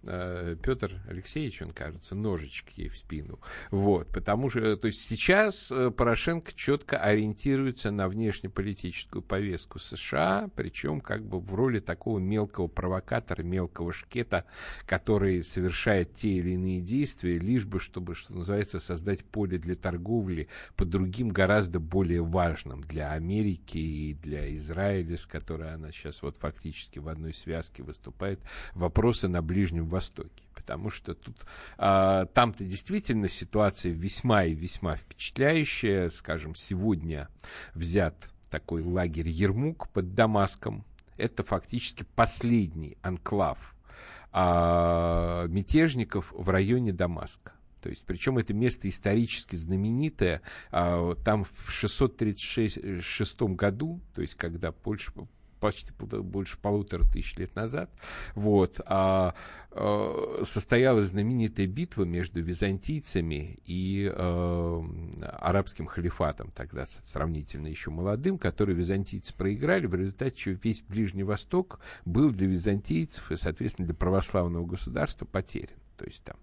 э, 0.04 0.56
Петр 0.62 0.92
Алексеевич, 1.08 1.62
он, 1.62 1.70
кажется, 1.70 2.14
ножичек 2.14 2.68
ей 2.76 2.88
в 2.88 2.96
спину. 2.96 3.40
Вот, 3.72 4.06
потому 4.12 4.50
что, 4.50 4.76
то 4.76 4.86
есть 4.86 5.00
сейчас 5.00 5.72
э, 5.72 5.90
Порошенко 5.90 6.52
четко 6.54 6.98
ориентируется 6.98 7.90
на 7.90 8.08
внешнеполитическую 8.08 9.22
повестку 9.22 9.55
повестку 9.56 9.78
США, 9.78 10.50
причем 10.54 11.00
как 11.00 11.24
бы 11.24 11.40
в 11.40 11.54
роли 11.54 11.80
такого 11.80 12.18
мелкого 12.18 12.66
провокатора, 12.66 13.42
мелкого 13.42 13.92
шкета, 13.92 14.44
который 14.86 15.42
совершает 15.42 16.12
те 16.14 16.28
или 16.28 16.50
иные 16.50 16.80
действия, 16.80 17.38
лишь 17.38 17.64
бы, 17.64 17.80
чтобы, 17.80 18.14
что 18.14 18.34
называется, 18.34 18.80
создать 18.80 19.24
поле 19.24 19.58
для 19.58 19.74
торговли 19.74 20.48
по 20.76 20.84
другим 20.84 21.30
гораздо 21.30 21.80
более 21.80 22.22
важным 22.22 22.82
для 22.82 23.12
Америки 23.12 23.78
и 23.78 24.14
для 24.14 24.54
Израиля, 24.56 25.16
с 25.16 25.26
которой 25.26 25.72
она 25.72 25.90
сейчас 25.90 26.22
вот 26.22 26.36
фактически 26.36 26.98
в 26.98 27.08
одной 27.08 27.32
связке 27.32 27.82
выступает, 27.82 28.40
вопросы 28.74 29.28
на 29.28 29.42
Ближнем 29.42 29.86
Востоке 29.86 30.42
потому 30.54 30.90
что 30.90 31.14
тут 31.14 31.46
а, 31.78 32.24
там-то 32.26 32.64
действительно 32.64 33.28
ситуация 33.28 33.92
весьма 33.92 34.46
и 34.46 34.54
весьма 34.54 34.96
впечатляющая. 34.96 36.10
Скажем, 36.10 36.56
сегодня 36.56 37.28
взят 37.74 38.16
такой 38.50 38.82
лагерь 38.82 39.28
Ермук 39.28 39.88
под 39.88 40.14
Дамаском. 40.14 40.84
это 41.16 41.42
фактически 41.42 42.04
последний 42.14 42.98
анклав 43.02 43.74
а, 44.32 45.46
мятежников 45.46 46.32
в 46.32 46.48
районе 46.50 46.92
Дамаска. 46.92 47.52
То 47.80 47.90
есть, 47.90 48.04
причем 48.04 48.36
это 48.36 48.52
место 48.52 48.88
исторически 48.88 49.56
знаменитое. 49.56 50.42
А, 50.70 51.14
там 51.24 51.44
в 51.44 51.70
636 51.70 53.42
году, 53.42 54.00
то 54.14 54.22
есть, 54.22 54.34
когда 54.34 54.72
Польша 54.72 55.12
почти 55.66 55.92
больше 55.92 56.58
полутора 56.58 57.02
тысяч 57.02 57.36
лет 57.38 57.56
назад, 57.56 57.90
вот, 58.36 58.80
а, 58.86 59.34
а, 59.72 60.42
состоялась 60.44 61.08
знаменитая 61.08 61.66
битва 61.66 62.04
между 62.04 62.40
византийцами 62.40 63.58
и 63.64 64.08
а, 64.14 64.84
арабским 65.40 65.86
халифатом, 65.86 66.52
тогда 66.52 66.86
сравнительно 66.86 67.66
еще 67.66 67.90
молодым, 67.90 68.38
который 68.38 68.76
византийцы 68.76 69.34
проиграли, 69.34 69.86
в 69.86 69.94
результате 69.96 70.36
чего 70.36 70.56
весь 70.62 70.82
Ближний 70.82 71.24
Восток 71.24 71.80
был 72.04 72.30
для 72.30 72.46
византийцев 72.46 73.32
и, 73.32 73.36
соответственно, 73.36 73.86
для 73.86 73.96
православного 73.96 74.66
государства 74.66 75.24
потерян. 75.24 75.76
То 75.96 76.04
есть 76.04 76.22
там. 76.22 76.36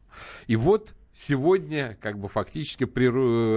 И 0.48 0.58
вот 0.58 0.96
сегодня, 1.14 1.98
как 2.02 2.18
бы 2.18 2.28
фактически 2.28 2.86
при 2.86 3.08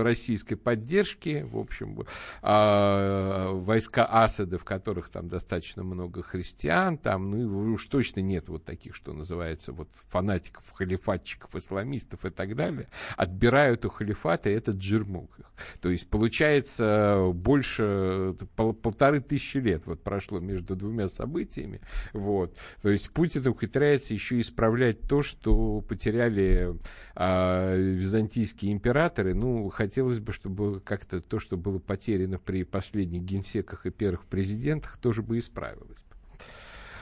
российской 0.03 0.57
поддержке, 0.57 1.45
в 1.45 1.57
общем, 1.57 2.05
э, 2.43 3.51
войска 3.53 4.07
Асада, 4.09 4.59
в 4.59 4.65
которых 4.65 5.09
там 5.09 5.29
достаточно 5.29 5.83
много 5.83 6.23
христиан, 6.23 6.99
там, 6.99 7.31
ну, 7.31 7.73
уж 7.73 7.87
точно 7.87 8.21
нет 8.21 8.49
вот 8.49 8.65
таких, 8.65 8.95
что 8.95 9.13
называется, 9.13 9.73
вот 9.73 9.89
фанатиков, 10.09 10.65
халифатчиков, 10.73 11.55
исламистов 11.55 12.25
и 12.27 12.31
так 12.31 12.55
далее, 12.55 12.89
отбирают 13.17 13.85
у 13.85 13.91
халифата 13.91 14.51
этот 14.51 14.77
джермук. 14.77 15.39
То 15.81 15.89
есть, 15.89 16.11
получается, 16.11 17.31
больше 17.33 18.37
пол, 18.55 18.75
полторы 18.75 19.21
тысячи 19.21 19.57
лет 19.59 19.87
вот 19.87 20.03
прошло 20.03 20.41
между 20.41 20.77
двумя 20.77 21.09
событиями, 21.09 21.81
вот. 22.13 22.59
То 22.83 22.91
есть, 22.91 23.11
Путин 23.11 23.47
ухитряется 23.47 24.13
еще 24.13 24.41
исправлять 24.41 25.01
то, 25.03 25.23
что 25.23 25.81
потеряли 25.81 26.77
э, 27.15 27.46
а, 27.47 27.77
византийские 27.77 28.73
императоры, 28.73 29.35
ну, 29.35 29.69
хотелось 29.71 30.19
бы, 30.19 30.33
чтобы 30.33 30.81
как-то 30.81 31.21
то, 31.21 31.39
что 31.39 31.57
было 31.57 31.79
потеряно 31.79 32.39
при 32.39 32.65
последних 32.65 33.23
генсеках 33.23 33.87
и 33.87 33.91
первых 33.91 34.25
президентах, 34.25 34.97
тоже 34.99 35.23
бы 35.23 35.39
исправилось. 35.39 36.05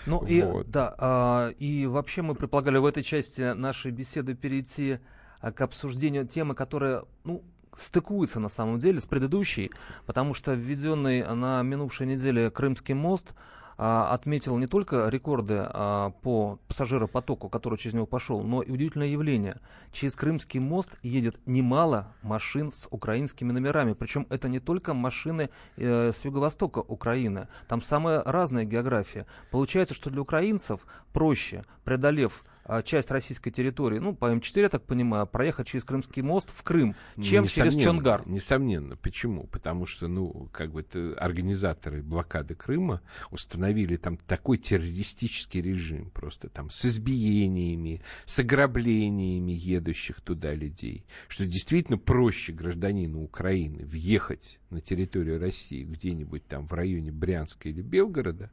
Ну 0.06 0.18
вот. 0.18 0.28
и 0.28 0.70
да, 0.70 0.94
а, 0.98 1.48
и 1.58 1.86
вообще 1.86 2.22
мы 2.22 2.34
предполагали 2.34 2.78
в 2.78 2.84
этой 2.84 3.02
части 3.02 3.52
нашей 3.54 3.90
беседы 3.90 4.34
перейти 4.34 4.98
а, 5.40 5.52
к 5.52 5.60
обсуждению 5.62 6.26
темы, 6.26 6.54
которая, 6.54 7.04
ну, 7.24 7.42
стыкуется 7.78 8.38
на 8.38 8.48
самом 8.48 8.78
деле 8.78 9.00
с 9.00 9.06
предыдущей, 9.06 9.70
потому 10.06 10.34
что 10.34 10.52
введенный 10.52 11.24
на 11.34 11.62
минувшей 11.62 12.06
неделе 12.06 12.50
Крымский 12.50 12.94
мост 12.94 13.34
отметил 13.76 14.56
не 14.58 14.66
только 14.66 15.08
рекорды 15.08 15.66
а, 15.66 16.10
по 16.22 16.58
пассажиропотоку, 16.68 17.48
который 17.48 17.78
через 17.78 17.94
него 17.94 18.06
пошел, 18.06 18.42
но 18.42 18.62
и 18.62 18.70
удивительное 18.70 19.08
явление. 19.08 19.56
Через 19.92 20.16
Крымский 20.16 20.60
мост 20.60 20.96
едет 21.02 21.38
немало 21.46 22.12
машин 22.22 22.72
с 22.72 22.86
украинскими 22.90 23.52
номерами. 23.52 23.94
Причем 23.94 24.26
это 24.30 24.48
не 24.48 24.60
только 24.60 24.94
машины 24.94 25.50
э, 25.76 26.12
с 26.12 26.24
юго-востока 26.24 26.78
Украины. 26.78 27.48
Там 27.68 27.82
самая 27.82 28.22
разная 28.22 28.64
география. 28.64 29.26
Получается, 29.50 29.94
что 29.94 30.10
для 30.10 30.20
украинцев 30.20 30.86
проще, 31.12 31.64
преодолев 31.84 32.44
а, 32.44 32.53
часть 32.84 33.10
российской 33.10 33.50
территории, 33.50 33.98
ну, 33.98 34.14
по 34.14 34.32
М4, 34.32 34.62
я 34.62 34.68
так 34.68 34.84
понимаю, 34.84 35.26
проехать 35.26 35.66
через 35.66 35.84
Крымский 35.84 36.22
мост 36.22 36.50
в 36.50 36.62
Крым, 36.62 36.94
чем 37.22 37.46
через 37.46 37.74
Чонгар. 37.76 38.26
Несомненно. 38.26 38.96
Почему? 38.96 39.46
Потому 39.46 39.86
что, 39.86 40.08
ну, 40.08 40.48
как 40.52 40.72
бы 40.72 40.80
это 40.80 41.14
организаторы 41.18 42.02
блокады 42.02 42.54
Крыма 42.54 43.00
установили 43.30 43.96
там 43.96 44.16
такой 44.16 44.58
террористический 44.58 45.60
режим, 45.60 46.10
просто 46.10 46.48
там 46.48 46.70
с 46.70 46.84
избиениями, 46.84 48.02
с 48.26 48.38
ограблениями 48.38 49.52
едущих 49.52 50.20
туда 50.20 50.54
людей, 50.54 51.06
что 51.28 51.46
действительно 51.46 51.98
проще 51.98 52.52
гражданину 52.52 53.22
Украины 53.22 53.84
въехать 53.84 54.60
на 54.70 54.80
территорию 54.80 55.38
России 55.38 55.84
где-нибудь 55.84 56.46
там 56.46 56.66
в 56.66 56.72
районе 56.72 57.12
Брянска 57.12 57.68
или 57.68 57.82
Белгорода, 57.82 58.50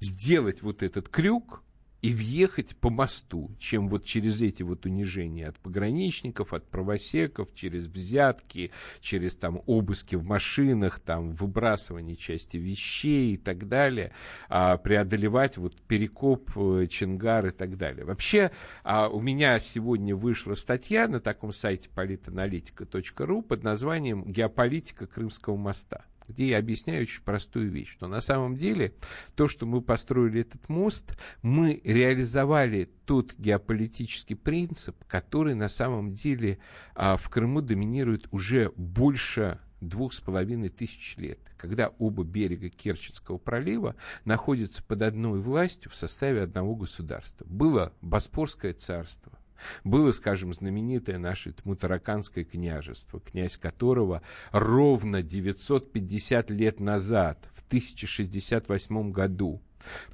сделать 0.00 0.62
вот 0.62 0.82
этот 0.82 1.08
крюк, 1.08 1.62
и 2.02 2.12
въехать 2.12 2.76
по 2.76 2.90
мосту, 2.90 3.54
чем 3.58 3.88
вот 3.88 4.04
через 4.04 4.42
эти 4.42 4.64
вот 4.64 4.84
унижения 4.86 5.46
от 5.46 5.58
пограничников, 5.58 6.52
от 6.52 6.68
правосеков, 6.68 7.54
через 7.54 7.86
взятки, 7.86 8.72
через 9.00 9.36
там 9.36 9.62
обыски 9.66 10.16
в 10.16 10.24
машинах, 10.24 10.98
там 10.98 11.30
выбрасывание 11.30 12.16
части 12.16 12.56
вещей 12.56 13.34
и 13.34 13.36
так 13.36 13.68
далее, 13.68 14.12
а, 14.48 14.76
преодолевать 14.78 15.56
вот 15.56 15.80
перекоп, 15.82 16.50
э, 16.56 16.88
Чингар 16.90 17.46
и 17.46 17.50
так 17.50 17.76
далее. 17.76 18.04
Вообще, 18.04 18.50
а, 18.82 19.08
у 19.08 19.20
меня 19.20 19.58
сегодня 19.60 20.16
вышла 20.16 20.54
статья 20.54 21.06
на 21.06 21.20
таком 21.20 21.52
сайте 21.52 21.88
политаналитика.ру 21.88 23.42
под 23.42 23.62
названием 23.62 24.24
«Геополитика 24.24 25.06
Крымского 25.06 25.56
моста» 25.56 26.04
где 26.28 26.48
я 26.48 26.58
объясняю 26.58 27.02
очень 27.02 27.22
простую 27.22 27.70
вещь, 27.70 27.90
что 27.90 28.08
на 28.08 28.20
самом 28.20 28.56
деле 28.56 28.94
то, 29.34 29.48
что 29.48 29.66
мы 29.66 29.82
построили 29.82 30.40
этот 30.40 30.68
мост, 30.68 31.18
мы 31.42 31.80
реализовали 31.84 32.90
тот 33.06 33.34
геополитический 33.38 34.36
принцип, 34.36 34.96
который 35.06 35.54
на 35.54 35.68
самом 35.68 36.14
деле 36.14 36.58
а, 36.94 37.16
в 37.16 37.28
Крыму 37.28 37.60
доминирует 37.60 38.28
уже 38.30 38.72
больше 38.76 39.58
двух 39.82 40.14
с 40.14 40.20
половиной 40.20 40.68
тысяч 40.68 41.16
лет, 41.16 41.40
когда 41.56 41.88
оба 41.98 42.24
берега 42.24 42.68
Керченского 42.68 43.38
пролива 43.38 43.96
находятся 44.24 44.82
под 44.82 45.02
одной 45.02 45.40
властью 45.40 45.90
в 45.90 45.96
составе 45.96 46.42
одного 46.42 46.76
государства. 46.76 47.44
Было 47.48 47.92
Боспорское 48.00 48.72
царство, 48.72 49.38
было, 49.84 50.12
скажем, 50.12 50.52
знаменитое 50.52 51.18
наше 51.18 51.52
Тмутараканское 51.52 52.44
княжество, 52.44 53.20
князь 53.20 53.56
которого 53.56 54.22
ровно 54.52 55.22
950 55.22 56.50
лет 56.50 56.80
назад, 56.80 57.48
в 57.54 57.66
1068 57.66 59.10
году, 59.12 59.62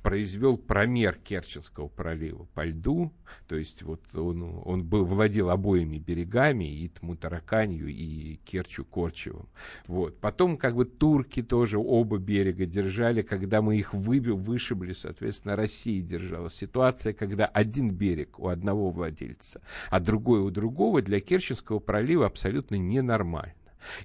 произвел 0.02 0.56
промер 0.56 1.16
Керченского 1.16 1.88
пролива 1.88 2.46
по 2.54 2.64
льду, 2.64 3.12
то 3.46 3.56
есть 3.56 3.82
вот 3.82 4.02
он, 4.14 4.62
он 4.64 4.84
был, 4.84 5.04
владел 5.04 5.50
обоими 5.50 5.98
берегами, 5.98 6.64
и 6.64 6.88
Тмутараканью, 6.88 7.88
и 7.88 8.36
Керчу 8.44 8.84
Корчевым. 8.84 9.48
Вот. 9.86 10.18
Потом 10.20 10.56
как 10.56 10.74
бы 10.74 10.84
турки 10.84 11.42
тоже 11.42 11.78
оба 11.78 12.18
берега 12.18 12.66
держали, 12.66 13.22
когда 13.22 13.62
мы 13.62 13.76
их 13.76 13.94
выбил, 13.94 14.36
вышибли, 14.36 14.92
соответственно, 14.92 15.56
Россия 15.56 16.02
держала. 16.02 16.50
Ситуация, 16.50 17.12
когда 17.12 17.46
один 17.46 17.90
берег 17.90 18.38
у 18.38 18.48
одного 18.48 18.90
владельца, 18.90 19.60
а 19.90 20.00
другой 20.00 20.40
у 20.40 20.50
другого, 20.50 21.02
для 21.02 21.20
Керченского 21.20 21.78
пролива 21.78 22.26
абсолютно 22.26 22.76
ненормально. 22.76 23.54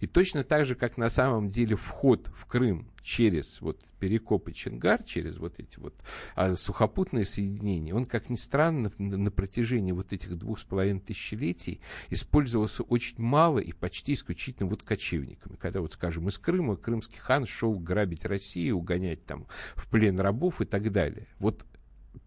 И 0.01 0.07
точно 0.07 0.43
так 0.43 0.65
же, 0.65 0.75
как 0.75 0.97
на 0.97 1.09
самом 1.09 1.49
деле 1.49 1.75
вход 1.75 2.29
в 2.35 2.45
Крым 2.45 2.87
через 3.01 3.61
вот 3.61 3.83
Перекоп 3.99 4.51
Чингар, 4.51 5.03
через 5.03 5.37
вот 5.37 5.59
эти 5.59 5.79
вот 5.79 5.93
а, 6.35 6.55
сухопутные 6.55 7.25
соединения, 7.25 7.93
он, 7.93 8.05
как 8.05 8.29
ни 8.29 8.35
странно, 8.35 8.91
на, 8.97 9.17
на 9.17 9.31
протяжении 9.31 9.91
вот 9.91 10.13
этих 10.13 10.37
двух 10.37 10.59
с 10.59 10.63
половиной 10.63 10.99
тысячелетий 10.99 11.81
использовался 12.09 12.83
очень 12.83 13.21
мало 13.21 13.59
и 13.59 13.71
почти 13.71 14.13
исключительно 14.13 14.69
вот 14.69 14.83
кочевниками. 14.83 15.55
Когда 15.55 15.81
вот, 15.81 15.93
скажем, 15.93 16.27
из 16.27 16.37
Крыма 16.37 16.75
крымский 16.75 17.19
хан 17.19 17.45
шел 17.45 17.77
грабить 17.79 18.25
Россию, 18.25 18.77
угонять 18.77 19.25
там 19.25 19.47
в 19.75 19.87
плен 19.89 20.19
рабов 20.19 20.61
и 20.61 20.65
так 20.65 20.91
далее. 20.91 21.27
Вот 21.39 21.65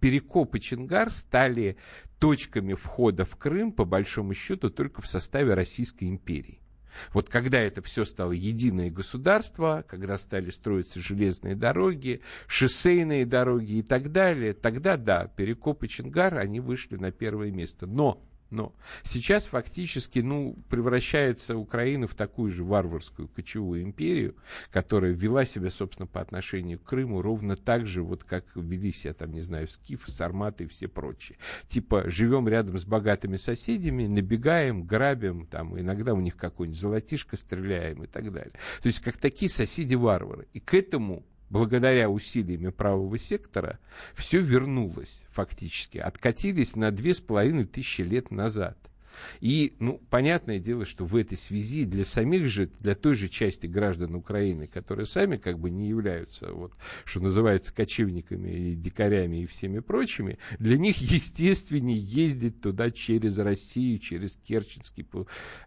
Перекоп 0.00 0.54
и 0.54 0.60
Чингар 0.60 1.10
стали 1.10 1.76
точками 2.18 2.74
входа 2.74 3.24
в 3.24 3.36
Крым, 3.36 3.72
по 3.72 3.84
большому 3.84 4.34
счету, 4.34 4.70
только 4.70 5.00
в 5.00 5.06
составе 5.06 5.54
Российской 5.54 6.04
империи. 6.04 6.60
Вот 7.12 7.28
когда 7.28 7.58
это 7.60 7.82
все 7.82 8.04
стало 8.04 8.32
единое 8.32 8.90
государство, 8.90 9.84
когда 9.88 10.18
стали 10.18 10.50
строиться 10.50 11.00
железные 11.00 11.54
дороги, 11.54 12.20
шоссейные 12.46 13.26
дороги 13.26 13.74
и 13.74 13.82
так 13.82 14.12
далее, 14.12 14.54
тогда 14.54 14.96
да, 14.96 15.26
Перекоп 15.36 15.84
и 15.84 15.88
Чингар, 15.88 16.38
они 16.38 16.60
вышли 16.60 16.96
на 16.96 17.10
первое 17.12 17.50
место. 17.50 17.86
Но 17.86 18.22
но 18.50 18.74
сейчас 19.02 19.44
фактически 19.44 20.20
ну, 20.20 20.56
превращается 20.68 21.56
Украина 21.56 22.06
в 22.06 22.14
такую 22.14 22.50
же 22.50 22.64
варварскую 22.64 23.28
кочевую 23.28 23.82
империю, 23.82 24.36
которая 24.70 25.12
вела 25.12 25.44
себя, 25.44 25.70
собственно, 25.70 26.06
по 26.06 26.20
отношению 26.20 26.78
к 26.78 26.84
Крыму 26.84 27.22
ровно 27.22 27.56
так 27.56 27.86
же, 27.86 28.02
вот 28.02 28.24
как 28.24 28.44
вели 28.54 28.92
себя, 28.92 29.14
там, 29.14 29.32
не 29.32 29.40
знаю, 29.40 29.66
скифы, 29.68 30.10
сарматы 30.10 30.64
и 30.64 30.68
все 30.68 30.88
прочие. 30.88 31.38
Типа, 31.68 32.08
живем 32.08 32.48
рядом 32.48 32.78
с 32.78 32.84
богатыми 32.84 33.36
соседями, 33.36 34.06
набегаем, 34.06 34.84
грабим, 34.84 35.46
там, 35.46 35.78
иногда 35.78 36.14
у 36.14 36.20
них 36.20 36.36
какой-нибудь 36.36 36.80
золотишко 36.80 37.36
стреляем 37.36 38.04
и 38.04 38.06
так 38.06 38.32
далее. 38.32 38.54
То 38.80 38.86
есть, 38.86 39.00
как 39.00 39.16
такие 39.16 39.50
соседи-варвары. 39.50 40.46
И 40.52 40.60
к 40.60 40.74
этому 40.74 41.24
благодаря 41.50 42.08
усилиями 42.08 42.68
правого 42.68 43.18
сектора, 43.18 43.78
все 44.14 44.40
вернулось 44.40 45.24
фактически. 45.30 45.98
Откатились 45.98 46.76
на 46.76 46.90
две 46.90 47.14
с 47.14 47.20
половиной 47.20 47.64
тысячи 47.64 48.02
лет 48.02 48.30
назад. 48.30 48.76
И, 49.40 49.74
ну, 49.78 50.00
понятное 50.10 50.58
дело, 50.58 50.84
что 50.84 51.04
в 51.04 51.16
этой 51.16 51.36
связи 51.36 51.84
для 51.84 52.04
самих 52.04 52.48
же, 52.48 52.70
для 52.80 52.94
той 52.94 53.14
же 53.14 53.28
части 53.28 53.66
граждан 53.66 54.14
Украины, 54.14 54.66
которые 54.66 55.06
сами 55.06 55.36
как 55.36 55.58
бы 55.58 55.70
не 55.70 55.88
являются, 55.88 56.52
вот, 56.52 56.72
что 57.04 57.20
называется, 57.20 57.74
кочевниками 57.74 58.50
и 58.50 58.74
дикарями 58.74 59.42
и 59.42 59.46
всеми 59.46 59.80
прочими, 59.80 60.38
для 60.58 60.78
них 60.78 60.98
естественнее 60.98 61.98
ездить 61.98 62.60
туда 62.60 62.90
через 62.90 63.38
Россию, 63.38 63.98
через 63.98 64.36
Керченский 64.36 65.06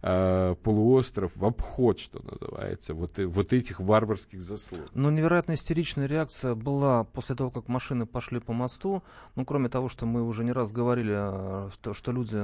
э, 0.01 0.55
полуостров 0.63 1.31
в 1.35 1.45
обход, 1.45 1.99
что 1.99 2.23
называется, 2.23 2.93
вот, 2.93 3.17
вот 3.17 3.53
этих 3.53 3.79
варварских 3.79 4.41
заслуг. 4.41 4.81
Ну, 4.93 5.09
невероятно 5.09 5.53
истеричная 5.53 6.07
реакция 6.07 6.55
была 6.55 7.03
после 7.03 7.35
того, 7.35 7.51
как 7.51 7.67
машины 7.67 8.05
пошли 8.05 8.39
по 8.39 8.53
мосту. 8.53 9.03
Ну, 9.35 9.45
кроме 9.45 9.69
того, 9.69 9.89
что 9.89 10.05
мы 10.05 10.23
уже 10.23 10.43
не 10.43 10.51
раз 10.51 10.71
говорили, 10.71 11.15
э, 11.15 11.69
что, 11.73 11.93
что 11.93 12.11
люди 12.11 12.39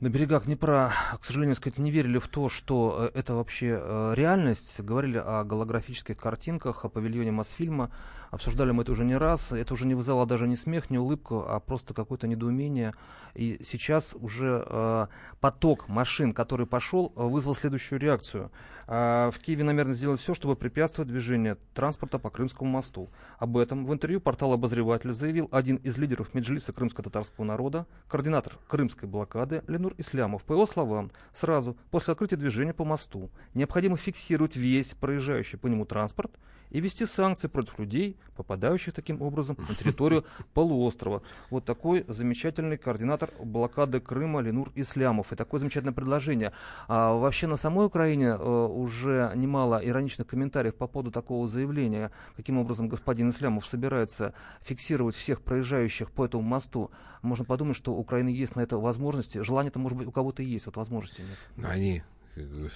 на 0.00 0.10
берегах 0.10 0.44
Днепра, 0.44 0.92
к 1.20 1.24
сожалению, 1.24 1.56
сказать, 1.56 1.78
не 1.78 1.90
верили 1.90 2.18
в 2.18 2.28
то, 2.28 2.48
что 2.48 3.10
э, 3.14 3.18
это 3.18 3.34
вообще 3.34 3.78
э, 3.80 4.12
реальность. 4.14 4.80
Говорили 4.80 5.16
о 5.16 5.42
голографических 5.44 6.16
картинках, 6.16 6.84
о 6.84 6.88
павильоне 6.88 7.32
Мосфильма. 7.32 7.90
Обсуждали 8.30 8.70
мы 8.72 8.82
это 8.82 8.92
уже 8.92 9.04
не 9.04 9.16
раз. 9.16 9.52
Это 9.52 9.74
уже 9.74 9.86
не 9.86 9.94
вызвало 9.94 10.26
даже 10.26 10.46
не 10.46 10.56
смех, 10.56 10.90
не 10.90 10.98
улыбку, 10.98 11.44
а 11.46 11.60
просто 11.60 11.94
какое-то 11.94 12.26
недоумение. 12.26 12.94
И 13.34 13.60
сейчас 13.64 14.14
уже 14.14 14.64
э, 14.66 15.06
поток 15.40 15.88
машин, 15.88 16.32
который 16.32 16.66
пошел, 16.66 17.12
вызвал 17.14 17.54
следующую 17.54 18.00
реакцию. 18.00 18.50
Э, 18.86 19.30
в 19.32 19.38
Киеве 19.38 19.64
намерены 19.64 19.94
сделать 19.94 20.20
все, 20.20 20.34
чтобы 20.34 20.56
препятствовать 20.56 21.10
движению 21.10 21.58
транспорта 21.74 22.18
по 22.18 22.30
Крымскому 22.30 22.70
мосту. 22.70 23.10
Об 23.38 23.56
этом 23.58 23.84
в 23.84 23.92
интервью 23.92 24.20
портал 24.20 24.52
«Обозреватель» 24.52 25.12
заявил 25.12 25.48
один 25.52 25.76
из 25.76 25.98
лидеров 25.98 26.34
Меджлиса 26.34 26.72
крымско-татарского 26.72 27.44
народа, 27.44 27.86
координатор 28.08 28.54
крымской 28.68 29.08
блокады 29.08 29.62
Ленур 29.66 29.94
Ислямов. 29.98 30.44
По 30.44 30.52
его 30.52 30.66
словам, 30.66 31.10
сразу 31.34 31.76
после 31.90 32.12
открытия 32.12 32.36
движения 32.36 32.72
по 32.72 32.84
мосту 32.84 33.30
необходимо 33.54 33.96
фиксировать 33.96 34.56
весь 34.56 34.90
проезжающий 34.90 35.58
по 35.58 35.66
нему 35.66 35.84
транспорт 35.84 36.32
и 36.70 36.80
ввести 36.80 37.06
санкции 37.06 37.48
против 37.48 37.78
людей, 37.78 38.16
попадающих 38.36 38.94
таким 38.94 39.22
образом 39.22 39.56
на 39.68 39.74
территорию 39.74 40.24
полуострова. 40.54 41.22
Вот 41.50 41.64
такой 41.64 42.04
замечательный 42.08 42.76
координатор 42.76 43.30
блокады 43.42 44.00
Крыма 44.00 44.40
Ленур 44.40 44.72
Ислямов. 44.74 45.32
И 45.32 45.36
такое 45.36 45.60
замечательное 45.60 45.94
предложение. 45.94 46.52
А, 46.88 47.14
вообще 47.14 47.46
на 47.46 47.56
самой 47.56 47.86
Украине 47.86 48.32
а, 48.32 48.66
уже 48.66 49.32
немало 49.34 49.80
ироничных 49.82 50.26
комментариев 50.26 50.74
по 50.74 50.86
поводу 50.86 51.10
такого 51.10 51.48
заявления, 51.48 52.10
каким 52.36 52.58
образом 52.58 52.88
господин 52.88 53.30
Ислямов 53.30 53.66
собирается 53.66 54.34
фиксировать 54.60 55.14
всех 55.14 55.40
проезжающих 55.42 56.10
по 56.10 56.24
этому 56.24 56.42
мосту. 56.42 56.90
Можно 57.22 57.44
подумать, 57.44 57.76
что 57.76 57.94
у 57.94 57.98
Украины 57.98 58.28
есть 58.28 58.56
на 58.56 58.60
это 58.60 58.78
возможности. 58.78 59.38
Желание-то, 59.38 59.78
может 59.78 59.98
быть, 59.98 60.06
у 60.06 60.12
кого-то 60.12 60.42
есть, 60.42 60.66
вот 60.66 60.76
возможности 60.76 61.22
нет. 61.22 61.66
Они 61.66 62.02
э, 62.36 62.68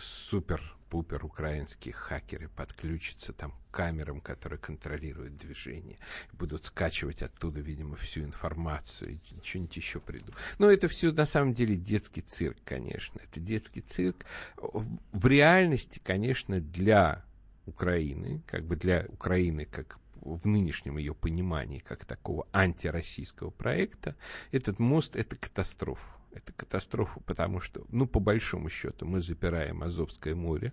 пупер 0.90 1.24
украинские 1.24 1.94
хакеры 1.94 2.48
подключатся 2.48 3.32
там 3.32 3.52
к 3.52 3.74
камерам, 3.74 4.20
которые 4.20 4.58
контролируют 4.58 5.36
движение, 5.36 5.98
будут 6.32 6.66
скачивать 6.66 7.22
оттуда, 7.22 7.60
видимо, 7.60 7.96
всю 7.96 8.22
информацию, 8.22 9.12
и 9.12 9.18
что-нибудь 9.42 9.76
еще 9.76 10.00
приду. 10.00 10.32
Но 10.58 10.70
это 10.70 10.88
все 10.88 11.12
на 11.12 11.26
самом 11.26 11.54
деле 11.54 11.76
детский 11.76 12.20
цирк, 12.20 12.58
конечно. 12.64 13.20
Это 13.20 13.38
детский 13.40 13.80
цирк. 13.80 14.26
В 14.56 15.26
реальности, 15.26 16.00
конечно, 16.04 16.60
для 16.60 17.24
Украины, 17.66 18.42
как 18.46 18.64
бы 18.64 18.74
для 18.76 19.06
Украины 19.08 19.64
как 19.64 19.98
в 20.20 20.46
нынешнем 20.46 20.98
ее 20.98 21.14
понимании 21.14 21.78
как 21.78 22.04
такого 22.04 22.46
антироссийского 22.52 23.50
проекта, 23.50 24.16
этот 24.50 24.78
мост— 24.78 25.16
это 25.16 25.36
катастрофа. 25.36 26.19
Это 26.32 26.52
катастрофа, 26.52 27.20
потому 27.20 27.60
что, 27.60 27.84
ну, 27.88 28.06
по 28.06 28.20
большому 28.20 28.68
счету, 28.68 29.06
мы 29.06 29.20
запираем 29.20 29.82
Азовское 29.82 30.34
море, 30.34 30.72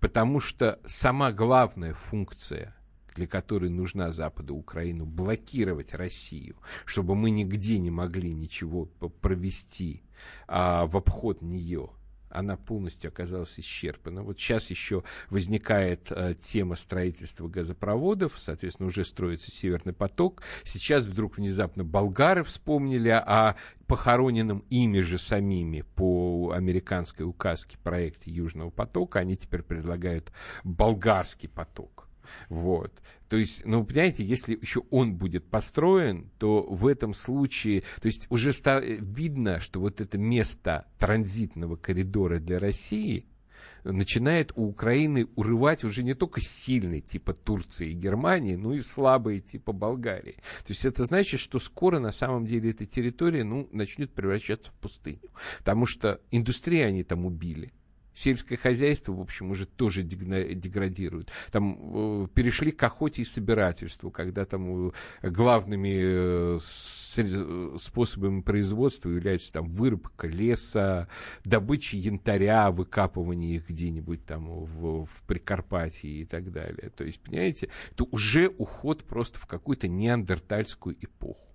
потому 0.00 0.40
что 0.40 0.80
сама 0.84 1.32
главная 1.32 1.94
функция 1.94 2.74
для 3.14 3.26
которой 3.26 3.70
нужна 3.70 4.10
Западу 4.10 4.56
Украину, 4.56 5.06
блокировать 5.06 5.94
Россию, 5.94 6.56
чтобы 6.84 7.14
мы 7.14 7.30
нигде 7.30 7.78
не 7.78 7.90
могли 7.90 8.32
ничего 8.34 8.86
провести 8.86 10.02
а, 10.46 10.86
в 10.86 10.96
обход 10.96 11.40
нее, 11.40 11.90
она 12.34 12.56
полностью 12.56 13.08
оказалась 13.08 13.58
исчерпана. 13.58 14.22
Вот 14.22 14.38
сейчас 14.38 14.70
еще 14.70 15.04
возникает 15.30 16.10
э, 16.10 16.34
тема 16.38 16.76
строительства 16.76 17.48
газопроводов, 17.48 18.32
соответственно, 18.38 18.88
уже 18.88 19.04
строится 19.04 19.50
Северный 19.50 19.92
поток. 19.92 20.42
Сейчас 20.64 21.06
вдруг 21.06 21.38
внезапно 21.38 21.84
болгары 21.84 22.42
вспомнили 22.42 23.08
о 23.10 23.54
похороненном 23.86 24.64
ими 24.70 25.00
же 25.00 25.18
самими 25.18 25.82
по 25.94 26.52
американской 26.54 27.24
указке 27.24 27.78
проекте 27.82 28.30
Южного 28.30 28.70
потока. 28.70 29.20
Они 29.20 29.36
теперь 29.36 29.62
предлагают 29.62 30.32
болгарский 30.64 31.48
поток. 31.48 32.08
Вот. 32.48 32.92
То 33.28 33.36
есть, 33.36 33.64
ну, 33.64 33.84
понимаете, 33.84 34.24
если 34.24 34.58
еще 34.60 34.82
он 34.90 35.14
будет 35.14 35.44
построен, 35.48 36.30
то 36.38 36.62
в 36.62 36.86
этом 36.86 37.14
случае, 37.14 37.82
то 38.00 38.06
есть 38.06 38.26
уже 38.30 38.52
ста- 38.52 38.80
видно, 38.80 39.60
что 39.60 39.80
вот 39.80 40.00
это 40.00 40.18
место 40.18 40.86
транзитного 40.98 41.76
коридора 41.76 42.38
для 42.38 42.58
России 42.58 43.26
начинает 43.84 44.52
у 44.56 44.66
Украины 44.66 45.28
урывать 45.36 45.84
уже 45.84 46.02
не 46.02 46.14
только 46.14 46.40
сильные, 46.40 47.00
типа 47.00 47.34
Турции 47.34 47.90
и 47.90 47.94
Германии, 47.94 48.56
но 48.56 48.72
и 48.72 48.80
слабые, 48.80 49.40
типа 49.40 49.72
Болгарии. 49.72 50.36
То 50.66 50.70
есть 50.70 50.84
это 50.84 51.04
значит, 51.04 51.40
что 51.40 51.58
скоро 51.58 51.98
на 51.98 52.12
самом 52.12 52.46
деле 52.46 52.70
эта 52.70 52.86
территория 52.86 53.44
ну, 53.44 53.68
начнет 53.72 54.12
превращаться 54.12 54.70
в 54.70 54.74
пустыню. 54.76 55.30
Потому 55.58 55.86
что 55.86 56.20
индустрии 56.30 56.80
они 56.80 57.04
там 57.04 57.26
убили 57.26 57.72
Сельское 58.14 58.56
хозяйство, 58.56 59.12
в 59.12 59.20
общем, 59.20 59.50
уже 59.50 59.66
тоже 59.66 60.02
деградирует. 60.02 61.30
Там 61.50 62.24
э, 62.24 62.28
перешли 62.32 62.70
к 62.70 62.82
охоте 62.82 63.22
и 63.22 63.24
собирательству, 63.24 64.10
когда 64.10 64.44
там 64.44 64.88
э, 64.88 64.90
главными 65.22 66.56
э, 66.56 66.58
способами 67.78 68.40
производства 68.40 69.08
являются 69.08 69.52
там 69.52 69.68
вырубка 69.68 70.26
леса, 70.26 71.08
добыча 71.44 71.96
янтаря, 71.96 72.70
выкапывание 72.70 73.56
их 73.56 73.68
где-нибудь 73.68 74.24
там 74.24 74.64
в, 74.64 75.06
в 75.06 75.22
Прикарпатии 75.26 76.20
и 76.20 76.24
так 76.24 76.52
далее. 76.52 76.90
То 76.90 77.04
есть, 77.04 77.20
понимаете, 77.20 77.68
это 77.92 78.04
уже 78.04 78.48
уход 78.58 79.04
просто 79.04 79.38
в 79.38 79.46
какую-то 79.46 79.88
неандертальскую 79.88 80.96
эпоху 81.00 81.53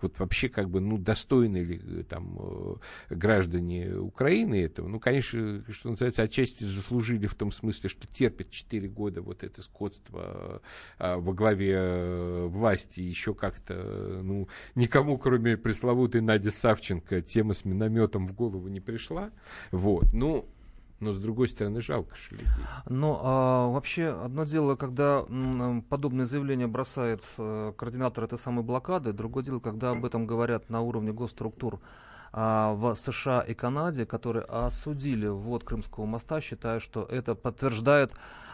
вот 0.00 0.18
вообще 0.18 0.48
как 0.48 0.70
бы, 0.70 0.80
ну, 0.80 0.98
достойны 0.98 1.58
ли 1.58 1.80
э, 1.82 2.02
там 2.02 2.36
э, 2.38 3.14
граждане 3.14 3.96
Украины 3.96 4.62
этого? 4.62 4.88
Ну, 4.88 5.00
конечно, 5.00 5.64
что 5.70 5.90
называется, 5.90 6.22
отчасти 6.22 6.64
заслужили 6.64 7.26
в 7.26 7.34
том 7.34 7.52
смысле, 7.52 7.88
что 7.90 8.06
терпят 8.06 8.50
4 8.50 8.88
года 8.88 9.22
вот 9.22 9.42
это 9.42 9.62
скотство 9.62 10.62
а, 10.98 11.18
во 11.18 11.32
главе 11.32 11.74
э, 11.76 12.46
власти, 12.46 13.00
еще 13.00 13.34
как-то, 13.34 14.20
ну, 14.22 14.48
никому, 14.74 15.18
кроме 15.18 15.56
пресловутой 15.56 16.20
Нади 16.20 16.50
Савченко, 16.50 17.22
тема 17.22 17.54
с 17.54 17.64
минометом 17.64 18.26
в 18.26 18.34
голову 18.34 18.68
не 18.68 18.80
пришла, 18.80 19.30
вот, 19.70 20.12
ну, 20.12 20.48
но 21.00 21.12
с 21.12 21.18
другой 21.18 21.48
стороны 21.48 21.80
жалко 21.80 22.14
же 22.16 22.32
людей. 22.32 22.48
Но 22.88 23.20
а, 23.22 23.68
вообще 23.68 24.08
одно 24.08 24.44
дело, 24.44 24.76
когда 24.76 25.24
м, 25.28 25.82
подобное 25.82 26.26
заявление 26.26 26.66
бросает 26.66 27.24
а, 27.38 27.72
координатор 27.72 28.24
этой 28.24 28.38
самой 28.38 28.64
блокады, 28.64 29.12
другое 29.12 29.44
дело, 29.44 29.60
когда 29.60 29.90
об 29.90 30.04
этом 30.04 30.26
говорят 30.26 30.70
на 30.70 30.80
уровне 30.80 31.12
госструктур 31.12 31.80
а, 32.32 32.72
в 32.74 32.94
США 32.94 33.40
и 33.40 33.54
Канаде, 33.54 34.06
которые 34.06 34.44
осудили 34.44 35.26
ввод 35.26 35.64
Крымского 35.64 36.06
моста, 36.06 36.40
считая, 36.40 36.80
что 36.80 37.04
это 37.04 37.34
подтверждает 37.34 38.12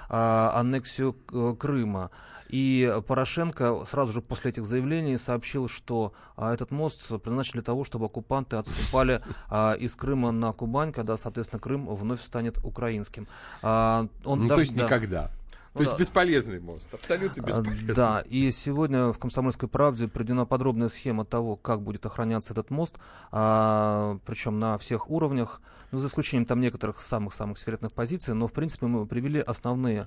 а, 0.09 0.53
аннексию 0.55 1.17
э, 1.33 1.55
Крыма. 1.59 2.11
И 2.53 3.01
Порошенко 3.07 3.85
сразу 3.87 4.13
же 4.13 4.21
после 4.21 4.51
этих 4.51 4.67
заявлений 4.67 5.17
сообщил, 5.17 5.69
что 5.69 6.13
а, 6.37 6.53
этот 6.53 6.71
мост 6.71 7.09
предназначен 7.09 7.53
для 7.55 7.63
того, 7.63 7.83
чтобы 7.83 8.07
оккупанты 8.07 8.57
отступали 8.57 9.23
а, 9.49 9.73
из 9.73 9.97
Крыма 9.97 10.33
на 10.33 10.53
Кубань, 10.53 10.93
когда, 10.93 11.17
соответственно, 11.17 11.61
Крым 11.61 11.87
вновь 11.95 12.23
станет 12.23 12.59
украинским. 12.63 13.27
А, 13.63 14.07
он 14.25 14.41
ну, 14.41 14.49
даже, 14.49 14.57
то 14.57 14.61
есть 14.61 14.77
да, 14.77 14.85
никогда. 14.85 15.31
То 15.73 15.83
есть 15.83 15.99
бесполезный 15.99 16.61
мост, 16.61 16.93
абсолютно 16.93 17.43
а, 17.43 17.47
бесполезный. 17.47 17.95
Да, 17.95 18.23
и 18.27 18.53
сегодня 18.53 19.13
в 19.13 19.19
«Комсомольской 19.19 19.71
правде» 19.71 20.07
приведена 20.07 20.45
подробная 20.45 20.89
схема 20.89 21.25
того, 21.25 21.57
как 21.57 21.81
будет 21.81 22.05
охраняться 22.05 22.53
этот 22.53 22.69
мост, 22.69 22.99
а, 23.31 24.19
причем 24.27 24.61
на 24.61 24.77
всех 24.77 25.09
уровнях, 25.09 25.63
ну, 25.91 26.01
за 26.01 26.09
исключением 26.09 26.45
там 26.45 26.61
некоторых 26.61 27.01
самых-самых 27.01 27.59
секретных 27.59 27.95
позиций, 27.95 28.35
но, 28.35 28.49
в 28.49 28.53
принципе, 28.53 28.85
мы 28.85 29.07
привели 29.07 29.41
основные 29.41 30.07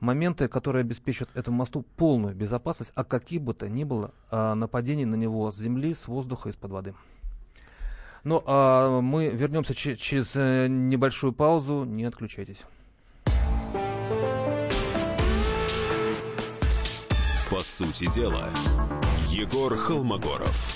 моменты, 0.00 0.48
которые 0.48 0.82
обеспечат 0.82 1.28
этому 1.34 1.58
мосту 1.58 1.84
полную 1.96 2.34
безопасность, 2.34 2.92
а 2.94 3.04
каких 3.04 3.42
бы 3.42 3.54
то 3.54 3.68
ни 3.68 3.84
было 3.84 4.12
а, 4.30 4.54
нападений 4.54 5.04
на 5.04 5.14
него 5.14 5.50
с 5.50 5.56
земли, 5.56 5.94
с 5.94 6.08
воздуха, 6.08 6.48
из-под 6.48 6.70
воды. 6.70 6.94
Ну, 8.24 8.42
а 8.44 9.00
мы 9.00 9.28
вернемся 9.28 9.72
через 9.74 10.34
э, 10.34 10.66
небольшую 10.68 11.32
паузу. 11.32 11.84
Не 11.84 12.04
отключайтесь. 12.04 12.64
По 17.48 17.60
сути 17.60 18.12
дела, 18.12 18.50
Егор 19.28 19.76
Холмогоров. 19.76 20.75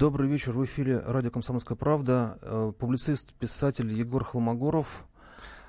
Добрый 0.00 0.30
вечер. 0.30 0.52
В 0.52 0.64
эфире 0.64 0.98
радио 1.00 1.30
«Комсомольская 1.30 1.76
правда». 1.76 2.38
Э, 2.40 2.72
публицист, 2.78 3.34
писатель 3.34 3.92
Егор 3.92 4.24
Холмогоров. 4.24 5.04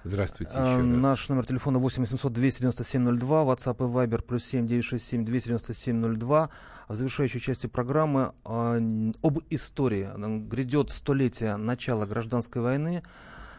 Здравствуйте 0.05 0.53
еще 0.53 0.61
Э, 0.63 0.77
раз. 0.77 0.85
Наш 0.85 1.27
номер 1.27 1.45
телефона 1.45 1.79
8 1.79 2.03
800 2.03 2.31
297 2.31 3.19
02, 3.19 3.43
WhatsApp 3.43 3.75
и 3.75 3.91
Viber 3.93 4.23
плюс 4.23 4.45
7 4.45 4.67
967 4.67 5.25
297 5.25 6.15
02. 6.17 6.49
В 6.87 6.95
завершающей 6.95 7.41
части 7.41 7.67
программы 7.67 8.31
э, 8.45 9.11
об 9.21 9.39
истории. 9.49 10.09
Грядет 10.47 10.91
столетие 10.91 11.57
начала 11.57 12.05
гражданской 12.05 12.61
войны, 12.61 13.03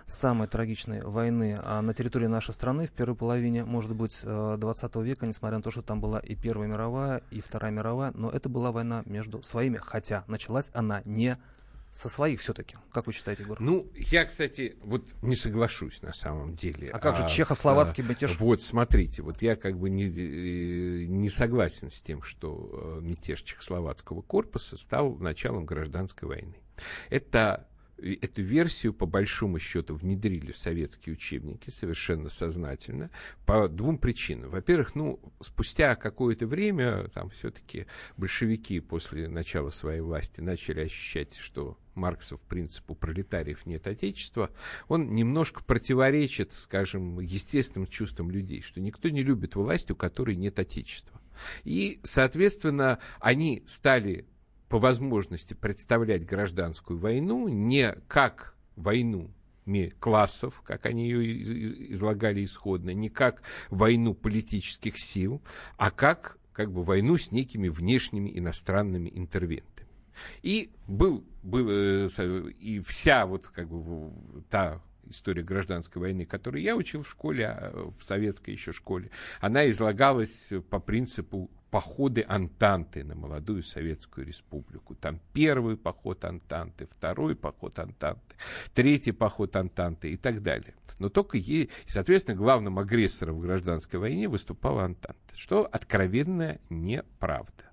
самой 0.06 0.48
трагичной 0.48 1.02
войны 1.02 1.56
а, 1.58 1.80
на 1.82 1.94
территории 1.94 2.26
нашей 2.26 2.54
страны 2.54 2.86
в 2.86 2.92
первой 2.92 3.16
половине, 3.16 3.64
может 3.64 3.94
быть, 3.94 4.20
э, 4.22 4.56
20 4.58 4.96
века, 4.96 5.26
несмотря 5.26 5.58
на 5.58 5.62
то, 5.62 5.70
что 5.70 5.82
там 5.82 6.00
была 6.00 6.18
и 6.18 6.34
Первая 6.34 6.68
мировая, 6.68 7.22
и 7.30 7.40
Вторая 7.40 7.72
мировая, 7.72 8.12
но 8.14 8.30
это 8.30 8.48
была 8.48 8.72
война 8.72 9.02
между 9.06 9.42
своими, 9.42 9.76
хотя 9.76 10.24
началась 10.26 10.70
она 10.74 11.02
не 11.04 11.38
со 11.92 12.08
своих 12.08 12.40
все-таки. 12.40 12.76
Как 12.90 13.06
вы 13.06 13.12
считаете, 13.12 13.42
Егор? 13.42 13.60
Ну, 13.60 13.86
я, 13.94 14.24
кстати, 14.24 14.76
вот 14.82 15.14
не 15.20 15.36
соглашусь 15.36 16.00
на 16.02 16.14
самом 16.14 16.54
деле. 16.54 16.88
А 16.88 16.98
как 16.98 17.16
же 17.16 17.28
с- 17.28 17.32
чехословацкий 17.32 18.02
мятеж? 18.02 18.38
Вот, 18.40 18.62
смотрите, 18.62 19.22
вот 19.22 19.42
я 19.42 19.56
как 19.56 19.78
бы 19.78 19.90
не, 19.90 20.06
э, 20.06 21.04
не 21.04 21.28
согласен 21.28 21.90
с 21.90 22.00
тем, 22.00 22.22
что 22.22 22.98
э, 22.98 23.00
мятеж 23.02 23.42
чехословацкого 23.42 24.22
корпуса 24.22 24.78
стал 24.78 25.16
началом 25.16 25.66
гражданской 25.66 26.26
войны. 26.28 26.56
Это 27.10 27.66
э, 27.70 27.71
Эту 27.98 28.42
версию, 28.42 28.94
по 28.94 29.06
большому 29.06 29.58
счету, 29.58 29.94
внедрили 29.94 30.50
в 30.50 30.56
советские 30.56 31.14
учебники 31.14 31.70
совершенно 31.70 32.30
сознательно 32.30 33.10
по 33.46 33.68
двум 33.68 33.98
причинам. 33.98 34.50
Во-первых, 34.50 34.94
ну, 34.94 35.20
спустя 35.40 35.94
какое-то 35.94 36.46
время, 36.46 37.08
там 37.14 37.30
все-таки 37.30 37.86
большевики 38.16 38.80
после 38.80 39.28
начала 39.28 39.70
своей 39.70 40.00
власти 40.00 40.40
начали 40.40 40.80
ощущать, 40.80 41.36
что 41.36 41.78
Марксов 41.94 42.40
принципу 42.40 42.94
пролетариев 42.94 43.66
нет 43.66 43.86
отечества, 43.86 44.50
он 44.88 45.14
немножко 45.14 45.62
противоречит, 45.62 46.52
скажем, 46.52 47.20
естественным 47.20 47.86
чувствам 47.86 48.30
людей, 48.30 48.62
что 48.62 48.80
никто 48.80 49.10
не 49.10 49.22
любит 49.22 49.54
власть, 49.54 49.90
у 49.90 49.96
которой 49.96 50.34
нет 50.36 50.58
отечества. 50.58 51.20
И, 51.64 52.00
соответственно, 52.02 52.98
они 53.20 53.62
стали 53.66 54.26
по 54.72 54.78
возможности 54.78 55.52
представлять 55.52 56.24
гражданскую 56.24 56.98
войну 56.98 57.46
не 57.46 57.92
как 58.08 58.56
войну 58.74 59.30
классов, 60.00 60.62
как 60.64 60.86
они 60.86 61.10
ее 61.10 61.42
из- 61.42 61.50
из- 61.50 61.90
излагали 61.96 62.42
исходно, 62.42 62.88
не 62.94 63.10
как 63.10 63.42
войну 63.68 64.14
политических 64.14 64.98
сил, 64.98 65.42
а 65.76 65.90
как, 65.90 66.38
как 66.54 66.72
бы 66.72 66.84
войну 66.84 67.18
с 67.18 67.30
некими 67.32 67.68
внешними 67.68 68.30
иностранными 68.34 69.12
интервентами. 69.14 69.90
И 70.40 70.70
был, 70.88 71.22
был 71.42 71.66
э, 71.68 72.08
и 72.58 72.80
вся 72.80 73.26
вот 73.26 73.48
как 73.48 73.68
бы 73.68 74.10
та 74.48 74.80
история 75.04 75.42
гражданской 75.42 76.00
войны, 76.00 76.24
которую 76.24 76.62
я 76.62 76.76
учил 76.76 77.02
в 77.02 77.10
школе, 77.10 77.46
а, 77.46 77.90
в 77.98 78.02
советской 78.02 78.52
еще 78.52 78.72
школе, 78.72 79.10
она 79.42 79.68
излагалась 79.68 80.50
по 80.70 80.80
принципу 80.80 81.50
походы 81.72 82.22
Антанты 82.28 83.02
на 83.02 83.14
молодую 83.14 83.62
Советскую 83.62 84.26
Республику. 84.26 84.94
Там 84.94 85.18
первый 85.32 85.78
поход 85.78 86.22
Антанты, 86.26 86.86
второй 86.86 87.34
поход 87.34 87.78
Антанты, 87.78 88.36
третий 88.74 89.12
поход 89.12 89.56
Антанты 89.56 90.12
и 90.12 90.18
так 90.18 90.42
далее. 90.42 90.74
Но 90.98 91.08
только, 91.08 91.38
е- 91.38 91.64
и, 91.64 91.70
соответственно, 91.86 92.36
главным 92.36 92.78
агрессором 92.78 93.38
в 93.38 93.40
гражданской 93.40 93.98
войне 93.98 94.28
выступала 94.28 94.84
Антанта, 94.84 95.34
что 95.34 95.64
откровенная 95.64 96.60
неправда. 96.68 97.64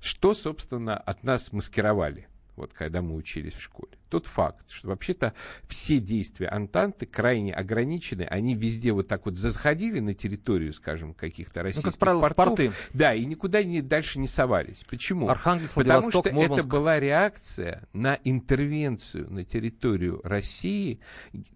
Что, 0.00 0.32
собственно, 0.32 0.96
от 0.96 1.22
нас 1.22 1.52
маскировали, 1.52 2.28
вот 2.56 2.74
когда 2.74 3.02
мы 3.02 3.14
учились 3.14 3.54
в 3.54 3.62
школе? 3.62 3.92
Тот 4.10 4.26
факт, 4.26 4.70
что 4.70 4.88
вообще-то 4.88 5.32
все 5.68 5.98
действия 5.98 6.48
Антанты 6.48 7.06
крайне 7.06 7.54
ограничены, 7.54 8.22
они 8.22 8.54
везде 8.54 8.92
вот 8.92 9.08
так 9.08 9.24
вот 9.24 9.36
заходили 9.36 10.00
на 10.00 10.12
территорию, 10.14 10.72
скажем, 10.74 11.14
каких-то 11.14 11.62
российских 11.62 11.92
Ну, 11.92 11.98
правило, 11.98 12.18
в 12.28 12.34
портов, 12.34 12.56
порты. 12.56 12.72
да, 12.92 13.14
и 13.14 13.24
никуда 13.24 13.62
не, 13.62 13.80
дальше 13.80 14.18
не 14.18 14.28
совались. 14.28 14.84
Почему? 14.88 15.28
Архангельск, 15.28 15.74
Потому 15.74 16.00
Владивосток, 16.02 16.26
что 16.26 16.34
Мурманск. 16.34 16.60
это 16.60 16.68
была 16.68 17.00
реакция 17.00 17.88
на 17.92 18.18
интервенцию 18.24 19.30
на 19.32 19.44
территорию 19.44 20.20
России 20.24 21.00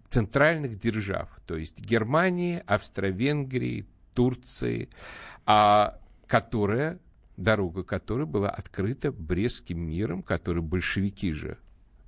центральных 0.09 0.79
держав, 0.79 1.29
то 1.45 1.57
есть 1.57 1.79
Германии, 1.79 2.63
Австро-Венгрии, 2.65 3.85
Турции, 4.13 4.89
а, 5.45 5.99
которая, 6.25 6.99
дорога 7.37 7.83
которой 7.83 8.25
была 8.25 8.49
открыта 8.49 9.11
Брестским 9.11 9.79
миром, 9.79 10.23
который 10.23 10.61
большевики 10.61 11.31
же 11.31 11.57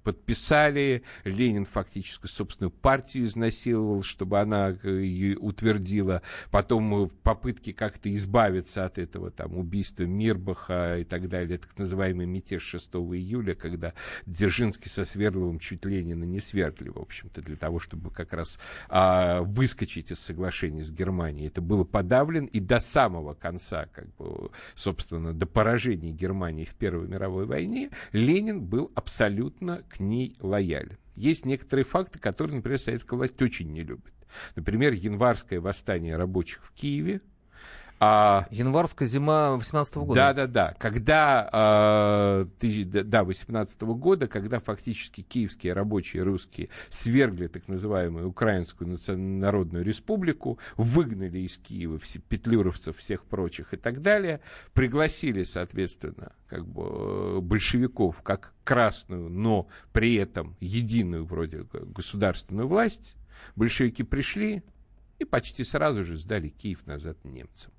подписали, 0.04 1.04
Ленин 1.24 1.66
фактически 1.66 2.28
собственную 2.28 2.72
партию 2.72 3.26
изнасиловал, 3.26 4.04
чтобы 4.04 4.40
она 4.40 4.76
э, 4.84 4.90
ее 4.90 5.38
утвердила, 5.38 6.22
потом 6.52 6.94
э, 6.94 7.06
в 7.08 7.16
попытке 7.16 7.74
как-то 7.74 8.14
избавиться 8.14 8.86
от 8.86 8.98
этого, 8.98 9.32
там, 9.32 9.58
убийства 9.58 10.04
Мирбаха 10.04 10.98
и 11.00 11.04
так 11.04 11.30
далее, 11.30 11.58
так 11.58 11.78
называемый 11.78 12.26
мятеж 12.26 12.64
6 12.64 12.90
июля, 12.96 13.56
когда 13.56 13.94
Дзержинский 14.26 14.90
со 14.90 15.06
Свердловым 15.06 15.60
чуть 15.60 15.86
Ленина 15.86 16.24
не 16.24 16.40
свергли, 16.40 16.90
в 16.90 16.98
общем-то, 16.98 17.42
для 17.42 17.56
того, 17.56 17.80
чтобы 17.80 18.12
как 18.12 18.34
раз 18.34 18.60
а, 18.88 19.42
выскочить 19.42 20.12
из 20.12 20.20
соглашения 20.20 20.84
с 20.84 20.92
Германией. 20.92 21.48
Это 21.48 21.62
было 21.62 21.84
подавлено, 21.84 22.48
и 22.48 22.60
до 22.60 22.80
самого 22.80 23.34
конца, 23.34 23.88
как 23.92 24.14
бы, 24.16 24.52
собственно, 24.76 25.34
до 25.34 25.46
поражения 25.46 26.12
Германии 26.12 26.66
в 26.66 26.76
Первой 26.76 27.08
мировой 27.08 27.46
войне, 27.46 27.90
Ленин 28.12 28.62
был 28.62 28.92
абсолютно 28.96 29.84
к 29.90 30.00
ней 30.00 30.36
лоялен. 30.40 30.98
Есть 31.16 31.46
некоторые 31.46 31.84
факты, 31.84 32.20
которые, 32.20 32.58
например, 32.58 32.80
советская 32.80 33.18
власть 33.18 33.42
очень 33.42 33.72
не 33.74 33.84
любит. 33.84 34.14
Например, 34.56 34.94
январское 34.94 35.60
восстание 35.60 36.16
рабочих 36.16 36.64
в 36.64 36.72
Киеве, 36.74 37.22
а 38.00 38.48
Январская 38.50 39.08
зима 39.08 39.52
18 39.58 39.96
года. 39.98 40.14
да, 40.16 40.34
да, 40.34 40.48
да. 40.48 40.76
Когда, 40.80 42.46
ты- 42.60 42.86
да, 42.86 43.24
18 43.26 43.82
года, 43.82 44.28
когда 44.28 44.60
фактически 44.60 45.22
киевские 45.22 45.74
рабочие 45.74 46.24
русские 46.24 46.70
свергли 46.90 47.48
так 47.48 47.68
называемую 47.68 48.30
Украинскую 48.30 48.98
народную 49.18 49.84
республику, 49.84 50.60
выгнали 50.78 51.40
из 51.40 51.58
Киева 51.58 52.00
все, 52.00 52.20
петлюровцев, 52.20 52.98
всех 52.98 53.26
прочих 53.26 53.74
и 53.74 53.78
так 53.78 54.02
далее, 54.02 54.40
пригласили, 54.74 55.44
соответственно, 55.44 56.32
как 56.48 56.66
бы 56.68 56.84
э, 56.84 57.40
большевиков 57.42 58.22
как 58.22 58.54
красную, 58.64 59.30
но 59.30 59.68
при 59.92 60.16
этом 60.16 60.56
единую 60.62 61.26
вроде 61.26 61.66
государственную 61.74 62.68
власть, 62.68 63.16
большевики 63.58 64.04
пришли 64.04 64.64
и 65.18 65.26
почти 65.26 65.66
сразу 65.66 66.06
же 66.06 66.18
сдали 66.18 66.48
Киев 66.48 66.86
назад 66.86 67.18
немцам 67.26 67.74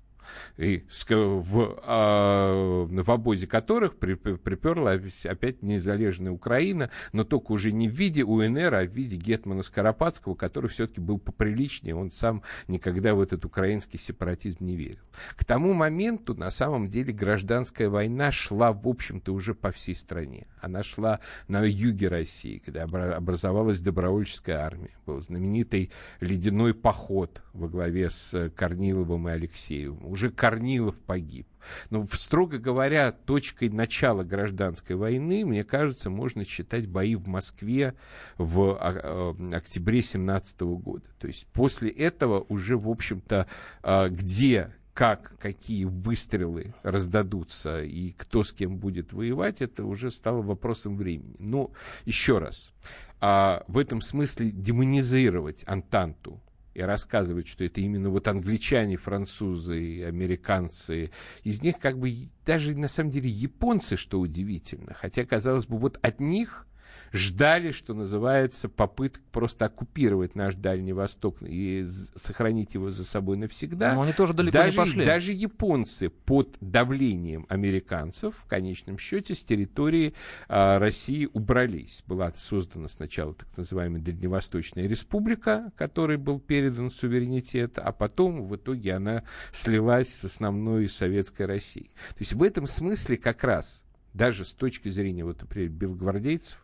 и 0.57 0.85
в, 1.09 1.79
а, 1.83 2.85
в 2.85 3.11
обозе 3.11 3.47
которых 3.47 3.97
при- 3.97 4.15
при- 4.15 4.35
приперла 4.35 4.99
опять 5.25 5.61
незалежная 5.61 6.31
Украина, 6.31 6.89
но 7.13 7.23
только 7.23 7.51
уже 7.51 7.71
не 7.71 7.89
в 7.89 7.93
виде 7.93 8.23
УНР, 8.23 8.73
а 8.73 8.83
в 8.83 8.91
виде 8.91 9.15
Гетмана 9.17 9.63
Скоропадского, 9.63 10.35
который 10.35 10.69
все-таки 10.69 11.01
был 11.01 11.19
поприличнее, 11.19 11.95
он 11.95 12.11
сам 12.11 12.43
никогда 12.67 13.15
в 13.15 13.21
этот 13.21 13.45
украинский 13.45 13.99
сепаратизм 13.99 14.65
не 14.65 14.75
верил. 14.75 14.99
К 15.35 15.45
тому 15.45 15.73
моменту, 15.73 16.35
на 16.35 16.51
самом 16.51 16.89
деле, 16.89 17.13
гражданская 17.13 17.89
война 17.89 18.31
шла, 18.31 18.71
в 18.73 18.87
общем-то, 18.87 19.33
уже 19.33 19.53
по 19.53 19.71
всей 19.71 19.95
стране. 19.95 20.47
Она 20.59 20.83
шла 20.83 21.19
на 21.47 21.63
юге 21.63 22.07
России, 22.07 22.61
когда 22.63 22.83
обра- 22.83 23.13
образовалась 23.13 23.81
добровольческая 23.81 24.57
армия. 24.57 24.91
Был 25.05 25.19
знаменитый 25.21 25.91
ледяной 26.19 26.73
поход 26.73 27.41
во 27.53 27.67
главе 27.67 28.09
с 28.09 28.33
э, 28.33 28.49
Корниловым 28.49 29.29
и 29.29 29.31
Алексеевым. 29.31 30.05
Уже 30.11 30.29
Корнилов 30.29 30.97
погиб. 30.99 31.47
Но, 31.89 32.03
строго 32.03 32.57
говоря, 32.57 33.13
точкой 33.13 33.69
начала 33.69 34.23
гражданской 34.25 34.97
войны, 34.97 35.45
мне 35.45 35.63
кажется, 35.63 36.09
можно 36.09 36.43
считать 36.43 36.85
бои 36.85 37.15
в 37.15 37.27
Москве 37.27 37.93
в 38.37 38.77
а, 38.77 39.35
э, 39.41 39.55
октябре 39.55 40.01
17 40.01 40.61
года. 40.61 41.05
То 41.17 41.27
есть 41.27 41.47
после 41.47 41.89
этого 41.89 42.45
уже, 42.49 42.77
в 42.77 42.89
общем-то, 42.89 43.47
э, 43.83 44.09
где 44.09 44.73
как, 44.93 45.37
какие 45.39 45.85
выстрелы 45.85 46.73
раздадутся 46.83 47.81
и 47.81 48.11
кто 48.11 48.43
с 48.43 48.51
кем 48.51 48.79
будет 48.79 49.13
воевать, 49.13 49.61
это 49.61 49.85
уже 49.85 50.11
стало 50.11 50.41
вопросом 50.41 50.97
времени. 50.97 51.37
Но 51.39 51.71
еще 52.03 52.37
раз, 52.39 52.73
а, 53.21 53.63
в 53.69 53.77
этом 53.77 54.01
смысле 54.01 54.51
демонизировать 54.51 55.63
Антанту 55.67 56.41
и 56.73 56.81
рассказывать, 56.81 57.47
что 57.47 57.63
это 57.63 57.81
именно 57.81 58.09
вот 58.09 58.27
англичане, 58.27 58.97
французы, 58.97 60.03
американцы, 60.03 61.11
из 61.43 61.61
них 61.61 61.79
как 61.79 61.97
бы 61.97 62.13
даже 62.45 62.75
на 62.77 62.87
самом 62.87 63.11
деле 63.11 63.29
японцы, 63.29 63.97
что 63.97 64.19
удивительно, 64.19 64.93
хотя, 64.93 65.25
казалось 65.25 65.65
бы, 65.65 65.77
вот 65.77 65.99
от 66.01 66.19
них 66.19 66.67
ждали, 67.11 67.71
что 67.71 67.93
называется, 67.93 68.69
попыток 68.69 69.21
просто 69.31 69.65
оккупировать 69.65 70.35
наш 70.35 70.55
Дальний 70.55 70.93
Восток 70.93 71.37
и 71.41 71.85
сохранить 72.15 72.73
его 72.73 72.89
за 72.89 73.03
собой 73.03 73.37
навсегда. 73.37 73.93
Но 73.93 74.01
они 74.01 74.13
тоже 74.13 74.33
далеко 74.33 74.53
даже, 74.53 74.71
не 74.71 74.77
пошли. 74.77 75.05
Даже 75.05 75.31
японцы 75.33 76.09
под 76.09 76.55
давлением 76.61 77.45
американцев 77.49 78.35
в 78.37 78.45
конечном 78.45 78.97
счете 78.97 79.35
с 79.35 79.43
территории 79.43 80.13
а, 80.47 80.79
России 80.79 81.29
убрались. 81.33 82.03
Была 82.07 82.31
создана 82.35 82.87
сначала 82.87 83.33
так 83.33 83.49
называемая 83.57 84.01
Дальневосточная 84.01 84.87
республика, 84.87 85.71
которой 85.75 86.17
был 86.17 86.39
передан 86.39 86.89
суверенитет, 86.89 87.77
а 87.77 87.91
потом 87.91 88.47
в 88.47 88.55
итоге 88.55 88.93
она 88.93 89.23
слилась 89.51 90.13
с 90.13 90.25
основной 90.25 90.87
советской 90.87 91.45
Россией. 91.45 91.91
То 92.09 92.19
есть 92.19 92.33
в 92.33 92.43
этом 92.43 92.67
смысле 92.67 93.17
как 93.17 93.43
раз 93.43 93.83
даже 94.13 94.45
с 94.45 94.53
точки 94.53 94.89
зрения, 94.89 95.23
вот, 95.23 95.41
например, 95.41 95.69
белогвардейцев, 95.69 96.63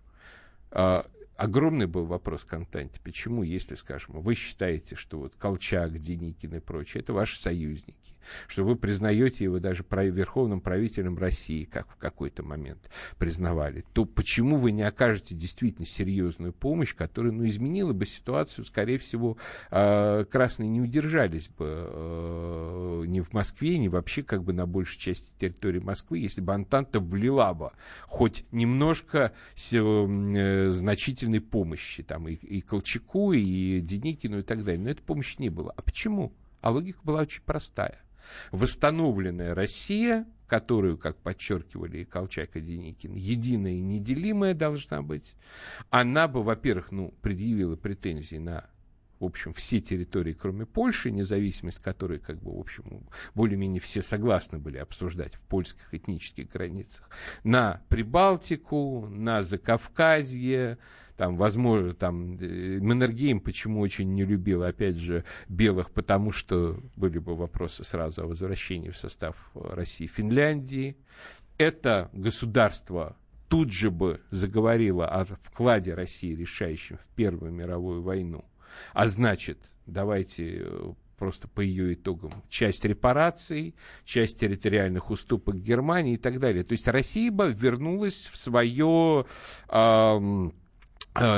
а, 0.71 1.05
огромный 1.35 1.87
был 1.87 2.05
вопрос 2.05 2.43
к 2.43 2.53
Антанте. 2.53 2.99
Почему, 3.03 3.43
если, 3.43 3.75
скажем, 3.75 4.19
вы 4.21 4.35
считаете, 4.35 4.95
что 4.95 5.19
вот 5.19 5.35
Колчак, 5.35 6.01
Деникин 6.01 6.55
и 6.55 6.59
прочее, 6.59 7.01
это 7.01 7.13
ваши 7.13 7.39
союзники, 7.39 8.06
что 8.47 8.63
вы 8.63 8.75
признаете 8.75 9.45
его 9.45 9.59
даже 9.59 9.85
верховным 9.89 10.61
правителем 10.61 11.17
России, 11.17 11.63
как 11.63 11.89
в 11.89 11.95
какой-то 11.97 12.43
момент 12.43 12.89
признавали, 13.17 13.83
то 13.93 14.05
почему 14.05 14.57
вы 14.57 14.71
не 14.71 14.83
окажете 14.83 15.35
действительно 15.35 15.85
серьезную 15.85 16.53
помощь, 16.53 16.95
которая 16.95 17.31
ну, 17.31 17.45
изменила 17.47 17.93
бы 17.93 18.05
ситуацию, 18.05 18.65
скорее 18.65 18.97
всего, 18.97 19.37
э, 19.71 20.25
красные 20.29 20.69
не 20.69 20.81
удержались 20.81 21.49
бы 21.49 21.65
э, 21.67 23.03
ни 23.07 23.21
в 23.21 23.33
Москве, 23.33 23.77
ни 23.77 23.87
вообще 23.87 24.23
как 24.23 24.43
бы 24.43 24.53
на 24.53 24.65
большей 24.65 24.99
части 24.99 25.31
территории 25.39 25.79
Москвы, 25.79 26.19
если 26.19 26.41
бы 26.41 26.53
Антанта 26.53 26.99
влила 26.99 27.53
бы 27.53 27.71
хоть 28.07 28.45
немножко 28.51 29.33
э, 29.71 30.69
значительной 30.69 31.41
помощи 31.41 32.03
там 32.03 32.27
и, 32.27 32.33
и 32.33 32.61
Колчаку, 32.61 33.33
и 33.33 33.79
Деникину 33.81 34.39
и 34.39 34.43
так 34.43 34.63
далее. 34.63 34.81
Но 34.81 34.89
этой 34.89 35.03
помощи 35.03 35.35
не 35.39 35.49
было. 35.49 35.73
А 35.75 35.81
почему? 35.81 36.33
А 36.61 36.71
логика 36.71 36.99
была 37.03 37.21
очень 37.21 37.41
простая 37.43 38.01
восстановленная 38.51 39.55
Россия, 39.55 40.25
которую, 40.47 40.97
как 40.97 41.17
подчеркивали 41.17 41.99
и 41.99 42.05
Колчак, 42.05 42.55
и 42.55 42.61
Деникин, 42.61 43.13
единая 43.15 43.73
и 43.73 43.81
неделимая 43.81 44.53
должна 44.53 45.01
быть, 45.01 45.35
она 45.89 46.27
бы, 46.27 46.41
во-первых, 46.41 46.91
ну, 46.91 47.13
предъявила 47.21 47.75
претензии 47.75 48.37
на 48.37 48.69
в 49.19 49.25
общем, 49.25 49.53
все 49.53 49.79
территории, 49.79 50.33
кроме 50.33 50.65
Польши, 50.65 51.09
независимость 51.11 51.79
которой, 51.79 52.19
как 52.19 52.41
бы, 52.41 52.55
в 52.55 52.59
общем, 52.59 53.07
более-менее 53.33 53.81
все 53.81 54.01
согласны 54.01 54.59
были 54.59 54.77
обсуждать 54.77 55.33
в 55.33 55.41
польских 55.41 55.93
этнических 55.93 56.49
границах, 56.49 57.09
на 57.43 57.81
Прибалтику, 57.89 59.07
на 59.09 59.43
Закавказье, 59.43 60.77
там, 61.17 61.35
возможно, 61.35 61.93
там, 61.93 62.37
э, 62.37 62.79
Маннергейм 62.79 63.41
почему 63.41 63.81
очень 63.81 64.13
не 64.13 64.23
любил, 64.23 64.63
опять 64.63 64.97
же, 64.97 65.25
белых, 65.49 65.91
потому 65.91 66.31
что 66.31 66.79
были 66.95 67.17
бы 67.17 67.35
вопросы 67.35 67.83
сразу 67.83 68.21
о 68.21 68.27
возвращении 68.27 68.91
в 68.91 68.97
состав 68.97 69.35
России 69.55 70.05
Финляндии. 70.05 70.95
Это 71.57 72.09
государство 72.13 73.17
тут 73.49 73.71
же 73.71 73.89
бы 73.89 74.21
заговорило 74.29 75.07
о 75.07 75.25
вкладе 75.25 75.95
России, 75.95 76.35
решающем 76.35 76.97
в 76.97 77.07
Первую 77.09 77.51
мировую 77.51 78.03
войну. 78.03 78.45
А 78.93 79.07
значит, 79.07 79.57
давайте 79.87 80.61
э, 80.65 80.93
просто 81.17 81.47
по 81.47 81.61
ее 81.61 81.95
итогам 81.95 82.31
часть 82.47 82.85
репараций, 82.85 83.73
часть 84.05 84.39
территориальных 84.39 85.09
уступок 85.09 85.55
Германии 85.55 86.13
и 86.13 86.17
так 86.17 86.39
далее. 86.39 86.63
То 86.63 86.73
есть 86.73 86.87
Россия 86.87 87.31
бы 87.31 87.51
вернулась 87.51 88.29
в 88.31 88.37
свое 88.37 89.25
э, 89.69 90.17
Э, 90.27 90.51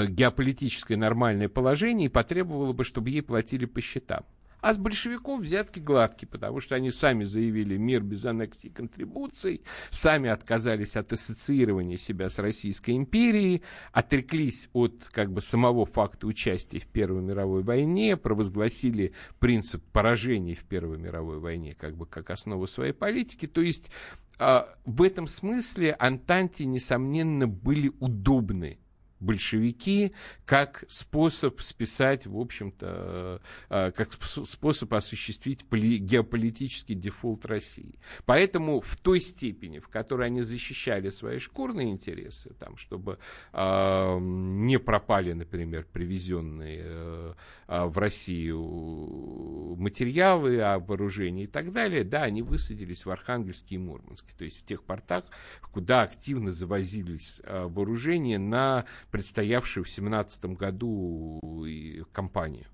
геополитическое 0.08 0.98
нормальное 0.98 1.50
положение 1.50 2.08
и 2.08 2.10
потребовало 2.10 2.74
бы, 2.74 2.84
чтобы 2.84 3.10
ей 3.10 3.22
платили 3.22 3.66
по 3.66 3.82
счетам. 3.82 4.26
А 4.62 4.74
с 4.74 4.78
большевиков 4.78 5.42
взятки 5.42 5.80
гладкие, 5.80 6.28
потому 6.28 6.60
что 6.60 6.76
они 6.76 6.92
сами 6.92 7.24
заявили 7.24 7.78
мир 7.78 8.02
без 8.02 8.26
аннексии 8.26 8.68
и 8.68 8.70
контрибуций, 8.70 9.62
сами 9.90 10.30
отказались 10.30 10.98
от 10.98 11.14
ассоциирования 11.14 11.98
себя 11.98 12.30
с 12.30 12.38
Российской 12.40 12.92
империей, 12.92 13.64
отреклись 13.94 14.70
от 14.74 15.06
как 15.12 15.32
бы 15.32 15.42
самого 15.42 15.86
факта 15.86 16.28
участия 16.28 16.80
в 16.80 16.88
Первой 16.88 17.22
мировой 17.22 17.64
войне, 17.64 18.18
провозгласили 18.18 19.14
принцип 19.40 19.82
поражения 19.94 20.56
в 20.56 20.66
Первой 20.66 20.98
мировой 20.98 21.40
войне 21.40 21.74
как 21.74 21.96
бы 21.96 22.06
как 22.06 22.30
основу 22.30 22.68
своей 22.68 22.94
политики. 22.94 23.48
То 23.48 23.62
есть 23.62 23.92
э, 24.40 24.64
в 24.84 25.02
этом 25.04 25.28
смысле 25.28 25.96
Антанте, 25.98 26.66
несомненно, 26.66 27.48
были 27.48 27.94
удобны 28.00 28.78
большевики 29.20 30.14
как 30.46 30.84
способ 30.88 31.62
списать, 31.62 32.26
в 32.26 32.38
общем-то, 32.38 33.42
э, 33.70 33.92
как 33.92 34.14
способ 34.14 34.94
осуществить 34.94 35.66
геополитический 35.70 36.96
дефолт 36.96 37.46
России. 37.46 38.00
Поэтому 38.26 38.82
в 38.82 38.98
той 38.98 39.20
степени, 39.22 39.80
в 39.80 39.90
которой 39.90 40.28
они 40.28 40.42
защищали 40.42 41.10
свои 41.10 41.40
шкурные 41.40 41.92
интересы, 41.92 42.54
там, 42.60 42.78
чтобы 42.78 43.20
э, 43.54 44.18
не 44.20 44.80
пропали, 44.80 45.34
например, 45.34 45.86
привезенные 45.92 46.84
э, 46.86 47.34
в 47.68 47.98
Россию 47.98 49.76
материалы 49.78 50.62
о 50.62 50.80
вооружении 50.80 51.44
и 51.44 51.48
так 51.48 51.72
далее, 51.72 52.04
да, 52.04 52.24
они 52.24 52.42
высадились 52.42 53.06
в 53.06 53.12
Архангельске 53.12 53.76
и 53.76 53.78
Мурманске, 53.78 54.34
то 54.38 54.44
есть 54.44 54.60
в 54.60 54.66
тех 54.66 54.84
портах, 54.84 55.26
куда 55.72 56.02
активно 56.02 56.52
завозились 56.52 57.42
вооружения 57.46 58.40
на 58.40 58.86
предстоявшую 59.12 59.84
в 59.84 59.88
2017 59.88 60.46
году 60.46 61.40
кампанию. 62.12 62.66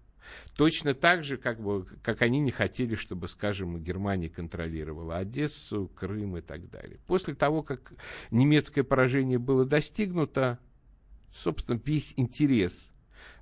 Точно 0.56 0.94
так 0.94 1.24
же, 1.24 1.38
как, 1.38 1.62
бы, 1.62 1.86
как 2.02 2.22
они 2.22 2.40
не 2.40 2.52
хотели, 2.52 2.96
чтобы, 2.96 3.28
скажем, 3.28 3.82
Германия 3.82 4.30
контролировала 4.30 5.18
Одессу, 5.18 5.92
Крым 5.96 6.38
и 6.38 6.42
так 6.42 6.70
далее. 6.70 7.00
После 7.08 7.36
того, 7.36 7.62
как 7.62 7.94
немецкое 8.32 8.84
поражение 8.84 9.38
было 9.38 9.66
достигнуто, 9.66 10.60
собственно, 11.32 11.80
весь 11.84 12.14
интерес 12.18 12.92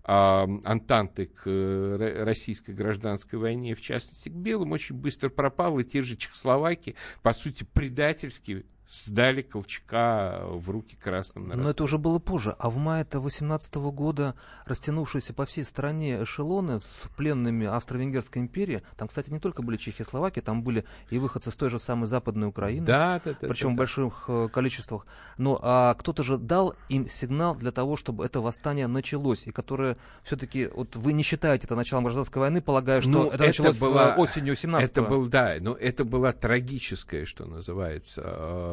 а, 0.04 0.48
Антанты 0.64 1.28
к 1.28 1.44
э, 1.46 2.24
российской 2.24 2.72
гражданской 2.72 3.40
войне, 3.40 3.76
в 3.76 3.82
частности 3.82 4.30
к 4.30 4.34
белым, 4.34 4.72
очень 4.72 4.96
быстро 4.96 5.30
пропал, 5.30 5.80
и 5.80 5.84
те 5.84 6.02
же 6.02 6.18
чехословаки, 6.18 6.96
по 7.22 7.34
сути, 7.34 7.64
предательски 7.64 8.66
сдали 8.90 9.42
Колчака 9.42 10.42
в 10.46 10.70
руки 10.70 10.96
красным 10.96 11.50
Но 11.50 11.70
это 11.70 11.84
уже 11.84 11.98
было 11.98 12.20
позже. 12.20 12.56
А 12.60 12.70
в 12.70 12.78
мае 12.78 13.08
18 13.12 13.76
года 13.76 14.36
растянувшиеся 14.66 15.34
по 15.34 15.46
всей 15.46 15.66
стране 15.66 16.24
эшелоны 16.24 16.80
с 16.80 17.04
пленными 17.16 17.66
Австро-Венгерской 17.66 18.42
империи, 18.42 18.84
там, 18.98 19.08
кстати, 19.08 19.30
не 19.30 19.40
только 19.40 19.62
были 19.62 19.78
чехи 19.78 20.02
и 20.02 20.06
словаки, 20.06 20.42
там 20.42 20.64
были 20.64 20.86
и 21.10 21.18
выходцы 21.18 21.52
с 21.52 21.56
той 21.56 21.70
же 21.70 21.80
самой 21.80 22.08
Западной 22.08 22.48
Украины, 22.48 22.86
да, 22.86 23.22
да, 23.24 23.36
да, 23.40 23.48
причем 23.48 23.70
да, 23.70 23.74
в 23.74 23.78
больших 23.78 24.26
да. 24.28 24.48
количествах. 24.50 25.06
Но 25.38 25.60
а 25.62 25.94
кто-то 25.96 26.24
же 26.24 26.38
дал 26.38 26.76
им 26.90 27.10
сигнал 27.10 27.56
для 27.56 27.72
того, 27.72 27.98
чтобы 27.98 28.26
это 28.26 28.42
восстание 28.42 28.88
началось, 28.88 29.48
и 29.48 29.52
которое 29.52 29.98
все-таки, 30.24 30.68
вот 30.68 30.96
вы 30.96 31.14
не 31.14 31.24
считаете 31.24 31.66
это 31.66 31.76
началом 31.76 32.04
гражданской 32.04 32.40
войны, 32.40 32.62
полагая, 32.62 33.02
что 33.02 33.10
ну, 33.10 33.28
это, 33.28 33.36
это 33.36 33.46
началось 33.46 33.80
была, 33.80 34.16
осенью 34.16 34.56
17 34.56 34.92
Это 34.92 35.02
был, 35.02 35.28
да, 35.28 35.56
но 35.60 35.74
это 35.74 36.06
была 36.06 36.32
трагическая, 36.32 37.26
что 37.26 37.46
называется, 37.46 38.22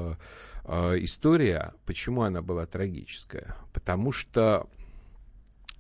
а, 0.01 0.17
Э, 0.65 0.97
история, 1.01 1.75
почему 1.85 2.23
она 2.23 2.43
была 2.43 2.67
трагическая? 2.67 3.57
Потому 3.73 4.13
что 4.13 4.69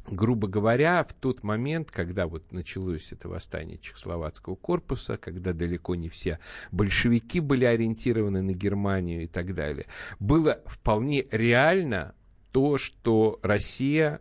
грубо 0.06 0.48
говоря, 0.48 1.04
в 1.04 1.12
тот 1.12 1.44
момент, 1.44 1.92
когда 1.92 2.26
вот 2.26 2.50
началось 2.50 3.12
это 3.12 3.28
восстание 3.28 3.78
Чехословацкого 3.78 4.56
корпуса, 4.56 5.16
когда 5.16 5.52
далеко 5.52 5.94
не 5.94 6.08
все 6.08 6.40
большевики 6.72 7.38
были 7.38 7.64
ориентированы 7.64 8.42
на 8.42 8.52
Германию 8.52 9.22
и 9.22 9.26
так 9.28 9.54
далее, 9.54 9.86
было 10.18 10.60
вполне 10.66 11.26
реально 11.30 12.14
то, 12.50 12.76
что 12.76 13.38
Россия 13.42 14.20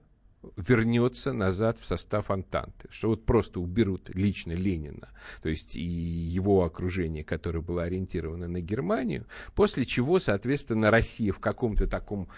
вернется 0.56 1.34
назад 1.34 1.80
в 1.80 1.86
состав 1.86 2.32
Антанты, 2.32 2.88
что 2.90 3.10
вот 3.10 3.26
просто 3.26 3.60
уберут 3.60 4.10
лично 4.16 4.54
Ленина, 4.54 5.10
то 5.42 5.50
есть 5.50 5.76
и 5.76 5.82
его 5.82 6.64
окружение, 6.64 7.24
которое 7.24 7.62
было 7.62 7.84
ориентировано 7.84 8.48
на 8.48 8.62
Германию, 8.62 9.26
после 9.56 9.86
чего, 9.86 10.20
соответственно, 10.20 10.92
Россия 10.92 11.34
в 11.34 11.40
каком-то 11.40 11.88
таком 11.88 12.30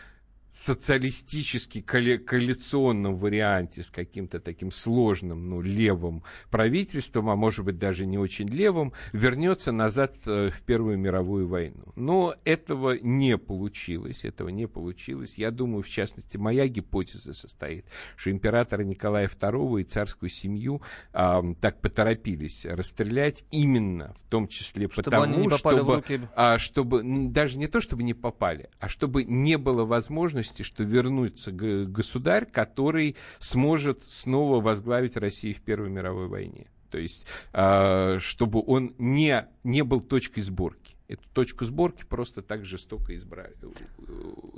социалистически 0.51 1.81
коалиционном 1.81 3.15
варианте 3.15 3.83
с 3.83 3.89
каким-то 3.89 4.39
таким 4.39 4.71
сложным, 4.71 5.49
ну, 5.49 5.61
левым 5.61 6.23
правительством, 6.49 7.29
а 7.29 7.35
может 7.35 7.63
быть 7.63 7.77
даже 7.77 8.05
не 8.05 8.17
очень 8.17 8.47
левым, 8.47 8.93
вернется 9.13 9.71
назад 9.71 10.15
э, 10.25 10.49
в 10.49 10.61
Первую 10.63 10.97
мировую 10.97 11.47
войну. 11.47 11.85
Но 11.95 12.35
этого 12.43 12.97
не 13.01 13.37
получилось, 13.37 14.25
этого 14.25 14.49
не 14.49 14.67
получилось. 14.67 15.35
Я 15.37 15.51
думаю, 15.51 15.83
в 15.83 15.89
частности, 15.89 16.37
моя 16.37 16.67
гипотеза 16.67 17.33
состоит, 17.33 17.85
что 18.17 18.29
императора 18.29 18.83
Николая 18.83 19.27
II 19.29 19.81
и 19.81 19.83
царскую 19.85 20.29
семью 20.29 20.81
а, 21.13 21.43
так 21.61 21.79
поторопились 21.81 22.65
расстрелять 22.65 23.45
именно 23.51 24.15
в 24.19 24.29
том 24.29 24.47
числе 24.47 24.89
чтобы 24.89 25.03
потому, 25.03 25.49
чтобы, 25.51 25.95
руки... 25.95 26.21
а, 26.35 26.57
чтобы 26.57 27.03
даже 27.29 27.57
не 27.57 27.67
то, 27.67 27.79
чтобы 27.79 28.03
не 28.03 28.13
попали, 28.13 28.69
а 28.79 28.89
чтобы 28.89 29.23
не 29.23 29.57
было 29.57 29.85
возможности 29.85 30.40
возможности, 30.41 30.63
что 30.63 30.83
вернется 30.83 31.51
государь, 31.51 32.45
который 32.45 33.15
сможет 33.39 34.03
снова 34.03 34.61
возглавить 34.61 35.17
Россию 35.17 35.55
в 35.55 35.61
Первой 35.61 35.89
мировой 35.89 36.27
войне. 36.27 36.67
То 36.89 36.97
есть, 36.97 37.25
а, 37.53 38.17
чтобы 38.19 38.61
он 38.65 38.93
не, 38.97 39.47
не 39.63 39.83
был 39.83 40.01
точкой 40.01 40.41
сборки. 40.41 40.95
Эту 41.07 41.23
точку 41.33 41.65
сборки 41.65 42.03
просто 42.03 42.41
так 42.41 42.65
жестоко 42.65 43.15
избрали, 43.15 43.55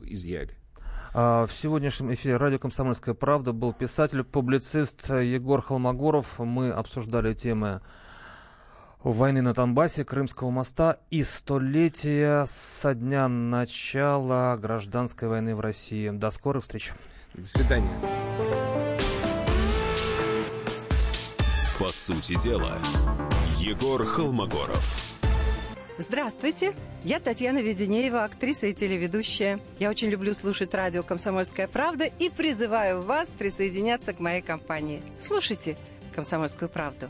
изъяли. 0.06 0.56
А, 1.14 1.46
в 1.46 1.54
сегодняшнем 1.54 2.12
эфире 2.14 2.38
радио 2.38 2.58
«Комсомольская 2.58 3.14
правда» 3.14 3.52
был 3.54 3.74
писатель-публицист 3.74 5.10
Егор 5.10 5.62
Холмогоров. 5.62 6.40
Мы 6.40 6.72
обсуждали 6.72 7.34
темы 7.36 7.82
войны 9.12 9.42
на 9.42 9.54
Донбассе, 9.54 10.06
Крымского 10.06 10.50
моста 10.50 11.00
и 11.10 11.24
столетия 11.24 12.46
со 12.46 12.94
дня 12.94 13.28
начала 13.28 14.56
гражданской 14.58 15.28
войны 15.28 15.56
в 15.56 15.60
России. 15.60 16.10
До 16.10 16.32
скорых 16.32 16.64
встреч. 16.64 16.92
До 17.34 17.46
свидания. 17.46 17.90
По 21.80 21.90
сути 21.90 22.42
дела, 22.42 22.78
Егор 23.58 24.06
Холмогоров. 24.06 25.14
Здравствуйте, 25.98 26.74
я 27.04 27.20
Татьяна 27.20 27.60
Веденеева, 27.60 28.24
актриса 28.24 28.68
и 28.68 28.74
телеведущая. 28.74 29.60
Я 29.80 29.90
очень 29.90 30.10
люблю 30.10 30.34
слушать 30.34 30.74
радио 30.74 31.04
«Комсомольская 31.04 31.68
правда» 31.68 32.06
и 32.06 32.30
призываю 32.30 33.04
вас 33.04 33.30
присоединяться 33.30 34.14
к 34.14 34.20
моей 34.20 34.42
компании. 34.42 35.04
Слушайте 35.22 35.78
«Комсомольскую 36.16 36.70
правду». 36.70 37.10